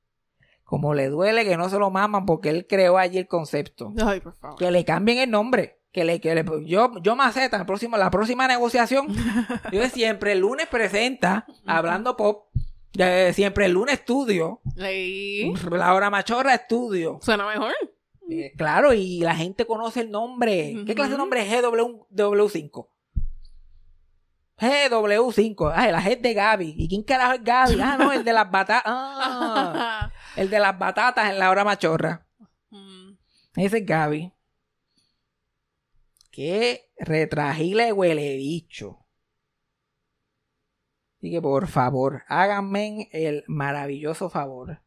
como 0.64 0.94
le 0.94 1.08
duele 1.08 1.44
que 1.44 1.56
no 1.58 1.68
se 1.68 1.78
lo 1.78 1.90
maman 1.90 2.24
porque 2.26 2.48
él 2.50 2.66
creó 2.66 2.96
allí 2.98 3.18
el 3.18 3.26
concepto. 3.28 3.92
Ay, 4.02 4.20
por 4.20 4.34
favor. 4.38 4.58
Que 4.58 4.70
le 4.70 4.84
cambien 4.86 5.18
el 5.18 5.30
nombre. 5.30 5.77
Que 5.92 6.04
le, 6.04 6.20
que 6.20 6.34
le, 6.34 6.44
yo, 6.66 6.92
yo 7.00 7.16
maceta, 7.16 7.56
el 7.56 7.66
próximo, 7.66 7.96
la 7.96 8.10
próxima 8.10 8.46
negociación. 8.46 9.08
yo 9.72 9.88
siempre 9.88 10.32
el 10.32 10.40
lunes 10.40 10.66
presenta, 10.66 11.46
hablando 11.66 12.16
pop. 12.16 12.48
de 12.92 13.32
siempre 13.32 13.66
el 13.66 13.72
lunes 13.72 13.94
estudio. 13.94 14.60
Leí. 14.76 15.52
La 15.70 15.94
hora 15.94 16.10
machorra 16.10 16.54
estudio. 16.54 17.18
Suena 17.22 17.46
mejor. 17.46 17.72
Eh, 18.30 18.52
claro, 18.56 18.92
y 18.92 19.20
la 19.20 19.34
gente 19.34 19.64
conoce 19.64 20.00
el 20.00 20.10
nombre. 20.10 20.76
¿Qué 20.86 20.94
clase 20.94 21.12
de 21.12 21.18
nombre 21.18 21.40
es 21.40 21.64
GW5? 21.64 22.88
GW5. 24.58 25.72
Ah, 25.74 25.86
la 25.88 26.02
gente 26.02 26.28
de 26.28 26.34
Gaby. 26.34 26.74
¿Y 26.76 26.88
quién 26.88 27.02
carajo 27.02 27.34
es 27.34 27.44
Gaby? 27.44 27.80
Ah, 27.80 27.96
no, 27.98 28.12
el 28.12 28.24
de 28.24 28.32
las 28.32 28.50
batatas. 28.50 28.82
Ah, 29.20 30.10
el 30.36 30.50
de 30.50 30.58
las 30.58 30.78
batatas 30.78 31.30
en 31.30 31.38
la 31.38 31.50
hora 31.50 31.64
machorra. 31.64 32.26
Mm. 32.70 33.12
Ese 33.56 33.78
es 33.78 33.86
Gaby. 33.86 34.32
Qué 36.38 36.92
retragile 36.96 37.92
huele 37.92 38.36
bicho. 38.36 39.04
Así 41.16 41.32
que 41.32 41.42
por 41.42 41.66
favor, 41.66 42.22
háganme 42.28 43.08
el 43.10 43.42
maravilloso 43.48 44.30
favor 44.30 44.80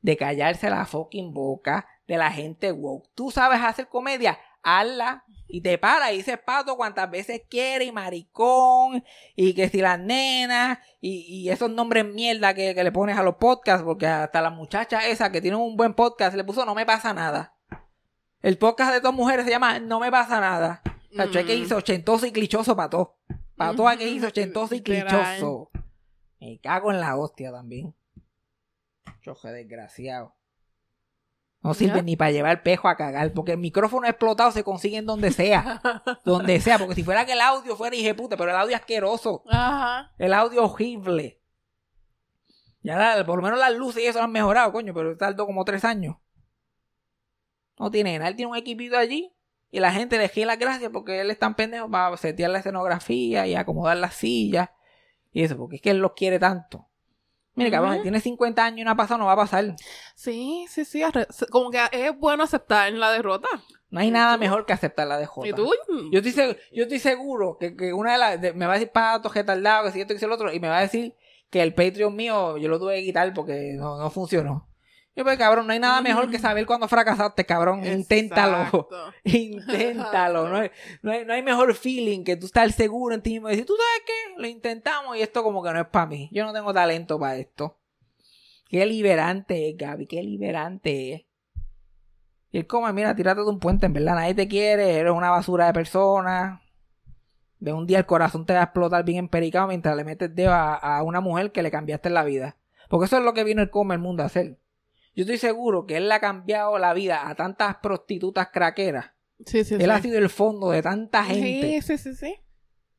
de 0.00 0.16
callarse 0.16 0.70
la 0.70 0.86
fucking 0.86 1.34
boca 1.34 1.88
de 2.06 2.18
la 2.18 2.30
gente 2.30 2.70
woke. 2.70 3.10
Tú 3.16 3.32
sabes 3.32 3.60
hacer 3.62 3.88
comedia, 3.88 4.38
hazla 4.62 5.24
y 5.48 5.60
te 5.60 5.76
para 5.76 6.12
y 6.12 6.18
dices 6.18 6.38
pato 6.38 6.76
cuantas 6.76 7.10
veces 7.10 7.42
quiere 7.50 7.86
y 7.86 7.90
maricón 7.90 9.02
y 9.34 9.54
que 9.54 9.68
si 9.68 9.80
las 9.80 9.98
nenas 9.98 10.78
y, 11.00 11.24
y 11.26 11.50
esos 11.50 11.68
nombres 11.68 12.04
mierda 12.04 12.54
que, 12.54 12.76
que 12.76 12.84
le 12.84 12.92
pones 12.92 13.18
a 13.18 13.24
los 13.24 13.38
podcasts 13.38 13.82
porque 13.82 14.06
hasta 14.06 14.40
la 14.40 14.50
muchacha 14.50 15.08
esa 15.08 15.32
que 15.32 15.40
tiene 15.40 15.56
un 15.56 15.76
buen 15.76 15.94
podcast 15.94 16.36
le 16.36 16.44
puso 16.44 16.64
no 16.64 16.76
me 16.76 16.86
pasa 16.86 17.12
nada. 17.12 17.56
El 18.42 18.58
podcast 18.58 18.92
de 18.92 19.00
dos 19.00 19.14
mujeres 19.14 19.44
se 19.44 19.50
llama 19.50 19.78
No 19.78 20.00
me 20.00 20.10
pasa 20.10 20.40
nada. 20.40 20.82
Cacho, 21.16 21.38
es 21.38 21.46
que 21.46 21.56
Mm. 21.56 21.62
hizo 21.62 21.76
ochentoso 21.76 22.26
y 22.26 22.32
clichoso 22.32 22.74
para 22.74 22.90
todo. 22.90 23.16
Para 23.56 23.74
todo 23.74 23.86
que 23.98 24.08
hizo 24.08 24.26
ochentoso 24.28 24.74
y 24.74 24.82
clichoso. 24.82 25.70
Me 26.40 26.58
cago 26.60 26.90
en 26.90 27.00
la 27.00 27.16
hostia 27.16 27.52
también. 27.52 27.94
Choje 29.20 29.48
desgraciado. 29.52 30.34
No 31.60 31.74
sirven 31.74 31.98
Ya. 31.98 32.02
ni 32.02 32.16
para 32.16 32.32
llevar 32.32 32.64
pejo 32.64 32.88
a 32.88 32.96
cagar, 32.96 33.32
porque 33.32 33.52
el 33.52 33.58
micrófono 33.58 34.08
explotado 34.08 34.50
se 34.50 34.64
consigue 34.64 34.96
en 34.96 35.06
donde 35.06 35.30
sea. 35.30 35.80
donde 36.24 36.60
sea, 36.60 36.76
porque 36.78 36.96
si 36.96 37.04
fuera 37.04 37.24
que 37.24 37.34
el 37.34 37.40
audio 37.40 37.76
fuera 37.76 37.94
hije 37.94 38.14
puta, 38.16 38.36
pero 38.36 38.50
el 38.50 38.56
audio 38.56 38.74
asqueroso. 38.74 39.44
Ajá. 39.48 40.10
El 40.18 40.32
audio 40.34 40.64
horrible. 40.64 41.40
Ya 42.82 42.96
la- 42.96 43.24
por 43.24 43.36
lo 43.36 43.42
menos 43.44 43.60
las 43.60 43.72
luces 43.76 44.02
y 44.02 44.06
eso 44.06 44.18
lo 44.18 44.24
han 44.24 44.32
mejorado, 44.32 44.72
coño, 44.72 44.92
pero 44.92 45.16
tardó 45.16 45.46
como 45.46 45.64
tres 45.64 45.84
años. 45.84 46.16
No 47.78 47.90
tiene 47.90 48.18
nada, 48.18 48.28
él 48.30 48.36
tiene 48.36 48.50
un 48.50 48.56
equipito 48.56 48.96
allí 48.96 49.32
y 49.70 49.80
la 49.80 49.92
gente 49.92 50.18
le 50.18 50.28
gira 50.28 50.48
las 50.48 50.58
gracias 50.58 50.90
porque 50.92 51.20
él 51.20 51.30
es 51.30 51.38
tan 51.38 51.54
pendejo 51.54 51.90
para 51.90 52.16
setear 52.16 52.50
la 52.50 52.58
escenografía 52.58 53.46
y 53.46 53.54
acomodar 53.54 53.96
las 53.96 54.14
sillas 54.14 54.70
y 55.32 55.42
eso, 55.42 55.56
porque 55.56 55.76
es 55.76 55.82
que 55.82 55.90
él 55.90 55.98
los 55.98 56.12
quiere 56.12 56.38
tanto. 56.38 56.86
Mire, 57.54 57.70
cabrón, 57.70 57.94
Ujú. 57.94 58.02
tiene 58.02 58.20
50 58.20 58.64
años 58.64 58.78
y 58.80 58.84
no 58.84 58.90
ha 58.92 58.94
pasado, 58.96 59.18
no 59.18 59.26
va 59.26 59.32
a 59.32 59.36
pasar. 59.36 59.74
Sí, 60.14 60.64
sí, 60.70 60.84
sí. 60.86 61.02
Como 61.50 61.70
que 61.70 61.80
es 61.92 62.18
bueno 62.18 62.44
aceptar 62.44 62.90
la 62.92 63.10
derrota. 63.10 63.48
No 63.90 64.00
hay 64.00 64.10
nada 64.10 64.38
mejor 64.38 64.64
que 64.64 64.72
aceptar 64.72 65.06
la 65.06 65.18
DJ. 65.18 65.48
¿Y 65.48 65.52
tú? 65.52 65.70
Yo 66.10 66.20
estoy, 66.20 66.32
seg- 66.32 66.58
yo 66.72 66.84
estoy 66.84 66.98
seguro 66.98 67.58
que, 67.58 67.76
que 67.76 67.92
una 67.92 68.12
de 68.12 68.18
las. 68.18 68.40
de- 68.40 68.52
me 68.54 68.64
va 68.64 68.72
a 68.72 68.76
decir 68.78 68.90
pato, 68.90 69.28
retardado, 69.28 69.84
que 69.84 69.92
si 69.92 70.00
esto, 70.00 70.14
que 70.14 70.18
si 70.18 70.24
el 70.24 70.32
otro, 70.32 70.50
y 70.50 70.60
me 70.60 70.68
va 70.68 70.78
a 70.78 70.82
decir 70.82 71.14
que 71.50 71.60
el 71.62 71.74
Patreon 71.74 72.16
mío 72.16 72.56
yo 72.56 72.68
lo 72.70 72.78
tuve 72.78 72.96
que 72.96 73.02
quitar 73.04 73.34
porque 73.34 73.74
no, 73.74 73.98
no 73.98 74.08
funcionó. 74.10 74.66
Yo, 75.14 75.24
pues, 75.24 75.36
cabrón, 75.36 75.66
no 75.66 75.74
hay 75.74 75.78
nada 75.78 76.00
mejor 76.00 76.30
que 76.30 76.38
saber 76.38 76.64
cuando 76.64 76.88
fracasaste, 76.88 77.44
cabrón. 77.44 77.84
Inténtalo. 77.86 78.56
Exacto. 78.62 79.12
Inténtalo. 79.24 80.48
No 80.48 80.56
hay, 80.56 80.70
no, 81.02 81.12
hay, 81.12 81.24
no 81.26 81.32
hay 81.34 81.42
mejor 81.42 81.74
feeling 81.74 82.24
que 82.24 82.36
tú 82.36 82.46
estar 82.46 82.70
seguro 82.72 83.14
en 83.14 83.22
ti 83.22 83.32
mismo 83.32 83.48
y 83.48 83.52
decir, 83.52 83.66
¿tú 83.66 83.74
sabes 83.76 84.02
qué? 84.06 84.40
Lo 84.40 84.48
intentamos 84.48 85.16
y 85.16 85.20
esto 85.20 85.42
como 85.42 85.62
que 85.62 85.72
no 85.72 85.80
es 85.80 85.88
para 85.88 86.06
mí. 86.06 86.30
Yo 86.32 86.44
no 86.44 86.52
tengo 86.52 86.72
talento 86.72 87.18
para 87.18 87.36
esto. 87.36 87.78
Qué 88.68 88.86
liberante 88.86 89.68
es, 89.68 89.76
Gaby. 89.76 90.06
Qué 90.06 90.22
liberante 90.22 91.12
es. 91.12 91.22
Y 92.50 92.58
él 92.58 92.66
como, 92.66 92.90
mira, 92.92 93.14
tírate 93.14 93.42
de 93.42 93.48
un 93.48 93.58
puente, 93.58 93.86
en 93.86 93.92
verdad, 93.92 94.14
nadie 94.14 94.34
te 94.34 94.48
quiere, 94.48 94.96
eres 94.96 95.12
una 95.12 95.30
basura 95.30 95.66
de 95.66 95.72
persona. 95.74 96.62
De 97.58 97.72
un 97.72 97.86
día 97.86 97.98
el 97.98 98.06
corazón 98.06 98.44
te 98.46 98.54
va 98.54 98.60
a 98.60 98.64
explotar 98.64 99.04
bien 99.04 99.18
empericado 99.18 99.68
mientras 99.68 99.94
le 99.96 100.04
metes 100.04 100.34
dedo 100.34 100.52
a, 100.52 100.74
a 100.74 101.02
una 101.02 101.20
mujer 101.20 101.52
que 101.52 101.62
le 101.62 101.70
cambiaste 101.70 102.08
la 102.08 102.24
vida. 102.24 102.56
Porque 102.88 103.06
eso 103.06 103.18
es 103.18 103.24
lo 103.24 103.34
que 103.34 103.44
vino 103.44 103.62
el 103.62 103.70
come 103.70 103.94
el 103.94 104.00
mundo 104.00 104.22
a 104.22 104.26
hacer. 104.26 104.58
Yo 105.14 105.22
estoy 105.22 105.38
seguro 105.38 105.86
que 105.86 105.98
él 105.98 106.08
le 106.08 106.14
ha 106.14 106.20
cambiado 106.20 106.78
la 106.78 106.94
vida 106.94 107.28
a 107.28 107.34
tantas 107.34 107.76
prostitutas 107.76 108.48
craqueras. 108.52 109.12
Sí, 109.44 109.64
sí, 109.64 109.74
él 109.74 109.82
sí. 109.82 109.90
ha 109.90 110.00
sido 110.00 110.18
el 110.18 110.30
fondo 110.30 110.70
de 110.70 110.82
tanta 110.82 111.24
gente. 111.24 111.80
Sí, 111.82 111.98
sí, 111.98 111.98
sí, 111.98 112.14
sí. 112.14 112.34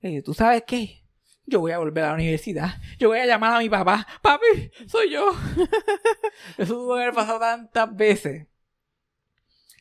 Eh, 0.02 0.22
¿Tú 0.22 0.34
sabes 0.34 0.64
qué? 0.68 1.04
Yo 1.46 1.60
voy 1.60 1.72
a 1.72 1.78
volver 1.78 2.04
a 2.04 2.10
la 2.10 2.14
universidad. 2.14 2.76
Yo 3.00 3.10
voy 3.10 3.20
a 3.20 3.26
llamar 3.26 3.56
a 3.56 3.60
mi 3.60 3.70
papá. 3.70 4.06
Papi, 4.22 4.72
soy 4.88 5.12
yo. 5.12 5.32
Eso 6.58 6.76
tuvo 6.76 6.96
que 6.96 7.02
haber 7.02 7.14
pasado 7.14 7.40
tantas 7.40 7.96
veces. 7.96 8.48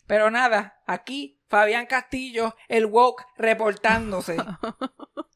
Pero 0.07 0.31
nada, 0.31 0.83
aquí 0.87 1.41
Fabián 1.49 1.87
Castillo, 1.87 2.55
el 2.69 2.87
woke, 2.87 3.25
reportándose. 3.37 4.37